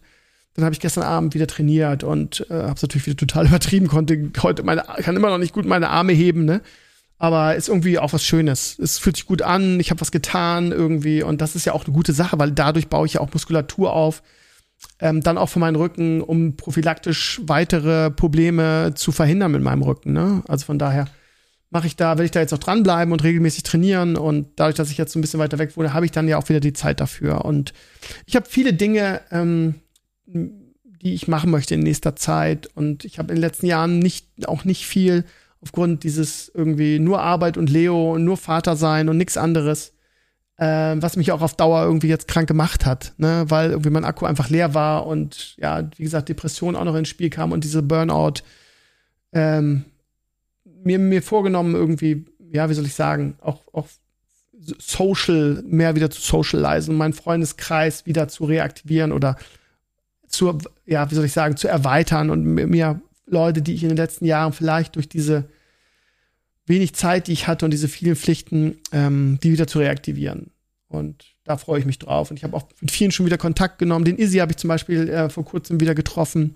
dann 0.54 0.66
habe 0.66 0.74
ich 0.74 0.80
gestern 0.80 1.04
Abend 1.04 1.34
wieder 1.34 1.48
trainiert 1.48 2.04
und 2.04 2.46
äh, 2.52 2.54
habe 2.54 2.74
es 2.76 2.84
natürlich 2.84 3.08
wieder 3.08 3.18
total 3.18 3.48
übertrieben, 3.48 3.88
konnte 3.88 4.32
heute 4.44 4.62
meine, 4.62 4.84
kann 4.84 5.16
immer 5.16 5.30
noch 5.30 5.40
nicht 5.40 5.54
gut 5.54 5.66
meine 5.66 5.90
Arme 5.90 6.14
heben, 6.14 6.46
ne? 6.46 6.62
aber 7.18 7.56
ist 7.56 7.70
irgendwie 7.70 7.98
auch 7.98 8.14
was 8.14 8.24
Schönes. 8.24 8.78
Es 8.78 9.00
fühlt 9.00 9.16
sich 9.16 9.26
gut 9.26 9.42
an, 9.42 9.80
ich 9.80 9.90
habe 9.90 10.02
was 10.02 10.12
getan 10.12 10.72
irgendwie 10.72 11.24
und 11.24 11.42
das 11.42 11.56
ist 11.56 11.66
ja 11.66 11.74
auch 11.74 11.86
eine 11.86 11.94
gute 11.94 12.14
Sache, 12.14 12.38
weil 12.38 12.52
dadurch 12.52 12.90
baue 12.90 13.08
ich 13.08 13.14
ja 13.14 13.22
auch 13.22 13.34
Muskulatur 13.34 13.94
auf. 13.94 14.22
Ähm, 15.00 15.22
dann 15.22 15.38
auch 15.38 15.48
für 15.48 15.60
meinen 15.60 15.78
Rücken, 15.78 16.22
um 16.22 16.58
prophylaktisch 16.58 17.40
weitere 17.46 18.12
Probleme 18.12 18.92
zu 18.96 19.14
verhindern 19.14 19.54
mit 19.54 19.62
meinem 19.62 19.82
Rücken. 19.82 20.12
Ne? 20.12 20.44
Also 20.48 20.66
von 20.66 20.78
daher 20.78 21.08
mache 21.74 21.88
ich 21.88 21.96
da, 21.96 22.18
will 22.18 22.26
ich 22.26 22.32
da 22.32 22.40
jetzt 22.40 22.54
auch 22.54 22.60
dranbleiben 22.60 23.12
und 23.12 23.24
regelmäßig 23.24 23.64
trainieren 23.64 24.16
und 24.16 24.48
dadurch, 24.56 24.76
dass 24.76 24.92
ich 24.92 24.98
jetzt 24.98 25.12
so 25.12 25.20
ein 25.20 25.22
bisschen 25.22 25.40
weiter 25.40 25.58
weg 25.58 25.76
wohne, 25.76 25.94
habe 25.94 26.06
ich 26.06 26.12
dann 26.12 26.28
ja 26.28 26.38
auch 26.38 26.48
wieder 26.48 26.60
die 26.60 26.74
Zeit 26.74 27.00
dafür. 27.00 27.44
Und 27.46 27.74
ich 28.28 28.36
habe 28.36 28.46
viele 28.48 28.74
Dinge, 28.74 29.22
ähm, 29.32 29.76
die 30.26 31.14
ich 31.16 31.28
machen 31.28 31.50
möchte 31.50 31.74
in 31.74 31.82
nächster 31.82 32.16
Zeit 32.16 32.68
und 32.76 33.04
ich 33.06 33.18
habe 33.18 33.30
in 33.30 33.36
den 33.36 33.42
letzten 33.42 33.66
Jahren 33.66 33.98
nicht, 34.00 34.48
auch 34.48 34.66
nicht 34.66 34.86
viel 34.86 35.26
aufgrund 35.62 36.04
dieses 36.04 36.52
irgendwie 36.54 37.00
nur 37.00 37.22
Arbeit 37.22 37.58
und 37.58 37.70
Leo 37.72 38.14
und 38.14 38.24
nur 38.24 38.38
Vater 38.38 38.76
sein 38.76 39.10
und 39.10 39.18
nichts 39.18 39.36
anderes, 39.36 39.94
äh, 40.58 40.96
was 40.98 41.18
mich 41.18 41.32
auch 41.32 41.42
auf 41.42 41.56
Dauer 41.56 41.84
irgendwie 41.84 42.08
jetzt 42.08 42.28
krank 42.28 42.48
gemacht 42.48 42.86
hat, 42.86 43.14
ne? 43.18 43.46
weil 43.48 43.72
irgendwie 43.72 43.90
mein 43.90 44.06
Akku 44.06 44.26
einfach 44.26 44.50
leer 44.50 44.76
war 44.76 45.08
und 45.08 45.58
ja, 45.58 45.90
wie 45.98 46.04
gesagt, 46.04 46.30
Depression 46.30 46.76
auch 46.76 46.84
noch 46.84 46.96
ins 46.96 47.10
Spiel 47.10 47.32
kam 47.32 47.52
und 47.52 47.64
diese 47.64 47.82
Burnout 47.82 48.44
ähm, 49.32 49.86
mir, 50.84 51.00
mir 51.00 51.22
vorgenommen 51.22 51.76
irgendwie, 51.76 52.26
ja, 52.52 52.70
wie 52.70 52.74
soll 52.74 52.86
ich 52.86 52.94
sagen, 52.94 53.36
auch, 53.42 53.62
auch 53.74 53.88
social, 54.78 55.62
mehr 55.66 55.96
wieder 55.96 56.10
zu 56.10 56.22
socialisen, 56.22 56.96
meinen 56.96 57.14
Freundeskreis 57.14 58.06
wieder 58.06 58.28
zu 58.28 58.46
reaktivieren 58.46 59.12
oder 59.12 59.38
zu, 60.28 60.58
ja, 60.86 61.10
wie 61.10 61.16
soll 61.16 61.26
ich 61.26 61.34
sagen, 61.34 61.58
zu 61.58 61.68
erweitern 61.68 62.30
und 62.30 62.44
mir 62.44 63.02
Leute, 63.26 63.62
die 63.62 63.74
ich 63.74 63.84
in 63.84 63.90
den 63.90 63.98
letzten 63.98 64.26
Jahren 64.26 64.54
vielleicht 64.54 64.96
durch 64.96 65.10
diese 65.10 65.46
wenig 66.66 66.94
Zeit, 66.96 67.28
die 67.28 67.34
ich 67.34 67.48
hatte 67.48 67.66
und 67.66 67.72
diese 67.72 67.88
vielen 67.88 68.16
Pflichten, 68.16 68.78
ähm, 68.92 69.40
die 69.44 69.52
wieder 69.52 69.68
zu 69.68 69.80
reaktivieren. 69.80 70.52
Und 70.88 71.26
da 71.44 71.58
freue 71.58 71.80
ich 71.80 71.86
mich 71.86 72.00
drauf. 72.00 72.30
Und 72.30 72.38
ich 72.38 72.44
habe 72.44 72.56
auch 72.56 72.68
mit 72.80 72.92
vielen 72.92 73.12
schon 73.12 73.26
wieder 73.26 73.38
Kontakt 73.38 73.80
genommen. 73.80 74.06
Den 74.06 74.18
Izzy 74.18 74.38
habe 74.38 74.52
ich 74.52 74.58
zum 74.58 74.68
Beispiel 74.68 75.10
äh, 75.10 75.30
vor 75.30 75.44
kurzem 75.44 75.80
wieder 75.80 75.96
getroffen. 75.96 76.56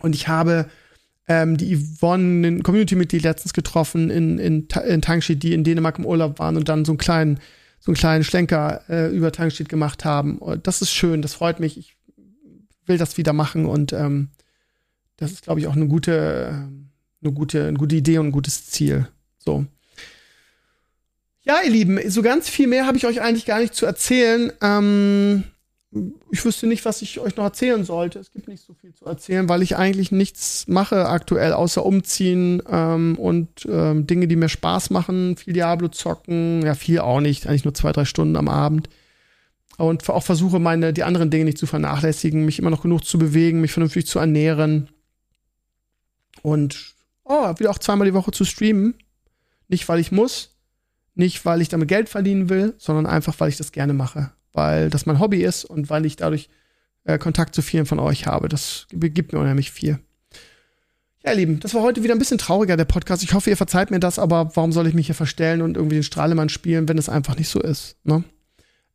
Und 0.00 0.14
ich 0.14 0.28
habe 0.28 0.66
ähm, 1.26 1.56
die 1.56 1.76
Yvonne, 1.76 2.46
ein 2.46 2.62
Community-Mitglied, 2.62 3.22
letztens 3.22 3.52
getroffen 3.52 4.10
in, 4.10 4.38
in, 4.38 4.68
in 4.86 5.02
Tangschied, 5.02 5.42
die 5.42 5.54
in 5.54 5.64
Dänemark 5.64 5.98
im 5.98 6.06
Urlaub 6.06 6.38
waren 6.38 6.56
und 6.56 6.68
dann 6.68 6.84
so 6.84 6.92
einen 6.92 6.98
kleinen, 6.98 7.40
so 7.80 7.90
einen 7.90 7.96
kleinen 7.96 8.24
Schlenker 8.24 8.82
äh, 8.88 9.14
über 9.14 9.32
Tangschied 9.32 9.68
gemacht 9.68 10.04
haben. 10.04 10.38
Und 10.38 10.66
das 10.66 10.82
ist 10.82 10.92
schön, 10.92 11.22
das 11.22 11.34
freut 11.34 11.60
mich. 11.60 11.78
Ich 11.78 11.96
will 12.86 12.98
das 12.98 13.16
wieder 13.16 13.32
machen 13.32 13.64
und 13.64 13.92
ähm, 13.92 14.28
das 15.16 15.32
ist, 15.32 15.42
glaube 15.42 15.60
ich, 15.60 15.66
auch 15.66 15.76
eine 15.76 15.86
gute, 15.86 16.68
eine 17.22 17.32
gute, 17.32 17.68
eine 17.68 17.78
gute 17.78 17.96
Idee 17.96 18.18
und 18.18 18.26
ein 18.26 18.32
gutes 18.32 18.66
Ziel. 18.66 19.08
So. 19.38 19.64
Ja, 21.44 21.60
ihr 21.62 21.70
Lieben, 21.70 21.98
so 22.10 22.22
ganz 22.22 22.48
viel 22.48 22.66
mehr 22.66 22.86
habe 22.86 22.96
ich 22.96 23.06
euch 23.06 23.20
eigentlich 23.20 23.46
gar 23.46 23.60
nicht 23.60 23.74
zu 23.74 23.86
erzählen. 23.86 24.52
Ähm, 24.60 25.44
ich 26.30 26.44
wüsste 26.44 26.66
nicht, 26.66 26.84
was 26.84 27.02
ich 27.02 27.20
euch 27.20 27.36
noch 27.36 27.44
erzählen 27.44 27.84
sollte. 27.84 28.18
Es 28.18 28.32
gibt 28.32 28.48
nicht 28.48 28.64
so 28.64 28.74
viel 28.74 28.92
zu 28.94 29.04
erzählen, 29.04 29.48
weil 29.48 29.62
ich 29.62 29.76
eigentlich 29.76 30.10
nichts 30.10 30.66
mache 30.66 31.08
aktuell, 31.08 31.52
außer 31.52 31.84
umziehen 31.84 32.62
ähm, 32.68 33.16
und 33.18 33.66
ähm, 33.68 34.06
Dinge, 34.06 34.26
die 34.26 34.36
mir 34.36 34.48
Spaß 34.48 34.90
machen. 34.90 35.36
Viel 35.36 35.52
Diablo 35.52 35.88
zocken, 35.88 36.62
ja, 36.62 36.74
viel 36.74 36.98
auch 36.98 37.20
nicht, 37.20 37.46
eigentlich 37.46 37.64
nur 37.64 37.74
zwei, 37.74 37.92
drei 37.92 38.04
Stunden 38.04 38.36
am 38.36 38.48
Abend 38.48 38.88
und 39.76 40.08
auch 40.08 40.22
versuche, 40.22 40.58
meine, 40.58 40.92
die 40.92 41.02
anderen 41.02 41.30
Dinge 41.30 41.44
nicht 41.44 41.58
zu 41.58 41.66
vernachlässigen, 41.66 42.44
mich 42.44 42.58
immer 42.58 42.70
noch 42.70 42.82
genug 42.82 43.04
zu 43.04 43.18
bewegen, 43.18 43.60
mich 43.60 43.72
vernünftig 43.72 44.06
zu 44.06 44.18
ernähren 44.18 44.88
und 46.42 46.94
oh, 47.24 47.52
wieder 47.58 47.70
auch 47.70 47.78
zweimal 47.78 48.06
die 48.06 48.14
Woche 48.14 48.30
zu 48.30 48.44
streamen. 48.44 48.94
Nicht, 49.68 49.88
weil 49.88 49.98
ich 49.98 50.12
muss, 50.12 50.56
nicht, 51.14 51.44
weil 51.44 51.60
ich 51.60 51.68
damit 51.68 51.88
Geld 51.88 52.08
verdienen 52.08 52.48
will, 52.48 52.74
sondern 52.78 53.06
einfach, 53.06 53.34
weil 53.38 53.48
ich 53.48 53.56
das 53.56 53.72
gerne 53.72 53.94
mache, 53.94 54.32
weil 54.54 54.88
das 54.88 55.04
mein 55.04 55.20
Hobby 55.20 55.42
ist 55.42 55.64
und 55.64 55.90
weil 55.90 56.06
ich 56.06 56.16
dadurch 56.16 56.48
äh, 57.04 57.18
Kontakt 57.18 57.54
zu 57.54 57.60
vielen 57.60 57.84
von 57.84 57.98
euch 57.98 58.26
habe. 58.26 58.48
Das 58.48 58.86
gibt 58.90 59.32
mir 59.32 59.38
unheimlich 59.38 59.70
viel. 59.70 59.98
Ja, 61.22 61.32
ihr 61.32 61.36
Lieben, 61.36 61.60
das 61.60 61.74
war 61.74 61.82
heute 61.82 62.02
wieder 62.02 62.14
ein 62.14 62.18
bisschen 62.18 62.38
trauriger, 62.38 62.76
der 62.76 62.84
Podcast. 62.84 63.22
Ich 63.22 63.34
hoffe, 63.34 63.50
ihr 63.50 63.56
verzeiht 63.56 63.90
mir 63.90 64.00
das, 64.00 64.18
aber 64.18 64.50
warum 64.54 64.72
soll 64.72 64.86
ich 64.86 64.94
mich 64.94 65.06
hier 65.06 65.14
verstellen 65.14 65.62
und 65.62 65.76
irgendwie 65.76 65.96
den 65.96 66.02
Strahlemann 66.02 66.48
spielen, 66.48 66.88
wenn 66.88 66.98
es 66.98 67.08
einfach 67.08 67.36
nicht 67.36 67.48
so 67.48 67.60
ist? 67.60 67.96
Ne? 68.04 68.24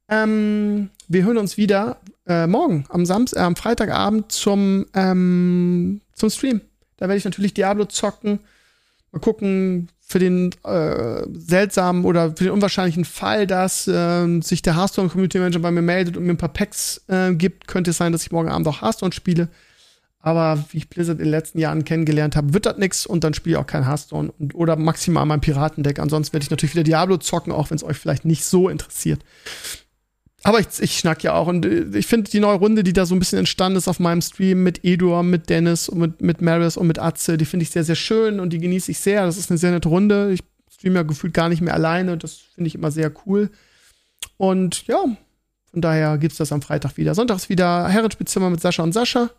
Ähm, 0.07 0.89
wir 1.07 1.23
hören 1.23 1.37
uns 1.37 1.57
wieder 1.57 1.99
äh, 2.27 2.47
morgen 2.47 2.85
am 2.89 3.05
Samstag, 3.05 3.39
äh, 3.39 3.43
am 3.43 3.55
Freitagabend 3.55 4.31
zum, 4.31 4.85
ähm, 4.93 6.01
zum 6.13 6.29
Stream. 6.29 6.61
Da 6.97 7.07
werde 7.07 7.17
ich 7.17 7.25
natürlich 7.25 7.53
Diablo 7.53 7.85
zocken. 7.85 8.39
Mal 9.11 9.19
gucken, 9.19 9.89
für 10.01 10.19
den 10.19 10.51
äh, 10.63 11.23
seltsamen 11.33 12.03
oder 12.03 12.29
für 12.29 12.45
den 12.45 12.53
unwahrscheinlichen 12.53 13.05
Fall, 13.05 13.45
dass 13.45 13.87
äh, 13.87 14.41
sich 14.41 14.61
der 14.61 14.75
Hearthstone 14.75 15.09
Community 15.09 15.37
Manager 15.37 15.59
bei 15.59 15.71
mir 15.71 15.81
meldet 15.81 16.17
und 16.17 16.23
mir 16.25 16.33
ein 16.33 16.37
paar 16.37 16.53
Packs 16.53 17.01
äh, 17.07 17.33
gibt, 17.33 17.67
könnte 17.67 17.91
es 17.91 17.97
sein, 17.97 18.11
dass 18.11 18.23
ich 18.23 18.31
morgen 18.31 18.49
Abend 18.49 18.67
auch 18.67 18.81
Hearthstone 18.81 19.13
spiele. 19.13 19.49
Aber 20.21 20.65
wie 20.71 20.79
ich 20.79 20.89
Blizzard 20.89 21.19
in 21.19 21.25
den 21.25 21.31
letzten 21.31 21.59
Jahren 21.59 21.85
kennengelernt 21.85 22.35
habe, 22.35 22.53
wird 22.53 22.65
das 22.65 22.77
nix 22.77 23.05
und 23.05 23.23
dann 23.23 23.33
spiele 23.33 23.55
ich 23.55 23.61
auch 23.61 23.67
kein 23.67 23.85
Hearthstone 23.85 24.33
und, 24.37 24.53
oder 24.53 24.75
maximal 24.75 25.25
mein 25.25 25.41
Piratendeck. 25.41 25.99
Ansonsten 25.99 26.33
werde 26.33 26.43
ich 26.43 26.49
natürlich 26.49 26.75
wieder 26.75 26.83
Diablo 26.83 27.17
zocken, 27.17 27.53
auch 27.53 27.69
wenn 27.69 27.77
es 27.77 27.83
euch 27.83 27.97
vielleicht 27.97 28.25
nicht 28.25 28.43
so 28.43 28.67
interessiert 28.67 29.23
aber 30.43 30.59
ich, 30.59 30.67
ich 30.79 30.97
schnack 30.97 31.23
ja 31.23 31.33
auch 31.33 31.47
und 31.47 31.65
äh, 31.65 31.85
ich 31.97 32.07
finde 32.07 32.29
die 32.29 32.39
neue 32.39 32.57
Runde, 32.57 32.83
die 32.83 32.93
da 32.93 33.05
so 33.05 33.15
ein 33.15 33.19
bisschen 33.19 33.39
entstanden 33.39 33.77
ist 33.77 33.87
auf 33.87 33.99
meinem 33.99 34.21
Stream 34.21 34.63
mit 34.63 34.83
Edor, 34.85 35.23
mit 35.23 35.49
Dennis 35.49 35.89
und 35.89 35.99
mit, 35.99 36.21
mit 36.21 36.41
Maris 36.41 36.77
und 36.77 36.87
mit 36.87 36.99
Atze, 36.99 37.37
die 37.37 37.45
finde 37.45 37.63
ich 37.63 37.71
sehr, 37.71 37.83
sehr 37.83 37.95
schön 37.95 38.39
und 38.39 38.51
die 38.51 38.59
genieße 38.59 38.91
ich 38.91 38.99
sehr. 38.99 39.25
Das 39.25 39.37
ist 39.37 39.49
eine 39.49 39.57
sehr 39.57 39.71
nette 39.71 39.89
Runde. 39.89 40.31
Ich 40.31 40.41
streame 40.71 40.95
ja 40.95 41.03
gefühlt 41.03 41.33
gar 41.33 41.49
nicht 41.49 41.61
mehr 41.61 41.73
alleine. 41.73 42.17
Das 42.17 42.35
finde 42.35 42.67
ich 42.67 42.75
immer 42.75 42.91
sehr 42.91 43.11
cool. 43.25 43.49
Und 44.37 44.87
ja, 44.87 45.03
von 45.71 45.81
daher 45.81 46.17
gibt 46.17 46.31
es 46.31 46.37
das 46.37 46.51
am 46.51 46.61
Freitag 46.61 46.97
wieder. 46.97 47.13
Sonntags 47.15 47.49
wieder 47.49 47.87
Herrenspitzzimmer 47.87 48.49
mit 48.49 48.61
Sascha 48.61 48.83
und 48.83 48.93
Sascha. 48.93 49.29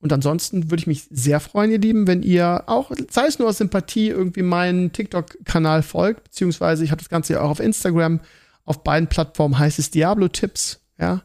Und 0.00 0.12
ansonsten 0.12 0.70
würde 0.70 0.80
ich 0.80 0.86
mich 0.86 1.04
sehr 1.10 1.40
freuen, 1.40 1.70
ihr 1.70 1.78
Lieben, 1.78 2.06
wenn 2.06 2.22
ihr 2.22 2.64
auch, 2.66 2.92
sei 3.10 3.26
es 3.26 3.38
nur 3.38 3.48
aus 3.48 3.56
Sympathie, 3.56 4.08
irgendwie 4.08 4.42
meinen 4.42 4.92
TikTok-Kanal 4.92 5.82
folgt, 5.82 6.24
beziehungsweise 6.24 6.84
ich 6.84 6.90
habe 6.90 7.00
das 7.00 7.08
Ganze 7.08 7.32
ja 7.32 7.40
auch 7.40 7.48
auf 7.48 7.60
Instagram 7.60 8.20
auf 8.64 8.82
beiden 8.82 9.08
Plattformen 9.08 9.58
heißt 9.58 9.78
es 9.78 9.90
Diablo-Tipps, 9.90 10.80
ja. 10.98 11.22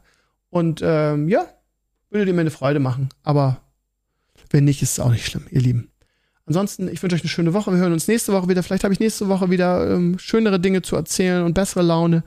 Und 0.49 0.81
ähm, 0.83 1.29
ja, 1.29 1.45
würde 2.09 2.25
dir 2.25 2.33
mir 2.33 2.41
eine 2.41 2.51
Freude 2.51 2.79
machen. 2.79 3.09
Aber 3.23 3.61
wenn 4.49 4.65
nicht, 4.65 4.81
ist 4.81 4.93
es 4.93 4.99
auch 4.99 5.11
nicht 5.11 5.25
schlimm, 5.25 5.45
ihr 5.51 5.61
Lieben. 5.61 5.91
Ansonsten, 6.45 6.87
ich 6.87 7.01
wünsche 7.03 7.15
euch 7.15 7.21
eine 7.21 7.29
schöne 7.29 7.53
Woche. 7.53 7.71
Wir 7.71 7.79
hören 7.79 7.93
uns 7.93 8.07
nächste 8.07 8.33
Woche 8.33 8.49
wieder. 8.49 8.63
Vielleicht 8.63 8.83
habe 8.83 8.93
ich 8.93 8.99
nächste 8.99 9.27
Woche 9.27 9.51
wieder 9.51 9.91
ähm, 9.91 10.17
schönere 10.17 10.59
Dinge 10.59 10.81
zu 10.81 10.95
erzählen 10.95 11.43
und 11.43 11.53
bessere 11.53 11.83
Laune. 11.83 12.23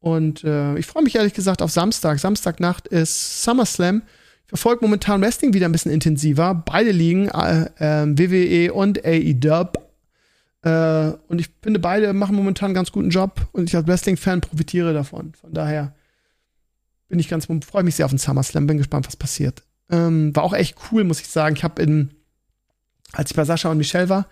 Und 0.00 0.44
äh, 0.44 0.76
ich 0.76 0.84
freue 0.84 1.02
mich 1.02 1.16
ehrlich 1.16 1.32
gesagt 1.32 1.62
auf 1.62 1.70
Samstag. 1.70 2.18
Samstagnacht 2.20 2.86
ist 2.88 3.42
SummerSlam. 3.42 4.02
Ich 4.42 4.48
verfolge 4.48 4.84
momentan 4.84 5.22
Wrestling 5.22 5.54
wieder 5.54 5.64
ein 5.64 5.72
bisschen 5.72 5.92
intensiver. 5.92 6.54
Beide 6.54 6.90
liegen, 6.90 7.28
äh, 7.28 7.70
äh, 7.78 8.06
WWE 8.06 8.74
und 8.74 9.02
AEW. 9.02 9.83
Äh, 10.64 11.12
und 11.28 11.40
ich 11.40 11.50
finde, 11.62 11.78
beide 11.78 12.12
machen 12.14 12.34
momentan 12.34 12.68
einen 12.68 12.74
ganz 12.74 12.90
guten 12.90 13.10
Job 13.10 13.48
und 13.52 13.68
ich 13.68 13.76
als 13.76 13.86
Wrestling-Fan 13.86 14.40
profitiere 14.40 14.94
davon. 14.94 15.34
Von 15.34 15.52
daher 15.52 15.94
bin 17.08 17.18
ich 17.18 17.28
ganz, 17.28 17.46
freue 17.66 17.82
mich 17.82 17.96
sehr 17.96 18.06
auf 18.06 18.12
den 18.12 18.18
SummerSlam, 18.18 18.66
bin 18.66 18.78
gespannt, 18.78 19.06
was 19.06 19.16
passiert. 19.16 19.62
Ähm, 19.90 20.34
war 20.34 20.42
auch 20.42 20.54
echt 20.54 20.76
cool, 20.90 21.04
muss 21.04 21.20
ich 21.20 21.28
sagen. 21.28 21.54
Ich 21.54 21.64
habe 21.64 21.82
in, 21.82 22.14
als 23.12 23.30
ich 23.30 23.36
bei 23.36 23.44
Sascha 23.44 23.70
und 23.70 23.76
Michelle 23.76 24.08
war, 24.08 24.26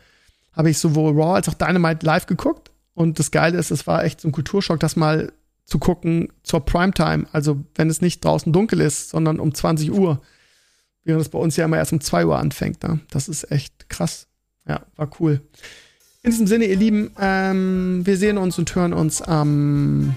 habe 0.54 0.70
ich 0.70 0.78
sowohl 0.78 1.12
Raw 1.12 1.34
als 1.34 1.48
auch 1.48 1.54
Dynamite 1.54 2.04
live 2.04 2.26
geguckt 2.26 2.70
Und 2.94 3.18
das 3.18 3.30
Geile 3.30 3.58
ist, 3.58 3.70
es 3.70 3.86
war 3.86 4.04
echt 4.04 4.22
so 4.22 4.28
ein 4.28 4.32
Kulturschock, 4.32 4.80
das 4.80 4.96
mal 4.96 5.32
zu 5.66 5.78
gucken 5.78 6.32
zur 6.42 6.64
Primetime. 6.64 7.26
Also 7.32 7.62
wenn 7.74 7.90
es 7.90 8.00
nicht 8.00 8.24
draußen 8.24 8.52
dunkel 8.52 8.80
ist, 8.80 9.10
sondern 9.10 9.38
um 9.38 9.54
20 9.54 9.92
Uhr. 9.92 10.22
Während 11.04 11.20
es 11.20 11.28
bei 11.28 11.38
uns 11.38 11.56
ja 11.56 11.66
immer 11.66 11.76
erst 11.76 11.92
um 11.92 12.00
2 12.00 12.26
Uhr 12.26 12.38
anfängt. 12.38 12.82
Ne? 12.82 13.00
Das 13.10 13.28
ist 13.28 13.50
echt 13.50 13.90
krass. 13.90 14.28
Ja, 14.66 14.86
war 14.96 15.10
cool. 15.20 15.42
In 16.24 16.30
diesem 16.30 16.46
Sinne, 16.46 16.66
ihr 16.66 16.76
Lieben, 16.76 17.10
ähm, 17.18 18.02
wir 18.06 18.16
sehen 18.16 18.38
uns 18.38 18.56
und 18.56 18.72
hören 18.76 18.92
uns 18.92 19.20
am 19.22 20.14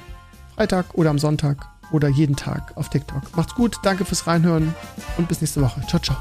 Freitag 0.55 0.93
oder 0.93 1.09
am 1.09 1.17
Sonntag 1.17 1.67
oder 1.91 2.09
jeden 2.09 2.35
Tag 2.35 2.77
auf 2.77 2.89
TikTok. 2.89 3.35
Macht's 3.35 3.55
gut, 3.55 3.77
danke 3.81 4.05
fürs 4.05 4.27
Reinhören 4.27 4.75
und 5.17 5.27
bis 5.27 5.41
nächste 5.41 5.61
Woche. 5.61 5.81
Ciao, 5.87 5.99
ciao. 5.99 6.17